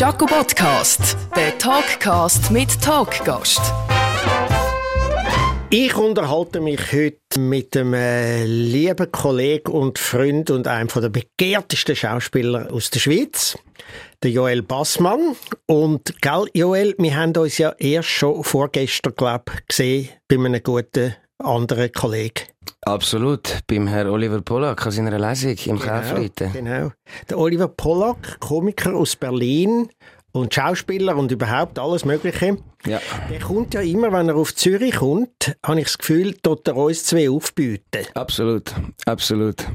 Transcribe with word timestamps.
Jaco 0.00 0.24
Podcast, 0.24 1.14
der 1.36 1.58
Talkcast 1.58 2.50
mit 2.50 2.80
Talkgast. 2.80 3.60
Ich 5.68 5.94
unterhalte 5.94 6.62
mich 6.62 6.80
heute 6.90 7.38
mit 7.38 7.76
einem 7.76 7.92
äh, 7.92 8.46
lieben 8.46 9.12
Kollegen 9.12 9.70
und 9.70 9.98
Freund 9.98 10.50
und 10.50 10.66
einem 10.66 10.88
der 10.88 11.10
begehrtesten 11.10 11.94
Schauspieler 11.94 12.72
aus 12.72 12.88
der 12.88 13.00
Schweiz, 13.00 13.58
der 14.22 14.30
Joel 14.30 14.62
Bassmann. 14.62 15.36
Und 15.66 16.18
gell, 16.22 16.46
Joel, 16.54 16.94
wir 16.96 17.14
haben 17.14 17.36
uns 17.36 17.58
ja 17.58 17.74
erst 17.76 18.08
schon 18.08 18.42
vorgestern, 18.42 19.12
glaube 19.14 19.52
ich, 19.54 19.66
gesehen 19.66 20.08
bei 20.28 20.36
einem 20.36 20.62
guten 20.62 21.14
anderen 21.36 21.92
Kollegen. 21.92 22.44
Absolut, 22.82 23.60
beim 23.66 23.86
Herrn 23.86 24.08
Oliver 24.08 24.40
Pollack 24.40 24.86
an 24.86 24.92
seiner 24.92 25.18
Lesung 25.18 25.50
im 25.50 25.78
Genau, 25.78 25.84
Kaufleuten. 25.92 26.52
genau. 26.52 26.92
Der 27.28 27.38
Oliver 27.38 27.68
Pollack, 27.68 28.40
Komiker 28.40 28.94
aus 28.94 29.16
Berlin 29.16 29.88
und 30.32 30.54
Schauspieler 30.54 31.16
und 31.16 31.30
überhaupt 31.30 31.78
alles 31.78 32.04
Mögliche. 32.04 32.56
Ja. 32.86 33.00
Der 33.30 33.40
kommt 33.40 33.74
ja 33.74 33.82
immer, 33.82 34.10
wenn 34.12 34.28
er 34.28 34.36
auf 34.36 34.54
Zürich 34.54 34.96
kommt, 34.96 35.56
habe 35.64 35.80
ich 35.80 35.86
das 35.86 35.98
Gefühl, 35.98 36.34
tut 36.42 36.66
er 36.68 36.76
uns 36.76 37.04
zwei 37.04 37.28
aufbieten. 37.28 38.06
Absolut, 38.14 38.74
absolut. 39.04 39.66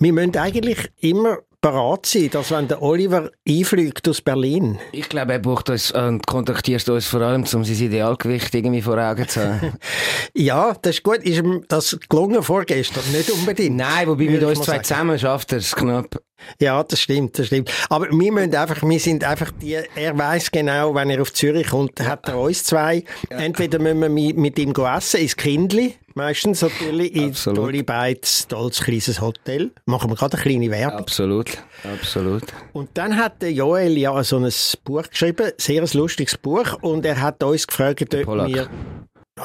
Wir 0.00 0.12
müssen 0.12 0.36
eigentlich 0.36 0.90
immer 1.00 1.38
parat 1.60 2.06
sein, 2.06 2.30
dass 2.30 2.50
wenn 2.50 2.68
der 2.68 2.82
Oliver 2.82 3.30
einfliegt 3.46 4.08
aus 4.08 4.20
Berlin. 4.20 4.78
Ich 4.92 5.08
glaube, 5.08 5.32
er 5.34 5.38
bucht 5.38 5.70
uns 5.70 5.92
und 5.92 6.26
kontaktiert 6.26 6.88
uns 6.88 7.06
vor 7.06 7.20
allem, 7.20 7.42
um 7.42 7.64
sein 7.64 7.64
Idealgewicht 7.64 8.54
irgendwie 8.54 8.82
vor 8.82 8.98
Augen 8.98 9.28
zu 9.28 9.40
haben. 9.44 9.74
Ja, 10.34 10.74
das 10.80 10.96
ist 10.96 11.02
gut. 11.02 11.18
Ist 11.18 11.38
ihm 11.38 11.64
das 11.68 11.98
gelungen 12.08 12.42
vorgestern? 12.42 13.02
Nicht 13.12 13.30
unbedingt. 13.30 13.76
Nein, 13.76 14.06
wobei 14.06 14.24
mit 14.24 14.42
uns 14.42 14.60
zwei 14.60 14.74
sagen. 14.74 14.84
zusammen 14.84 15.18
schafft 15.18 15.52
er 15.52 15.58
es 15.58 15.74
knapp. 15.74 16.22
Ja, 16.60 16.82
das 16.82 17.00
stimmt, 17.00 17.38
das 17.38 17.46
stimmt. 17.48 17.70
Aber 17.88 18.10
wir 18.10 18.32
müssen 18.32 18.54
einfach, 18.54 18.82
wir 18.82 19.00
sind 19.00 19.24
einfach 19.24 19.50
die, 19.60 19.78
er 19.94 20.16
weiß 20.18 20.50
genau, 20.50 20.94
wenn 20.94 21.10
er 21.10 21.20
auf 21.22 21.32
Zürich 21.32 21.68
kommt, 21.68 22.00
hat 22.00 22.28
er 22.28 22.38
uns 22.38 22.64
zwei. 22.64 23.04
Entweder 23.28 23.78
müssen 23.78 24.00
wir 24.00 24.08
mi- 24.08 24.32
mit 24.34 24.58
ihm 24.58 24.72
essen, 24.74 25.20
ins 25.20 25.36
Kindli, 25.36 25.94
meistens 26.14 26.62
natürlich, 26.62 27.14
in 27.14 27.30
Absolut. 27.30 27.58
Dolly 27.58 27.82
Bites, 27.82 28.46
tolles 28.48 28.80
kleines 28.82 29.20
Hotel. 29.20 29.70
Machen 29.86 30.10
wir 30.10 30.16
gerade 30.16 30.36
eine 30.36 30.42
kleine 30.42 30.70
Werbung. 30.70 30.98
Absolut, 31.00 31.58
absolut. 31.84 32.44
Und 32.72 32.90
dann 32.94 33.16
hat 33.16 33.42
der 33.42 33.52
Joel 33.52 33.96
ja 33.98 34.22
so 34.24 34.38
ein 34.38 34.50
Buch 34.84 35.04
geschrieben, 35.10 35.52
sehr 35.58 35.82
ein 35.82 35.88
lustiges 35.92 36.36
Buch, 36.36 36.78
und 36.82 37.04
er 37.04 37.20
hat 37.20 37.42
uns 37.42 37.66
gefragt, 37.66 38.14
ob 38.14 38.26
wir... 38.48 38.68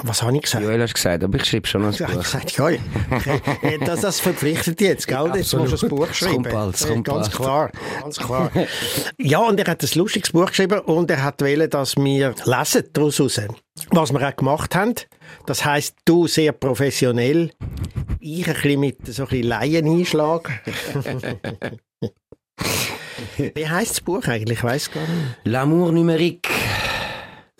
Was 0.04 0.22
habe 0.24 0.36
ich 0.36 0.42
gesagt? 0.44 0.64
Joel 0.64 0.82
hast 0.82 0.94
gesagt, 0.94 1.24
aber 1.24 1.38
ich 1.38 1.46
schreibe 1.46 1.68
schon 1.68 1.86
ein 1.86 1.94
Ja, 1.98 2.08
ich 2.08 2.14
Buch. 2.16 2.24
gesagt, 2.24 2.52
ja, 2.58 2.70
ja. 2.70 2.80
das, 3.86 4.02
das 4.02 4.20
verpflichtet 4.20 4.82
jetzt, 4.82 5.08
gell? 5.08 5.32
Jetzt 5.36 5.54
musst 5.54 5.82
du 5.82 5.86
ein 5.86 5.90
Buch 5.90 6.08
Es 6.10 6.18
schreiben. 6.18 6.34
kommt 6.44 6.50
bald, 6.52 6.82
Äh, 6.82 6.88
kommt 6.88 7.06
ganz 7.08 7.30
bald. 7.30 7.36
klar, 7.36 7.72
ganz 8.02 8.18
klar. 8.18 8.52
ja, 9.18 9.40
und 9.40 9.60
er 9.60 9.68
hat 9.72 9.82
ein 9.84 9.90
lustiges 9.96 10.32
Buch 10.32 10.48
geschrieben 10.48 10.80
und 10.80 11.10
er 11.12 11.24
hat 11.24 11.42
wollen, 11.42 11.70
dass 11.70 11.96
wir 11.96 12.36
lesen 12.46 12.84
daraus 12.94 13.20
raus. 13.20 13.40
Was 13.92 14.12
wir 14.14 14.28
auch 14.28 14.36
gemacht 14.36 14.76
haben. 14.76 14.96
Das 15.46 15.66
heisst, 15.66 15.96
du 16.06 16.28
sehr 16.28 16.52
professionell, 16.52 17.52
ich 18.20 18.48
ein 18.48 18.54
bisschen 18.54 18.80
mit 18.80 18.98
so 19.08 19.24
ein 19.24 19.30
bisschen 19.30 19.48
Laieneinschlag. 19.48 20.50
Wie 23.38 23.68
heisst 23.68 23.92
das 23.92 24.02
Buch 24.02 24.26
eigentlich? 24.28 24.60
Ich 24.60 24.64
weiss 24.64 24.90
gar 24.92 25.02
nicht. 25.04 25.38
L'amour 25.46 25.92
numérique. 25.92 26.48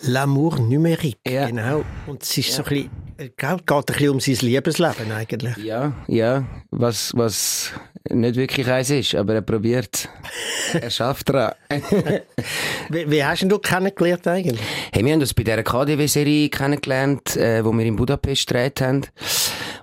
L'amour 0.08 0.60
numérique, 0.60 1.18
Ja. 1.28 1.48
genau. 1.48 1.84
Und 2.08 2.24
es 2.24 2.38
ist 2.38 2.52
so 2.54 2.64
ein 2.64 2.70
bisschen, 2.70 2.90
äh, 3.18 3.30
gell, 3.36 3.58
geht 3.66 3.72
ein 3.72 3.84
bisschen 3.86 4.10
um 4.10 4.20
sein 4.20 4.38
Liebesleben 4.42 5.12
eigentlich. 5.12 5.58
Ja, 5.58 5.94
ja, 6.08 6.44
was, 6.72 7.12
was 7.16 7.72
nicht 8.10 8.36
wirklich 8.36 8.68
eins 8.70 8.90
ist, 8.92 9.16
aber 9.16 9.36
er 9.36 9.42
probiert. 9.42 10.08
er 10.74 10.90
schafft 10.90 11.30
dran. 11.30 11.54
Wie, 12.90 13.10
wie 13.10 13.24
hast 13.24 13.42
du 13.44 13.58
kennengelernt 13.58 14.28
eigentlich? 14.28 14.60
Hey, 14.94 15.04
wir 15.04 15.14
haben 15.14 15.22
uns 15.22 15.34
bei 15.34 15.44
dieser 15.44 15.64
KDW-Serie 15.64 16.50
kennengelernt, 16.50 17.36
äh, 17.36 17.66
wo 17.66 17.72
wir 17.72 17.84
in 17.86 17.96
Budapest 17.96 18.46
gedreht 18.48 18.80
haben. 18.82 19.02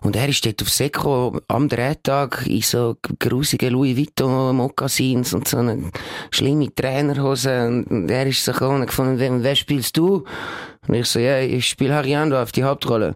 Und 0.02 0.16
er 0.16 0.28
ist 0.28 0.44
dort 0.44 0.62
auf 0.62 0.69
Seko 0.69 1.41
am 1.48 1.69
Drehtag 1.69 2.47
in 2.47 2.62
so 2.62 2.97
grusigen 3.19 3.72
Louis 3.72 3.97
Vuitton 3.97 4.56
Mokassins 4.56 5.34
und 5.34 5.48
so 5.48 5.59
eine 5.59 5.91
schlimme 6.31 6.75
Trainerhose. 6.75 7.66
Und, 7.66 8.10
er 8.10 8.26
ist 8.26 8.44
so 8.44 8.53
gekommen 8.53 8.81
und 8.81 8.87
gefunden, 8.87 9.19
wer, 9.19 9.42
wer 9.42 9.56
spielst 9.56 9.97
du? 9.97 10.25
Und 10.88 10.94
ich 10.94 11.06
so, 11.06 11.19
ja, 11.19 11.38
ich 11.41 11.69
spiele 11.69 11.94
Harry 11.94 12.15
Ando 12.15 12.41
auf 12.41 12.53
die 12.53 12.65
Hauptrolle. 12.65 13.15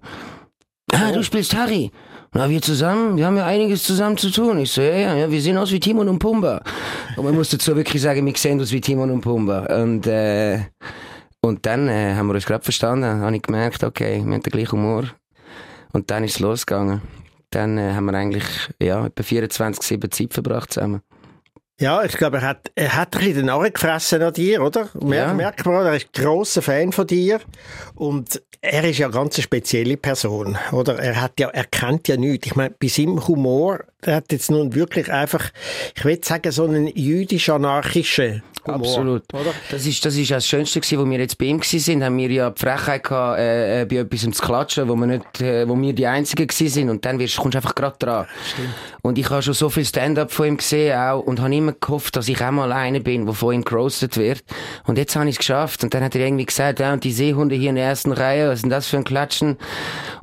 Ah, 0.93 1.11
du 1.13 1.23
spielst 1.23 1.57
Harry. 1.57 1.91
Na, 2.33 2.51
wir 2.51 2.61
zusammen, 2.61 3.17
wir 3.17 3.27
haben 3.27 3.37
ja 3.37 3.47
einiges 3.47 3.83
zusammen 3.83 4.17
zu 4.19 4.31
tun. 4.31 4.59
Ich 4.59 4.71
so, 4.71 4.83
ja, 4.83 4.95
ja, 4.95 5.15
ja 5.17 5.31
wir 5.31 5.41
sehen 5.41 5.57
aus 5.57 5.73
wie 5.73 5.81
Timon 5.81 6.09
und 6.09 6.19
Pumba. 6.19 6.63
Und 7.17 7.25
man 7.25 7.35
muss 7.35 7.51
dazu 7.51 7.75
wirklich 7.75 8.03
sagen, 8.03 8.27
wir 8.27 8.37
sehen 8.37 8.61
uns 8.61 8.73
wie 8.73 8.81
Timon 8.81 9.11
und 9.11 9.23
Pumba. 9.23 9.61
Und, 9.83 10.07
äh, 10.07 10.61
und 11.41 11.65
dann 11.65 11.89
äh, 11.89 12.15
haben 12.15 12.27
wir 12.27 12.35
uns 12.35 12.47
gerade 12.47 12.63
verstanden, 12.63 13.23
habe 13.23 13.37
ich 13.37 13.43
gemerkt, 13.43 13.83
okay, 13.85 14.23
wir 14.25 14.35
haben 14.35 14.43
den 14.43 14.51
gleichen 14.51 14.73
Humor. 14.73 15.05
Und 15.97 16.11
dann 16.11 16.25
ist 16.25 16.35
es 16.35 16.41
losgegangen. 16.41 17.01
Dann 17.49 17.79
äh, 17.79 17.95
haben 17.95 18.05
wir 18.05 18.13
eigentlich 18.13 18.45
ja, 18.83 19.07
etwa 19.07 19.23
24-7 19.23 20.11
Zeit 20.11 20.35
verbracht 20.35 20.71
zusammen. 20.71 21.01
Ja, 21.81 22.05
ich 22.05 22.19
glaube, 22.19 22.37
er 22.37 22.43
hat, 22.43 22.71
er 22.75 22.95
hat 22.95 23.15
ein 23.15 23.21
bisschen 23.21 23.37
den 23.37 23.47
Narren 23.47 23.73
gefressen 23.73 24.21
an 24.21 24.35
dir, 24.35 24.63
oder? 24.63 24.91
Mer 25.01 25.29
Ja. 25.29 25.33
Merkt 25.33 25.65
man, 25.65 25.87
er 25.87 25.97
ist 25.97 26.09
ein 26.15 26.23
grosser 26.23 26.61
Fan 26.61 26.93
von 26.93 27.07
dir. 27.07 27.41
Und 27.95 28.43
er 28.61 28.85
ist 28.85 28.99
ja 28.99 29.07
eine 29.07 29.15
ganz 29.15 29.41
spezielle 29.41 29.97
Person, 29.97 30.59
oder? 30.71 30.99
Er 30.99 31.19
hat 31.19 31.41
ja, 31.41 31.49
er 31.49 31.65
kennt 31.65 32.09
ja 32.09 32.19
nichts. 32.19 32.49
Ich 32.49 32.57
meine, 32.57 32.75
bei 32.79 32.89
seinem 32.89 33.27
Humor, 33.27 33.81
er 34.03 34.17
hat 34.17 34.33
jetzt 34.33 34.51
nun 34.51 34.75
wirklich 34.75 35.11
einfach, 35.11 35.51
ich 35.95 36.05
will 36.05 36.23
sagen, 36.23 36.53
so 36.53 36.65
einen 36.65 36.89
jüdisch-anarchischen 36.89 38.43
Humor. 38.67 38.87
Absolut. 38.87 39.23
Oder? 39.33 39.53
Das 39.71 39.87
ist, 39.87 40.05
das 40.05 40.17
ist 40.17 40.31
das 40.31 40.47
Schönste 40.47 40.81
gewesen, 40.81 40.99
wo 40.99 41.11
wir 41.11 41.19
jetzt 41.19 41.39
bei 41.39 41.47
ihm 41.47 41.61
gewesen 41.61 41.81
sind. 41.81 42.05
Haben 42.05 42.17
wir 42.19 42.31
ja 42.31 42.51
die 42.51 42.61
Frechheit 42.61 43.05
gehabt, 43.05 43.39
äh, 43.39 43.83
äh, 43.83 43.85
bei 43.85 43.97
etwas 43.97 44.21
zu 44.21 44.31
klatschen, 44.31 44.89
wo 44.89 44.97
wir 44.97 45.07
nicht, 45.07 45.41
äh, 45.41 45.69
wo 45.69 45.81
wir 45.81 45.93
die 45.93 46.07
Einzigen 46.07 46.47
gewesen 46.47 46.73
sind. 46.73 46.91
Und 46.91 47.05
dann 47.05 47.19
wirst, 47.19 47.37
kommst 47.37 47.55
du 47.55 47.59
einfach 47.59 47.75
gerade 47.75 47.97
dran. 47.99 48.27
Und 49.03 49.19
ich 49.19 49.31
habe 49.31 49.43
schon 49.43 49.55
so 49.55 49.69
viel 49.69 49.85
Stand-up 49.85 50.33
von 50.33 50.47
ihm 50.47 50.57
gesehen 50.57 50.99
auch 50.99 51.21
und 51.21 51.41
habe 51.41 51.55
immer 51.55 51.73
gehofft, 51.73 52.17
dass 52.17 52.29
ich 52.29 52.43
auch 52.43 52.51
mal 52.51 52.73
einer 52.73 53.01
bin, 53.01 53.27
der 53.27 53.35
von 53.35 53.55
ihm 53.55 53.65
gerostet 53.65 54.17
wird. 54.17 54.43
Und 54.85 54.99
jetzt 54.99 55.15
habe 55.17 55.29
ich 55.29 55.35
es 55.35 55.39
geschafft. 55.39 55.85
Und 55.85 55.95
dann 55.95 56.03
hat 56.03 56.15
er 56.15 56.27
irgendwie 56.27 56.47
gesagt, 56.47 56.81
ja, 56.81 56.93
und 56.93 57.05
die 57.05 57.13
Seehunde 57.13 57.55
hier 57.55 57.71
in 57.71 57.77
der 57.77 57.87
ersten 57.87 58.13
Reihe, 58.13 58.49
was 58.49 58.57
ist 58.57 58.63
denn 58.63 58.71
das 58.71 58.89
für 58.89 58.97
ein 58.97 59.05
Klatschen? 59.05 59.57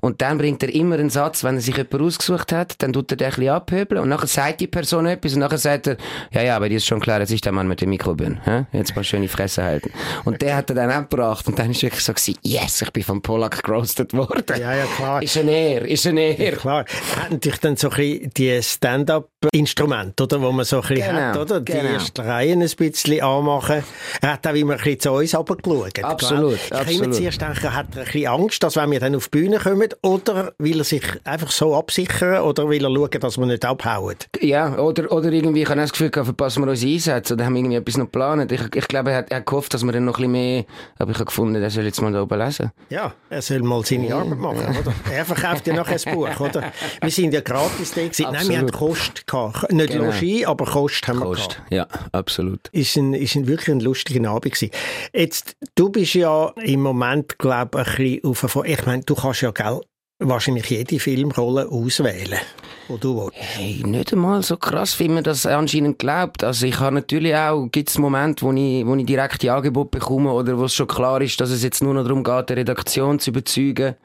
Und 0.02 0.22
dann 0.22 0.38
bringt 0.38 0.62
er 0.64 0.74
immer 0.74 0.96
einen 0.96 1.10
Satz, 1.10 1.44
wenn 1.44 1.56
er 1.56 1.62
sich 1.62 1.78
jemand 1.78 2.02
ausgesucht 2.02 2.52
hat, 2.52 2.82
dann 2.82 2.92
tut 2.94 3.12
er 3.12 3.18
den 3.18 3.26
ein 3.26 3.30
bisschen 3.32 3.50
abhöbeln 3.50 4.02
und 4.02 4.10
nachher 4.10 4.28
sagt 4.28 4.60
die 4.62 4.68
Person 4.68 5.06
etwas 5.06 5.34
und 5.34 5.40
nachher 5.40 5.58
sagt 5.58 5.88
er, 5.88 5.98
ja, 6.32 6.42
ja, 6.42 6.56
aber 6.56 6.70
dir 6.70 6.78
ist 6.78 6.86
schon 6.86 7.00
klar, 7.00 7.20
dass 7.20 7.32
ich 7.32 7.42
der 7.42 7.52
Mann 7.52 7.68
mit 7.68 7.82
dem 7.82 7.90
Mikro 7.90 8.14
bin. 8.14 8.33
Hä? 8.44 8.66
Jetzt 8.72 8.96
mal 8.96 9.04
schön 9.04 9.22
die 9.22 9.28
Fresse 9.28 9.64
halten. 9.64 9.92
Und 10.26 10.42
der 10.42 10.58
hat 10.58 10.70
er 10.70 10.76
dann 10.76 10.92
abgebracht 10.92 11.48
und 11.48 11.58
dann 11.60 11.72
ist 11.72 11.82
wirklich 11.82 12.04
so 12.04 12.14
gewesen, 12.14 12.38
yes, 12.44 12.82
ich 12.82 12.92
bin 12.92 13.04
vom 13.04 13.22
Pollack 13.22 13.64
gerostet 13.64 14.14
worden. 14.14 14.44
Ja, 14.60 14.76
ja, 14.76 14.86
klar. 14.96 15.22
Ist 15.22 15.38
ein 15.38 15.48
Ehr, 15.48 15.86
ist 15.88 16.06
ein 16.08 16.18
Ehr. 16.18 16.54
Klar, 16.58 16.86
er 17.16 17.24
hat 17.24 17.32
natürlich 17.32 17.60
dann 17.60 17.76
so 17.76 17.90
ein 17.90 17.96
bisschen 17.96 18.32
die 18.36 18.62
Stand-up-Instrumente, 18.62 20.24
oder, 20.24 20.42
wo 20.42 20.52
man 20.52 20.66
so 20.66 20.78
ein 20.78 20.82
bisschen 20.82 21.06
Genau, 21.08 21.20
hat, 21.20 21.38
oder? 21.38 21.62
Die 21.62 21.72
genau. 21.72 21.90
ersten 21.94 22.22
Reihen 22.22 22.62
ein 22.62 22.70
bisschen 22.70 23.22
anmachen. 23.22 23.84
Er 24.22 24.34
hat 24.34 24.48
auch 24.48 24.54
immer 24.54 24.74
ein 24.74 24.78
bisschen 24.80 25.00
zu 25.00 25.12
uns 25.12 25.36
runtergeschaut. 25.36 26.04
Absolut, 26.04 26.56
Ich 26.56 26.72
habe 26.72 26.92
immer 26.92 27.08
absolut. 27.08 27.16
zuerst 27.16 27.42
er 27.42 27.76
hat 27.76 27.98
ein 27.98 28.04
bisschen 28.06 28.28
Angst, 28.28 28.64
dass 28.64 28.76
wenn 28.76 28.92
wir 28.92 29.00
dann 29.00 29.16
auf 29.16 29.28
die 29.30 29.40
Bühne 29.40 29.60
kommen, 29.60 29.90
oder 30.02 30.54
will 30.60 30.80
er 30.80 30.84
sich 30.84 31.04
einfach 31.24 31.52
so 31.52 31.76
absichern, 31.76 32.42
oder 32.44 32.70
will 32.70 32.84
er 32.84 32.94
schauen, 32.94 33.20
dass 33.20 33.38
wir 33.38 33.46
nicht 33.46 33.66
abhauen? 33.66 34.16
Ja, 34.40 34.78
oder, 34.78 35.12
oder 35.12 35.32
irgendwie, 35.32 35.62
ich 35.64 35.70
habe 35.70 35.80
das 35.82 35.92
Gefühl, 35.92 36.12
verpassen 36.12 36.64
wir 36.64 36.70
unsere 36.70 36.92
Einsätze 36.92 37.34
oder 37.34 37.46
haben 37.46 37.56
irgendwie 37.56 37.76
etwas 37.76 37.98
noch 37.98 38.06
geplant. 38.06 38.23
Ich, 38.50 38.76
ich 38.76 38.88
glaube, 38.88 39.12
er 39.12 39.18
hat, 39.18 39.32
er 39.32 39.38
hat 39.38 39.46
gehofft, 39.46 39.74
dass 39.74 39.84
wir 39.84 39.92
dann 39.92 40.06
noch 40.06 40.14
ein 40.20 40.32
bisschen 40.32 40.32
mehr, 40.32 40.66
aber 41.00 41.12
ich 41.12 41.18
habe 41.18 41.26
gefunden, 41.26 41.62
er 41.62 41.70
soll 41.70 41.86
jetzt 41.86 42.02
mal 42.02 42.12
da 42.12 42.22
oben 42.24 42.40
lesen. 42.40 42.72
Ja, 42.90 43.14
er 43.30 43.42
soll 43.42 43.62
mal 43.62 43.84
seine 43.86 44.14
Arbeit 44.14 44.38
machen, 44.40 44.78
oder? 44.80 44.94
Er 45.12 45.26
verkauft 45.26 45.68
ja 45.68 45.74
nachher 45.74 45.98
ein 46.06 46.16
Buch, 46.16 46.40
oder? 46.40 46.72
Wir 47.02 47.12
sind 47.12 47.34
ja 47.34 47.42
gratis 47.42 47.94
da 47.94 48.02
gewesen. 48.02 48.26
Nein, 48.32 48.48
wir 48.50 48.58
haben 48.60 48.70
Absolut. 48.70 48.96
Kost 48.98 49.28
gehabt. 49.28 49.72
Nicht 49.72 49.92
Genau. 49.94 50.06
Logis, 50.06 50.46
aber 50.46 50.66
Kost 50.66 51.08
haben 51.08 51.20
wir 51.20 51.26
Kost. 51.26 51.50
gehabt. 51.50 51.72
Ja, 51.72 51.88
absolut. 52.12 52.68
ist 52.72 52.96
ein, 52.98 53.14
ist 53.14 53.36
ein 53.36 53.48
wirklich 53.48 53.70
ein 53.76 53.80
lustiger 53.80 54.30
Abend 54.30 54.54
gewesen. 54.54 54.72
Jetzt, 55.14 55.56
du 55.76 55.90
bist 55.90 56.14
ja 56.16 56.50
im 56.64 56.82
Moment, 56.82 57.38
glaube 57.40 57.82
ich, 57.82 57.88
ein 57.88 58.22
bisschen 58.22 58.56
auf 58.56 58.66
ich 58.66 58.86
meine, 58.86 59.04
du 59.04 59.16
kannst 59.16 59.42
ja, 59.42 59.52
gell, 59.52 59.82
wahrscheinlich 60.30 60.70
jede 60.70 61.00
Filmrolle 61.00 61.68
auswählen, 61.70 62.40
wo 62.88 62.98
du 62.98 63.16
willst. 63.16 63.34
Hey, 63.36 63.82
nicht 63.86 64.14
einmal 64.14 64.42
so 64.44 64.58
krass, 64.58 65.00
wie 65.00 65.10
man 65.10 65.24
das 65.24 65.46
anscheinend 65.46 66.00
glaubt. 66.00 66.44
Also 66.44 66.66
ich 66.66 66.80
habe 66.80 66.96
natürlich 66.96 67.36
auch, 67.36 67.68
gibt 67.72 67.90
es 67.90 67.98
Momente, 67.98 68.46
wo 68.46 68.52
ich, 68.52 68.86
wo 68.86 68.96
ich 68.96 69.06
direkt 69.06 69.42
die 69.42 69.50
Angebote 69.50 70.00
bekomme 70.00 70.32
oder 70.32 70.58
wo 70.58 70.66
es 70.66 70.74
schon 70.74 70.88
klar 70.88 71.22
ist, 71.22 71.40
dass 71.40 71.50
es 71.50 71.64
jetzt 71.64 71.84
nur 71.84 71.94
noch 71.94 72.04
darum 72.04 72.24
geht, 72.24 72.50
die 72.50 72.54
Redaktion 72.54 73.20
zu 73.20 73.32
überzeugen. 73.32 73.96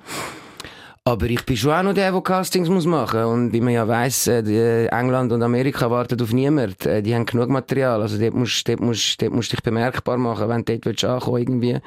Aber 1.08 1.24
ich 1.24 1.42
bin 1.46 1.56
schon 1.56 1.72
auch 1.72 1.82
noch 1.82 1.94
der, 1.94 2.12
der 2.12 2.20
Castings 2.20 2.68
muss 2.68 2.84
machen 2.84 3.24
Und 3.24 3.52
wie 3.54 3.62
man 3.62 3.72
ja 3.72 3.88
weiss, 3.88 4.26
äh, 4.26 4.42
die 4.42 4.88
England 4.92 5.32
und 5.32 5.42
Amerika 5.42 5.90
warten 5.90 6.20
auf 6.20 6.34
niemand. 6.34 6.84
Äh, 6.84 7.00
Die 7.00 7.14
haben 7.14 7.24
genug 7.24 7.48
Material. 7.48 8.02
Also 8.02 8.18
dort 8.18 8.34
musst, 8.34 8.68
dort 8.68 8.80
musst, 8.80 9.22
dort 9.22 9.32
musst 9.32 9.50
du 9.50 9.56
dich 9.56 9.62
bemerkbar 9.62 10.18
machen, 10.18 10.50
wenn 10.50 10.66
du 10.66 10.74
dort 10.74 10.84
willst 10.84 11.04
ankommen 11.04 11.38
irgendwie. 11.38 11.78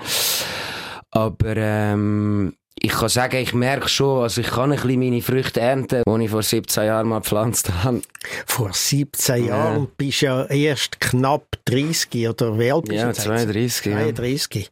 Aber 1.11 1.55
ähm, 1.55 2.53
ich 2.83 2.91
kann 2.91 3.09
sagen, 3.09 3.37
ich 3.37 3.53
merke 3.53 3.87
schon, 3.87 4.23
also 4.23 4.41
ich 4.41 4.47
kann 4.47 4.71
ein 4.71 4.79
bisschen 4.79 4.99
meine 4.99 5.21
Früchte 5.21 5.59
ernten, 5.59 6.03
die 6.07 6.23
ich 6.23 6.31
vor 6.31 6.41
17 6.41 6.85
Jahren 6.85 7.07
mal 7.07 7.19
gepflanzt 7.19 7.71
habe. 7.83 8.01
Vor 8.47 8.73
17 8.73 9.45
ja. 9.45 9.49
Jahren 9.49 9.87
bist 9.97 10.21
du 10.21 10.25
ja 10.25 10.45
erst 10.45 10.99
knapp 10.99 11.45
30 11.65 12.27
oder 12.27 12.57
wie 12.57 12.71
alt 12.71 12.85
bist 12.85 13.01
ja, 13.01 13.07
du? 13.07 13.13
32. 13.13 13.93
32. 13.93 14.71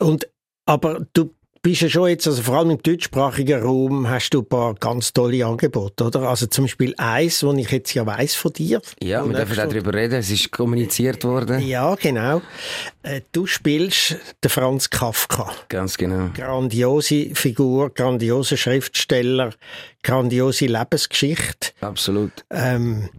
Ja. 0.00 0.06
Und, 0.06 0.28
aber 0.66 1.06
du 1.12 1.32
bist 1.62 1.82
ja 1.82 1.88
schon 1.88 2.08
jetzt, 2.08 2.26
also 2.26 2.42
vor 2.42 2.56
allem 2.56 2.70
im 2.70 2.82
deutschsprachigen 2.82 3.62
Raum, 3.62 4.08
hast 4.08 4.30
du 4.30 4.40
ein 4.40 4.46
paar 4.46 4.74
ganz 4.74 5.12
tolle 5.12 5.44
Angebote, 5.44 6.04
oder? 6.04 6.22
Also 6.22 6.46
zum 6.46 6.64
Beispiel 6.64 6.94
eins, 6.96 7.42
wo 7.42 7.52
ich 7.52 7.70
jetzt 7.70 7.92
ja 7.94 8.06
weiss 8.06 8.34
von 8.34 8.52
dir. 8.52 8.80
Ja, 9.02 9.24
wir 9.26 9.34
dürfen 9.34 9.56
darüber 9.56 9.92
reden, 9.92 10.14
es 10.14 10.30
ist 10.30 10.50
kommuniziert 10.50 11.24
worden. 11.24 11.60
Ja, 11.66 11.94
genau. 11.96 12.40
Äh, 13.02 13.20
du 13.32 13.46
spielst 13.46 14.16
den 14.42 14.50
Franz 14.50 14.88
Kafka. 14.88 15.52
Ganz 15.68 15.98
genau. 15.98 16.30
Grandiose 16.34 17.34
Figur, 17.34 17.90
grandiose 17.90 18.56
Schriftsteller, 18.56 19.52
grandiose 20.02 20.66
Lebensgeschichte. 20.66 21.72
Absolut. 21.80 22.32
Ähm, 22.50 23.10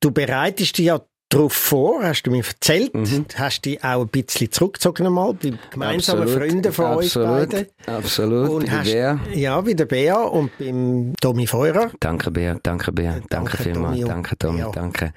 du 0.00 0.12
bereitest 0.12 0.78
dich 0.78 0.86
ja 0.86 1.00
darauf 1.28 1.52
vor, 1.52 2.02
hast 2.02 2.22
du 2.22 2.30
mir 2.30 2.44
erzählt, 2.44 2.94
mhm. 2.94 3.26
hast 3.34 3.64
dich 3.64 3.82
auch 3.84 4.00
ein 4.00 4.08
bisschen 4.08 4.50
zurückgezogen 4.50 5.06
einmal, 5.06 5.34
bei 5.34 5.52
gemeinsamen 5.70 6.22
Absolut. 6.22 6.48
Freunden 6.48 6.72
von 6.72 6.84
Absolut. 6.86 7.28
euch 7.28 7.48
beiden. 7.48 7.66
Absolut, 7.86 8.50
Und 8.50 8.70
hast, 8.70 8.90
Bea. 8.90 9.20
Ja, 9.34 9.60
bei 9.60 9.74
der 9.74 9.84
Bea 9.84 10.22
und 10.22 10.56
beim 10.58 11.12
Tommy 11.20 11.46
Feurer 11.46 11.90
Danke, 12.00 12.30
Bea, 12.30 12.58
danke, 12.62 12.92
Bea, 12.92 13.12
danke, 13.12 13.28
Danke, 13.28 13.56
vielmals, 13.58 14.00
danke, 14.00 14.38
Tommy, 14.38 14.60
Ja. 14.60 14.70
danke. 14.70 15.12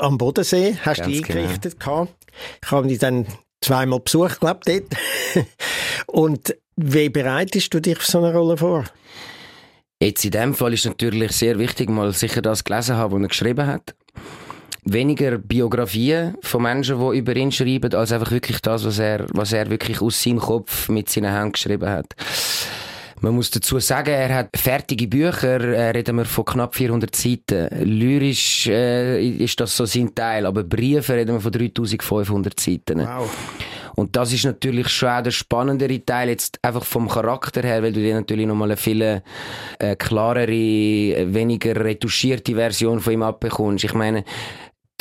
am 0.00 0.18
Bodensee, 0.18 0.76
hast 0.82 1.00
du 1.00 1.10
dich 1.10 1.22
genau. 1.22 1.40
eingerichtet 1.40 1.78
gehabt. 1.78 2.12
Ich 2.64 2.70
habe 2.70 2.88
dich 2.88 2.98
dann 2.98 3.26
zweimal 3.60 4.00
besucht, 4.00 4.40
glaube 4.40 4.60
ich, 4.66 4.82
dort. 5.34 5.46
und 6.06 6.56
wie 6.76 7.08
bereitest 7.08 7.72
du 7.72 7.80
dich 7.80 7.96
auf 7.96 8.06
so 8.06 8.18
eine 8.18 8.32
Rolle 8.32 8.56
vor? 8.56 8.84
Jetzt 10.00 10.24
in 10.24 10.32
dem 10.32 10.54
Fall 10.54 10.72
ist 10.72 10.84
natürlich 10.84 11.30
sehr 11.30 11.60
wichtig, 11.60 11.88
mal 11.88 12.12
sicher 12.12 12.42
das 12.42 12.64
gelesen 12.64 12.96
haben, 12.96 13.14
was 13.14 13.22
er 13.22 13.28
geschrieben 13.28 13.66
hat. 13.68 13.94
Weniger 14.84 15.38
Biografien 15.38 16.34
von 16.42 16.62
Menschen, 16.62 16.98
die 16.98 17.18
über 17.18 17.36
ihn 17.36 17.52
schreiben, 17.52 17.94
als 17.94 18.12
einfach 18.12 18.32
wirklich 18.32 18.60
das, 18.60 18.84
was 18.84 18.98
er, 18.98 19.26
was 19.32 19.52
er 19.52 19.70
wirklich 19.70 20.00
aus 20.00 20.22
seinem 20.22 20.40
Kopf 20.40 20.88
mit 20.88 21.08
seinen 21.08 21.32
Händen 21.32 21.52
geschrieben 21.52 21.88
hat. 21.88 22.14
Man 23.20 23.36
muss 23.36 23.52
dazu 23.52 23.78
sagen, 23.78 24.10
er 24.10 24.34
hat 24.34 24.48
fertige 24.56 25.06
Bücher, 25.06 25.60
äh, 25.60 25.90
reden 25.90 26.16
wir 26.16 26.24
von 26.24 26.44
knapp 26.44 26.74
400 26.74 27.14
Seiten. 27.14 27.68
Lyrisch 27.84 28.66
äh, 28.66 29.24
ist 29.24 29.60
das 29.60 29.76
so 29.76 29.84
sein 29.86 30.12
Teil, 30.12 30.44
aber 30.44 30.64
Briefe 30.64 31.14
reden 31.14 31.34
wir 31.34 31.40
von 31.40 31.52
3500 31.52 32.58
Seiten. 32.58 32.98
Wow. 32.98 33.30
Und 33.94 34.16
das 34.16 34.32
ist 34.32 34.44
natürlich 34.44 34.88
schon 34.88 35.08
auch 35.10 35.22
der 35.22 35.30
spannendere 35.30 36.04
Teil, 36.04 36.30
jetzt 36.30 36.58
einfach 36.62 36.84
vom 36.84 37.08
Charakter 37.08 37.62
her, 37.62 37.82
weil 37.82 37.92
du 37.92 38.00
dir 38.00 38.14
natürlich 38.14 38.46
nochmal 38.46 38.70
eine 38.70 38.76
viel 38.76 39.22
äh, 39.78 39.96
klarere, 39.96 40.50
äh, 40.50 41.32
weniger 41.32 41.76
retuschierte 41.76 42.54
Version 42.54 43.00
von 43.00 43.12
ihm 43.12 43.22
abbekommst. 43.22 43.84
Ich 43.84 43.94
meine, 43.94 44.24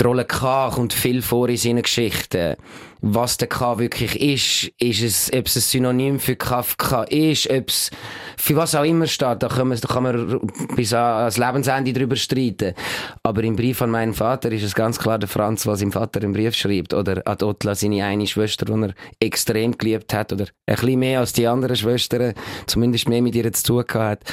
die 0.02 0.08
Rolle 0.08 0.26
K 0.26 0.72
kommt 0.74 0.94
viel 0.94 1.22
vor 1.22 1.48
in 1.50 1.58
seinen 1.58 1.84
Geschichten. 1.84 2.56
Was 3.04 3.38
der 3.38 3.48
K 3.48 3.80
wirklich 3.80 4.22
ist, 4.22 4.72
ist 4.80 5.02
es, 5.02 5.32
ob 5.34 5.48
es 5.48 5.56
ein 5.56 5.62
Synonym 5.62 6.20
für 6.20 6.36
Kafka 6.36 7.02
ist, 7.04 7.50
ob 7.50 7.70
es 7.70 7.90
für 8.38 8.56
was 8.56 8.76
auch 8.76 8.84
immer 8.84 9.08
steht, 9.08 9.42
da 9.42 9.48
kann 9.48 9.70
man, 9.70 9.80
da 9.80 9.88
kann 9.88 10.04
man 10.04 10.40
bis 10.76 10.94
an- 10.94 11.22
ans 11.22 11.38
Lebensende 11.38 11.94
drüber 11.94 12.16
streiten. 12.16 12.76
Aber 13.24 13.44
im 13.44 13.56
Brief 13.56 13.82
an 13.82 13.90
meinen 13.90 14.14
Vater 14.14 14.52
ist 14.52 14.64
es 14.64 14.76
ganz 14.76 15.00
klar 15.00 15.18
der 15.18 15.30
Franz, 15.30 15.66
was 15.66 15.80
seinem 15.80 15.92
Vater 15.92 16.22
im 16.22 16.34
Brief 16.34 16.54
schreibt. 16.54 16.94
Oder 16.94 17.24
an 17.26 17.42
Otla, 17.42 17.74
seine 17.74 18.06
eine 18.06 18.28
Schwester, 18.28 18.66
die 18.66 18.74
er 18.84 18.94
extrem 19.20 19.76
geliebt 19.76 20.14
hat. 20.14 20.32
Oder 20.32 20.46
ein 20.68 20.76
bisschen 20.76 21.00
mehr 21.00 21.22
als 21.22 21.34
die 21.34 21.48
anderen 21.48 21.76
Schwestern, 21.76 22.34
zumindest 22.68 23.10
mehr 23.10 23.24
mit 23.24 23.34
ihr 23.34 23.52
zu 23.52 23.64
tun 23.64 23.84
hat. 23.96 24.24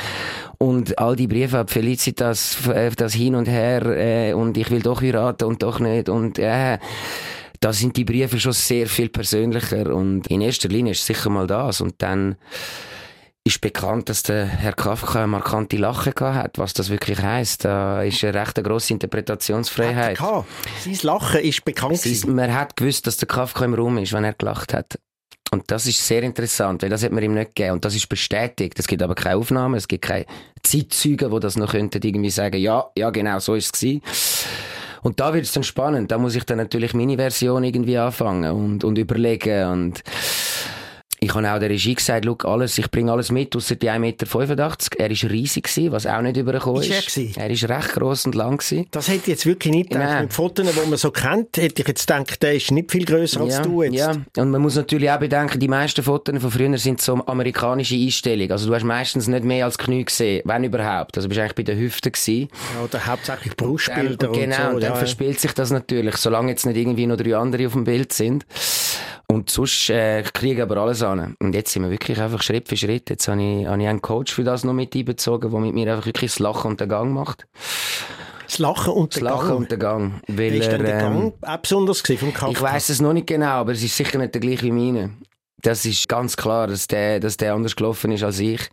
Und 0.58 0.98
all 0.98 1.16
die 1.16 1.26
Briefe 1.26 1.58
ab 1.60 1.70
Felicitas, 1.70 2.66
äh, 2.68 2.90
das 2.94 3.14
Hin 3.14 3.34
und 3.34 3.48
Her, 3.48 3.82
äh, 3.86 4.32
und 4.34 4.58
ich 4.58 4.70
will 4.70 4.82
doch 4.82 5.00
heiraten 5.00 5.44
und 5.44 5.62
doch 5.62 5.78
nicht, 5.80 6.08
und 6.08 6.38
äh, 6.38 6.78
da 7.60 7.72
sind 7.72 7.96
die 7.96 8.04
Briefe 8.04 8.38
schon 8.38 8.52
sehr 8.52 8.86
viel 8.86 9.08
persönlicher 9.08 9.94
und 9.94 10.26
in 10.28 10.40
erster 10.40 10.68
Linie 10.68 10.92
ist 10.92 11.04
sicher 11.04 11.30
mal 11.30 11.46
das 11.46 11.80
und 11.80 11.94
dann 11.98 12.36
ist 13.44 13.60
bekannt, 13.62 14.10
dass 14.10 14.22
der 14.22 14.46
Herr 14.46 14.74
Kafka 14.74 15.20
eine 15.20 15.26
markante 15.28 15.78
Lache 15.78 16.12
hat, 16.20 16.58
was 16.58 16.74
das 16.74 16.90
wirklich 16.90 17.22
heisst. 17.22 17.64
Da 17.64 18.02
ist 18.02 18.22
eine 18.22 18.34
recht 18.34 18.62
grosse 18.62 18.92
Interpretationsfreiheit. 18.92 20.18
Sein 20.84 20.98
Lachen 21.02 21.40
ist 21.40 21.64
bekannt. 21.64 22.04
Ist, 22.04 22.26
man 22.26 22.54
hat 22.54 22.76
gewusst, 22.76 23.06
dass 23.06 23.16
der 23.16 23.26
Kafka 23.26 23.64
im 23.64 23.74
Raum 23.74 23.96
ist, 23.98 24.12
wenn 24.12 24.24
er 24.24 24.34
gelacht 24.34 24.74
hat. 24.74 24.98
Und 25.50 25.70
das 25.70 25.86
ist 25.86 26.06
sehr 26.06 26.22
interessant, 26.24 26.82
weil 26.82 26.90
das 26.90 27.02
hat 27.02 27.12
man 27.12 27.24
ihm 27.24 27.32
nicht 27.32 27.54
gegeben. 27.54 27.74
Und 27.74 27.84
das 27.84 27.94
ist 27.94 28.08
bestätigt. 28.08 28.78
Es 28.78 28.86
gibt 28.86 29.02
aber 29.02 29.14
keine 29.14 29.36
Aufnahmen, 29.36 29.76
es 29.76 29.88
gibt 29.88 30.04
keine 30.04 30.26
Zeitzeugen, 30.62 31.30
die 31.30 31.40
das 31.40 31.56
noch 31.56 31.70
könnten 31.70 32.02
irgendwie 32.02 32.30
sagen, 32.30 32.58
ja, 32.58 32.90
ja, 32.96 33.08
genau, 33.08 33.38
so 33.38 33.54
ist 33.54 33.66
es 33.66 33.72
gewesen. 33.72 34.02
Und 35.02 35.20
da 35.20 35.34
wird 35.34 35.44
es 35.44 35.52
dann 35.52 35.62
spannend. 35.62 36.10
Da 36.10 36.18
muss 36.18 36.34
ich 36.34 36.44
dann 36.44 36.58
natürlich 36.58 36.94
meine 36.94 37.16
Version 37.16 37.64
irgendwie 37.64 37.98
anfangen 37.98 38.50
und, 38.50 38.84
und 38.84 38.98
überlegen. 38.98 39.66
Und 39.68 40.02
ich 41.20 41.34
habe 41.34 41.52
auch 41.52 41.58
der 41.58 41.70
Regie 41.70 41.94
gesagt, 41.94 42.24
schau, 42.24 42.36
alles, 42.48 42.78
ich 42.78 42.90
bringe 42.90 43.10
alles 43.10 43.32
mit, 43.32 43.54
ausser 43.56 43.74
die 43.74 43.90
1,85 43.90 43.98
Meter. 43.98 44.26
Er 44.98 45.10
war 45.10 45.30
riesig, 45.30 45.64
gewesen, 45.64 45.92
was 45.92 46.06
auch 46.06 46.20
nicht 46.22 46.36
übergekommen 46.36 46.82
Ist 46.82 46.90
ist. 46.90 47.16
er 47.16 47.22
gewesen? 47.22 47.40
Er 47.40 47.50
ist 47.50 47.68
recht 47.68 47.92
gross 47.92 48.26
und 48.26 48.34
lang. 48.34 48.58
Gewesen. 48.58 48.86
Das 48.90 49.08
hätte 49.08 49.22
ich 49.22 49.26
jetzt 49.26 49.46
wirklich 49.46 49.72
nicht 49.72 49.90
gedacht. 49.90 50.08
Nein. 50.08 50.22
Mit 50.22 50.32
Fotos, 50.32 50.66
die 50.66 50.88
man 50.88 50.98
so 50.98 51.10
kennt, 51.10 51.56
hätte 51.56 51.82
ich 51.82 51.88
jetzt 51.88 52.06
gedacht, 52.06 52.42
der 52.42 52.54
ist 52.54 52.70
nicht 52.70 52.90
viel 52.90 53.04
grösser 53.04 53.40
als 53.40 53.56
ja, 53.56 53.62
du 53.62 53.82
jetzt. 53.82 53.96
Ja, 53.96 54.12
und 54.42 54.50
man 54.50 54.62
muss 54.62 54.76
natürlich 54.76 55.10
auch 55.10 55.18
bedenken, 55.18 55.58
die 55.58 55.68
meisten 55.68 56.02
Fotos 56.02 56.40
von 56.40 56.50
früher 56.50 56.78
sind 56.78 57.00
so 57.00 57.14
amerikanische 57.26 57.96
Einstellungen. 57.96 58.52
Also 58.52 58.68
du 58.68 58.74
hast 58.74 58.84
meistens 58.84 59.26
nicht 59.26 59.44
mehr 59.44 59.64
als 59.64 59.76
Knie 59.76 60.04
gesehen, 60.04 60.42
wenn 60.44 60.64
überhaupt. 60.64 61.16
Also 61.16 61.26
du 61.26 61.30
bist 61.30 61.40
eigentlich 61.40 61.54
bei 61.54 61.62
den 61.64 61.78
Hüften 61.78 62.12
gewesen. 62.12 62.48
Oder 62.84 63.06
hauptsächlich 63.06 63.54
Dann, 63.54 63.66
Brustbilder 63.68 64.28
genau, 64.32 64.36
und 64.36 64.52
so. 64.52 64.68
und 64.74 64.82
dann 64.82 64.92
ja. 64.92 64.96
verspielt 64.96 65.40
sich 65.40 65.52
das 65.52 65.70
natürlich, 65.70 66.16
solange 66.16 66.50
jetzt 66.50 66.64
nicht 66.64 66.76
irgendwie 66.76 67.06
noch 67.06 67.16
drei 67.16 67.36
andere 67.36 67.66
auf 67.66 67.72
dem 67.72 67.84
Bild 67.84 68.12
sind. 68.12 68.46
Und 69.30 69.50
sonst 69.50 69.90
äh, 69.90 70.22
kriege 70.22 70.54
ich 70.54 70.62
aber 70.62 70.78
alles 70.78 71.02
an. 71.02 71.36
Und 71.38 71.54
jetzt 71.54 71.72
sind 71.72 71.82
wir 71.82 71.90
wirklich 71.90 72.18
einfach 72.18 72.42
Schritt 72.42 72.66
für 72.68 72.76
Schritt. 72.78 73.10
Jetzt 73.10 73.28
habe 73.28 73.42
ich, 73.42 73.66
habe 73.66 73.82
ich 73.82 73.88
einen 73.88 74.00
Coach 74.00 74.32
für 74.32 74.42
das 74.42 74.64
noch 74.64 74.72
mit 74.72 74.94
einbezogen, 74.94 75.50
der 75.50 75.60
mit 75.60 75.74
mir 75.74 75.92
einfach 75.92 76.06
wirklich 76.06 76.30
das 76.32 76.38
Lachen 76.38 76.70
und 76.70 76.80
den 76.80 76.88
Gang 76.88 77.12
macht. 77.12 77.46
Das 78.46 78.58
Lachen 78.58 78.94
und 78.94 79.14
Das 79.14 79.20
der 79.20 79.30
Lachen 79.30 79.48
Gang. 79.48 79.58
und 79.58 79.70
den 79.70 79.78
Gang. 79.78 80.22
Weil 80.28 80.54
ist 80.54 80.72
denn 80.72 80.82
der 80.82 80.94
er, 80.94 81.06
ähm, 81.06 81.12
Gang 81.12 81.34
auch 81.42 81.56
besonders 81.58 82.00
vom 82.00 82.32
Kafka? 82.32 82.50
Ich 82.50 82.62
weiß 82.62 82.88
es 82.88 83.02
noch 83.02 83.12
nicht 83.12 83.26
genau, 83.26 83.46
aber 83.46 83.72
es 83.72 83.82
ist 83.82 83.94
sicher 83.94 84.16
nicht 84.16 84.32
der 84.32 84.40
gleiche 84.40 84.64
wie 84.64 84.72
meine. 84.72 85.10
Das 85.60 85.84
ist 85.84 86.08
ganz 86.08 86.36
klar, 86.36 86.66
dass 86.66 86.86
der, 86.86 87.20
dass 87.20 87.36
der 87.36 87.52
anders 87.52 87.76
gelaufen 87.76 88.12
ist 88.12 88.22
als 88.22 88.38
ich. 88.38 88.70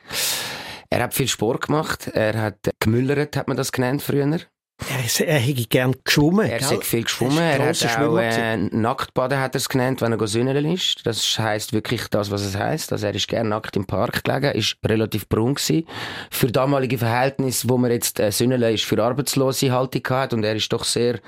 Er 0.89 1.03
hat 1.03 1.13
viel 1.13 1.27
Sport 1.27 1.67
gemacht. 1.67 2.07
Er 2.13 2.41
hat 2.41 2.57
gemüllert, 2.79 3.35
hat 3.35 3.49
man 3.49 3.57
das 3.57 3.73
genannt 3.73 4.01
früher. 4.01 4.39
Er, 4.77 5.27
er 5.27 5.39
hätte 5.39 5.65
gern 5.65 5.95
geschwommen. 6.03 6.49
Er 6.49 6.59
hat 6.59 6.83
viel 6.83 7.03
geschwommen. 7.03 7.37
Er 7.37 7.71
ist 7.71 7.83
Er 7.83 7.97
hat 7.97 8.07
auch 8.07 8.17
äh, 8.17 8.57
Nacktbaden 8.57 9.39
hat 9.39 9.55
er 9.55 9.59
es 9.59 9.69
genannt, 9.69 10.01
wenn 10.01 10.11
er 10.11 10.27
sünneln 10.27 10.65
ist. 10.65 11.05
Das 11.05 11.39
heisst 11.39 11.71
wirklich 11.71 12.07
das, 12.09 12.29
was 12.29 12.41
es 12.41 12.57
heisst. 12.57 12.91
Also 12.91 13.07
er 13.07 13.15
ist 13.15 13.27
gern 13.27 13.49
nackt 13.49 13.77
im 13.77 13.85
Park 13.85 14.23
gelegen, 14.25 14.51
ist 14.51 14.77
relativ 14.85 15.29
braun 15.29 15.55
gewesen. 15.55 15.87
Für 16.29 16.51
damalige 16.51 16.97
Verhältnisse, 16.97 17.69
wo 17.69 17.77
man 17.77 17.91
jetzt 17.91 18.19
äh, 18.19 18.31
sünneln 18.31 18.73
ist, 18.73 18.83
für 18.83 19.01
Arbeitslose 19.01 19.71
Haltung 19.71 20.03
gehabt 20.03 20.33
und 20.33 20.43
er 20.43 20.55
ist 20.55 20.71
doch 20.73 20.83
sehr 20.83 21.19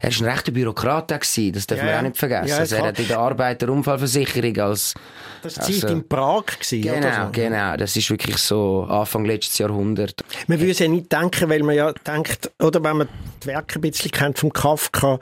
er 0.00 0.08
ist 0.10 0.20
ein 0.20 0.28
rechter 0.28 0.52
Bürokrat 0.52 1.08
gewesen, 1.08 1.52
das 1.52 1.66
darf 1.66 1.78
Ja, 1.78 1.84
man 1.84 1.92
ja. 1.92 1.98
auch 1.98 2.02
nicht 2.02 2.16
vergessen. 2.16 2.48
Ja, 2.48 2.56
also 2.58 2.76
er 2.76 2.86
hat 2.86 2.98
in 2.98 3.08
der 3.08 3.18
Arbeiterunfallversicherung 3.18 4.56
als 4.58 4.94
Das 5.42 5.58
war 5.58 5.66
die 5.66 5.72
Zeit 5.74 5.84
also- 5.84 5.94
in 5.96 6.08
Prag. 6.08 6.44
Gewesen, 6.46 6.82
Genau, 6.82 7.24
so. 7.26 7.30
genau. 7.32 7.76
Das 7.76 7.96
ist 7.96 8.10
wirklich 8.10 8.36
so 8.38 8.84
Anfang 8.88 9.24
letztes 9.24 9.58
Jahrhundert. 9.58 10.22
Man 10.46 10.58
würde 10.60 10.72
es 10.72 10.78
ja 10.78 10.88
nicht 10.88 11.10
denken, 11.12 11.48
weil 11.48 11.62
man 11.62 11.74
ja 11.74 11.92
denkt, 11.92 12.50
oder 12.60 12.82
wenn 12.82 12.98
man 12.98 13.08
die 13.42 13.46
Werke 13.48 13.78
ein 13.78 13.82
bisschen 13.82 14.10
kennt 14.10 14.38
vom 14.38 14.52
Kafka, 14.52 15.18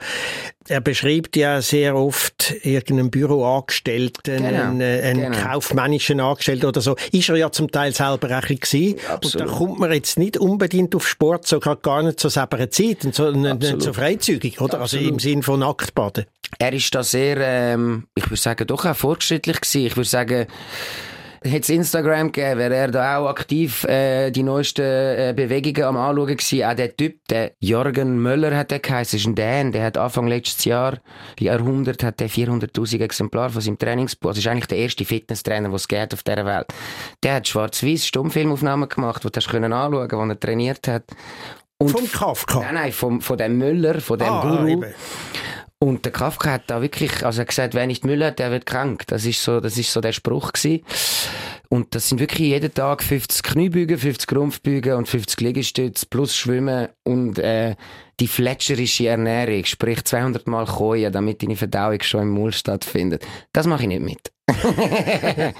er 0.67 0.81
beschreibt 0.81 1.35
ja 1.35 1.61
sehr 1.61 1.95
oft 1.95 2.53
irgendeinen 2.63 3.09
Büroangestellten, 3.09 4.37
Genau, 4.37 4.47
einen, 4.47 4.81
äh, 4.81 5.01
einen 5.03 5.31
genau. 5.31 5.37
kaufmännischen 5.37 6.19
Angestellten 6.19 6.65
oder 6.65 6.81
so. 6.81 6.95
Ist 7.11 7.29
er 7.29 7.35
ja 7.37 7.51
zum 7.51 7.71
Teil 7.71 7.93
selber 7.93 8.27
auch 8.37 8.49
ein 8.49 8.57
bisschen. 8.57 8.95
Und 9.21 9.39
da 9.39 9.45
kommt 9.45 9.79
man 9.79 9.91
jetzt 9.91 10.19
nicht 10.19 10.37
unbedingt 10.37 10.95
auf 10.95 11.07
Sport, 11.07 11.47
sogar 11.47 11.77
gar 11.77 12.03
nicht 12.03 12.19
zur 12.19 12.29
selben 12.31 12.71
Zeit, 12.71 13.05
und 13.05 13.15
so, 13.15 13.31
nicht 13.31 13.51
Absolut. 13.51 13.83
so 13.83 13.93
freizügig, 13.93 14.61
oder? 14.61 14.81
Also 14.81 14.97
Absolut. 14.97 15.13
im 15.13 15.19
Sinn 15.19 15.43
von 15.43 15.59
Nacktbaden. 15.59 16.25
Er 16.59 16.73
ist 16.73 16.93
da 16.95 17.03
sehr, 17.03 17.37
ähm, 17.37 18.07
ich 18.15 18.25
würde 18.29 18.41
sagen, 18.41 18.67
doch 18.67 18.85
auch 18.85 18.95
fortschrittlich 18.95 19.61
gewesen. 19.61 19.85
Ich 19.85 19.97
würde 19.97 20.09
sagen, 20.09 20.47
hätte 21.43 21.59
es 21.59 21.69
Instagram 21.69 22.31
gegeben, 22.31 22.59
wäre 22.59 22.75
er 22.75 22.87
da 22.91 23.17
auch 23.17 23.27
aktiv 23.27 23.83
äh, 23.85 24.31
die 24.31 24.43
neuesten 24.43 24.81
äh, 24.81 25.33
Bewegungen 25.35 25.83
am 25.83 25.97
Anschauen 25.97 26.37
gewesen. 26.37 26.63
Auch 26.63 26.73
der 26.75 26.95
Typ, 26.95 27.19
der 27.29 27.51
Jürgen 27.59 28.19
Möller 28.19 28.55
hat 28.55 28.71
der 28.71 28.79
geheißen, 28.79 29.17
ist 29.19 29.25
ein 29.27 29.35
Dän, 29.35 29.71
der 29.71 29.83
hat 29.83 29.97
Anfang 29.97 30.27
letztes 30.27 30.65
Jahr, 30.65 30.97
Jahrhundert, 31.39 32.03
hat 32.03 32.19
der 32.19 32.29
400'000 32.29 33.01
Exemplare 33.01 33.49
von 33.49 33.61
seinem 33.61 33.77
Trainingsbuch, 33.77 34.29
das 34.29 34.39
ist 34.39 34.47
eigentlich 34.47 34.67
der 34.67 34.77
erste 34.79 35.05
Fitnesstrainer, 35.05 35.69
den 35.69 35.75
es 35.75 35.87
gibt 35.87 36.13
auf 36.13 36.23
dieser 36.23 36.45
Welt. 36.45 36.67
Der 37.23 37.35
hat 37.35 37.47
schwarz-weiß 37.47 38.05
Stummfilmaufnahmen 38.05 38.89
gemacht, 38.89 39.23
die 39.23 39.29
du 39.31 39.37
hast 39.37 39.49
können 39.49 39.73
anschauen, 39.73 40.11
wo 40.11 40.23
er 40.31 40.39
trainiert 40.39 40.87
hat. 40.87 41.03
Und 41.79 41.91
Vom 41.91 42.11
Kafka. 42.11 42.59
Nein, 42.61 42.73
nein, 42.73 42.91
vom, 42.91 43.21
von 43.21 43.37
dem 43.37 43.57
Müller, 43.59 44.01
von 44.01 44.17
dem 44.17 44.27
Ah, 44.27 44.41
Guru. 44.41 44.67
eben. 44.67 44.85
Und 45.79 46.05
der 46.05 46.11
Kafka 46.11 46.53
hat 46.53 46.63
da 46.67 46.81
wirklich, 46.81 47.23
also 47.23 47.39
er 47.39 47.41
hat 47.41 47.49
gesagt, 47.49 47.73
wer 47.75 47.85
nicht 47.85 48.03
Müll 48.03 48.23
hat, 48.25 48.39
der 48.39 48.49
wird 48.49 48.65
krank. 48.65 49.03
Das 49.07 49.25
ist 49.25 49.43
so, 49.43 49.59
das 49.59 49.77
ist 49.77 49.93
so 49.93 50.01
der 50.01 50.11
Spruch 50.11 50.53
gewesen. 50.53 50.83
Und 51.69 51.93
das 51.93 52.09
sind 52.09 52.19
wirklich 52.19 52.47
jeden 52.47 52.73
Tag 52.73 53.03
50 53.03 53.43
Kniebeugen, 53.43 53.97
50 53.97 54.35
Rumpfbeugen 54.35 54.93
und 54.93 55.07
50 55.07 55.39
Liegestütze 55.41 56.05
plus 56.09 56.35
Schwimmen 56.35 56.87
und 57.03 57.37
äh, 57.39 57.75
die 58.19 58.27
fletscherische 58.27 59.07
Ernährung, 59.07 59.65
sprich 59.65 60.03
200 60.03 60.47
Mal 60.47 60.65
Kojen, 60.65 61.11
damit 61.11 61.43
deine 61.43 61.55
Verdauung 61.55 62.01
schon 62.01 62.21
im 62.21 62.29
Maul 62.29 62.53
stattfindet. 62.53 63.27
Das 63.53 63.67
mache 63.67 63.83
ich 63.83 63.89
nicht 63.89 64.01
mit. 64.01 64.31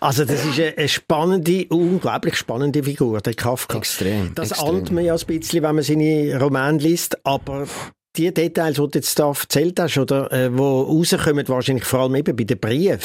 Also 0.00 0.24
das 0.24 0.44
ist 0.44 0.58
eine 0.58 0.88
spannende, 0.88 1.66
unglaublich 1.68 2.36
spannende 2.36 2.82
Figur, 2.82 3.20
der 3.20 3.34
Kafka. 3.34 3.78
Extrem. 3.78 4.34
Das 4.34 4.52
extrem. 4.52 4.76
ahnt 4.76 4.90
man 4.90 5.04
ja 5.04 5.14
ein 5.14 5.26
bisschen, 5.26 5.62
wenn 5.62 5.74
man 5.74 5.84
seine 5.84 6.38
Romane 6.40 6.78
liest, 6.78 7.24
aber 7.24 7.66
die 8.16 8.32
Details, 8.32 8.76
die 8.76 8.80
du 8.82 8.90
jetzt 8.94 9.18
da 9.18 9.28
erzählt 9.28 9.80
hast, 9.80 9.96
oder, 9.96 10.30
äh, 10.32 10.56
wo 10.56 10.82
rauskommen, 10.82 11.48
wahrscheinlich 11.48 11.84
vor 11.84 12.00
allem 12.00 12.14
eben 12.16 12.36
bei 12.36 12.44
den 12.44 12.58
Briefen, 12.58 13.00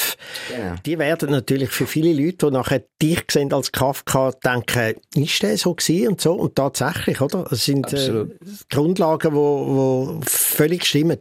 Genau. 0.49 0.75
die 0.85 0.99
werden 0.99 1.31
natürlich 1.31 1.69
für 1.69 1.87
viele 1.87 2.11
Leute, 2.13 2.47
die 2.47 2.51
nachher 2.51 2.83
dich 3.01 3.23
sehen 3.31 3.53
als 3.53 3.71
Kafka, 3.71 4.31
denken, 4.43 4.95
ist 5.15 5.41
der 5.43 5.57
so 5.57 5.73
gewesen 5.73 6.09
und 6.09 6.21
so? 6.21 6.33
Und 6.33 6.55
tatsächlich, 6.55 7.21
oder? 7.21 7.49
Es 7.51 7.65
sind 7.65 7.91
äh. 7.93 8.25
Grundlagen, 8.69 9.33
wo, 9.33 9.67
wo 9.67 10.19
völlig 10.25 10.85
stimmen. 10.85 11.19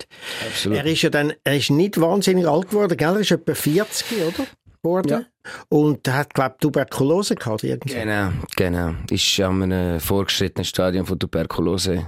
Absolut. 0.49 0.79
Er 0.79 0.87
ist 0.87 1.03
ja 1.03 1.11
dann, 1.11 1.33
er 1.45 1.57
ist 1.57 1.71
nicht 1.71 2.01
wahnsinnig 2.01 2.47
alt 2.47 2.71
geworden, 2.71 2.97
gell? 2.97 3.15
Er 3.15 3.21
ist 3.21 3.31
etwa 3.31 3.55
40, 3.55 4.07
oder? 4.27 4.47
Geworden. 4.83 5.27
Und 5.69 6.09
hat, 6.09 6.35
glaube 6.35 6.55
ich, 6.57 6.61
Tuberkulose 6.61 7.37
gehabt, 7.37 7.63
irgendwie. 7.63 7.95
Genau, 7.95 8.31
genau. 8.57 8.95
Ist 9.11 9.39
an 9.41 9.63
einem 9.63 10.01
vorgeschrittenen 10.01 10.65
Stadium 10.65 11.07
von 11.07 11.19
Tuberkulose 11.19 12.05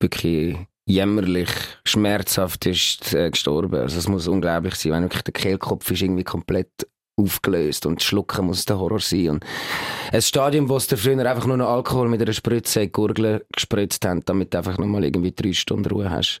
wirklich 0.00 0.56
jämmerlich, 0.86 1.50
schmerzhaft 1.84 2.66
ist 2.66 3.12
äh, 3.12 3.30
gestorben. 3.30 3.74
Also 3.74 3.98
es 3.98 4.08
muss 4.08 4.28
unglaublich 4.28 4.76
sein, 4.76 4.92
wenn 4.92 5.02
wirklich 5.04 5.22
der 5.22 5.34
Kehlkopf 5.34 5.90
ist 5.90 6.02
irgendwie 6.02 6.24
komplett 6.24 6.86
aufgelöst 7.16 7.86
und 7.86 8.02
schlucken 8.02 8.46
muss 8.46 8.66
der 8.66 8.78
Horror 8.78 9.00
sein. 9.00 9.30
Und 9.30 9.44
ein 10.12 10.22
Stadium, 10.22 10.68
wo 10.68 10.76
es 10.76 10.86
da 10.86 10.96
früher 10.96 11.18
einfach 11.18 11.46
nur 11.46 11.56
noch 11.56 11.68
Alkohol 11.68 12.08
mit 12.08 12.20
einer 12.20 12.32
Spritze 12.32 12.80
in 12.80 12.86
die 12.88 12.92
Gurgel 12.92 13.44
gespritzt 13.52 14.04
haben, 14.04 14.22
damit 14.24 14.52
du 14.52 14.58
einfach 14.58 14.78
nochmal 14.78 15.04
irgendwie 15.04 15.32
drei 15.32 15.52
Stunden 15.52 15.86
Ruhe 15.86 16.10
hast. 16.10 16.40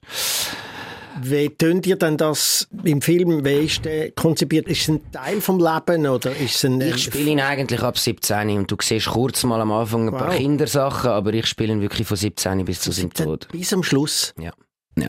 Wie 1.22 1.48
tönt 1.50 1.86
ihr 1.86 1.96
denn 1.96 2.16
das 2.16 2.68
im 2.84 3.00
Film? 3.00 3.44
Wie 3.44 3.64
ist 3.66 3.84
der 3.84 4.10
konzipiert? 4.12 4.68
Ist 4.68 4.82
es 4.82 4.88
ein 4.88 5.12
Teil 5.12 5.40
vom 5.40 5.58
Leben 5.58 6.06
oder 6.06 6.34
ist 6.36 6.56
es 6.56 6.64
ein... 6.64 6.80
Ich 6.80 7.04
spiele 7.04 7.30
ihn 7.30 7.40
eigentlich 7.40 7.82
ab 7.82 7.98
17 7.98 8.50
und 8.50 8.70
du 8.70 8.76
siehst 8.80 9.06
kurz 9.08 9.44
mal 9.44 9.60
am 9.60 9.72
Anfang 9.72 10.08
ein 10.08 10.14
paar 10.14 10.28
Wow. 10.28 10.36
Kindersachen, 10.36 11.10
aber 11.10 11.32
ich 11.32 11.46
spiele 11.46 11.72
ihn 11.72 11.80
wirklich 11.80 12.06
von 12.06 12.16
17 12.16 12.64
bis 12.64 12.80
zu 12.80 12.92
seinem 12.92 13.12
Tod. 13.12 13.48
Bis 13.52 13.72
am 13.72 13.82
Schluss. 13.82 14.34
Ja. 14.38 14.52
ja. 14.98 15.08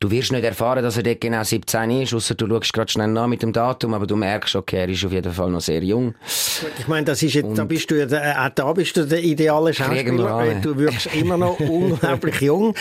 Du 0.00 0.10
wirst 0.10 0.32
nicht 0.32 0.44
erfahren, 0.44 0.82
dass 0.82 0.96
er 0.96 1.02
dort 1.02 1.20
genau 1.20 1.42
17 1.42 1.90
ist, 2.02 2.14
außer 2.14 2.34
du 2.34 2.46
schaust 2.48 2.72
gerade 2.72 2.90
schnell 2.92 3.08
nach 3.08 3.26
mit 3.26 3.42
dem 3.42 3.52
Datum, 3.52 3.94
aber 3.94 4.06
du 4.06 4.16
merkst, 4.16 4.56
okay, 4.56 4.78
er 4.80 4.88
ist 4.88 5.04
auf 5.04 5.12
jeden 5.12 5.32
Fall 5.32 5.50
noch 5.50 5.60
sehr 5.60 5.82
jung. 5.82 6.14
Ich 6.78 6.88
meine, 6.88 7.04
das 7.04 7.22
ist 7.22 7.34
jetzt, 7.34 7.56
da 7.56 7.64
bist 7.64 7.90
du 7.90 7.98
ja, 7.98 8.06
der- 8.06 8.44
auch 8.44 8.48
da 8.54 8.72
bist 8.72 8.96
du 8.96 9.06
der 9.06 9.22
ideale 9.22 9.72
Schauspieler. 9.74 10.36
weil 10.36 10.60
Du 10.60 10.76
wirkst 10.76 11.08
immer 11.14 11.36
noch 11.36 11.58
unglaublich 11.60 12.40
jung. 12.40 12.74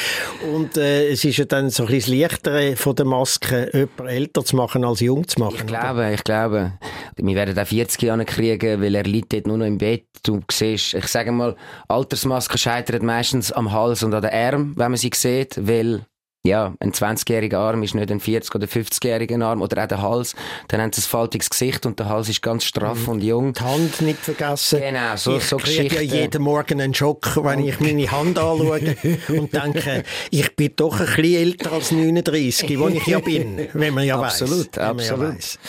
Und 0.53 0.77
äh, 0.77 1.09
es 1.09 1.23
ist 1.25 1.37
ja 1.37 1.45
dann 1.45 1.69
so 1.69 1.83
ein 1.83 1.89
bisschen 1.89 2.19
das 2.19 2.31
Leichtere 2.31 2.75
von 2.75 2.95
der 2.95 3.05
Maske, 3.05 3.69
jemanden 3.73 4.07
älter 4.07 4.43
zu 4.45 4.55
machen 4.55 4.83
als 4.85 4.99
jung 4.99 5.27
zu 5.27 5.39
machen. 5.39 5.55
Ich 5.57 5.65
glaube, 5.65 6.11
ich 6.13 6.23
glaube, 6.23 6.73
wir 7.15 7.35
werden 7.35 7.57
auch 7.57 7.65
40 7.67 8.01
Jahre 8.03 8.25
kriegen, 8.25 8.81
weil 8.81 8.95
er 8.95 9.03
liegt 9.03 9.33
dort 9.33 9.47
nur 9.47 9.57
noch 9.57 9.65
im 9.65 9.77
Bett. 9.77 10.05
Du 10.23 10.39
siehst, 10.51 10.93
ich 10.95 11.07
sage 11.07 11.31
mal, 11.31 11.55
Altersmaske 11.87 12.57
scheitert 12.57 13.03
meistens 13.03 13.51
am 13.51 13.71
Hals 13.71 14.03
und 14.03 14.13
an 14.13 14.21
den 14.21 14.31
Arm, 14.31 14.73
wenn 14.75 14.91
man 14.91 14.97
sie 14.97 15.11
sieht, 15.13 15.55
weil 15.67 16.01
ja, 16.45 16.73
ein 16.79 16.91
20-jähriger 16.91 17.57
Arm 17.57 17.81
ist 17.83 17.95
nicht 17.95 18.11
ein 18.11 18.21
40- 18.21 18.55
oder 18.55 18.67
50-jähriger 18.67 19.43
Arm 19.43 19.61
oder 19.61 19.83
auch 19.83 19.87
der 19.87 20.01
Hals. 20.01 20.35
Dann 20.67 20.79
haben 20.81 20.93
sie 20.93 21.01
ein 21.01 21.05
faltiges 21.05 21.49
Gesicht 21.49 21.85
und 21.85 21.99
der 21.99 22.07
Hals 22.07 22.29
ist 22.29 22.41
ganz 22.41 22.63
straff 22.63 23.07
und 23.07 23.21
jung. 23.23 23.53
Die 23.53 23.61
Hand 23.61 24.01
nicht 24.01 24.19
vergessen. 24.19 24.79
Genau, 24.79 25.15
so- 25.15 25.37
ich 25.37 25.43
so 25.43 25.57
kriege 25.57 25.83
ja 25.83 25.89
Geschichten. 25.89 26.15
jeden 26.15 26.41
Morgen 26.43 26.81
einen 26.81 26.93
Schock, 26.93 27.35
wenn 27.43 27.65
ich 27.65 27.79
meine 27.79 28.09
Hand 28.11 28.37
anschaue 28.37 28.95
und 29.29 29.53
denke, 29.53 30.03
ich 30.29 30.55
bin 30.55 30.71
doch 30.75 30.99
ein 30.99 31.05
bisschen 31.07 31.23
älter 31.35 31.71
als 31.73 31.91
39, 31.91 32.79
wo 32.79 32.87
ich 32.89 33.05
ja 33.07 33.19
bin, 33.19 33.67
wenn 33.73 33.93
man 33.93 34.03
ja 34.05 34.19
weiß. 34.19 34.43
Absolut, 34.43 34.75
man 34.75 34.85
ja 34.85 34.91
absolut. 34.91 35.35
weiss. 35.35 35.59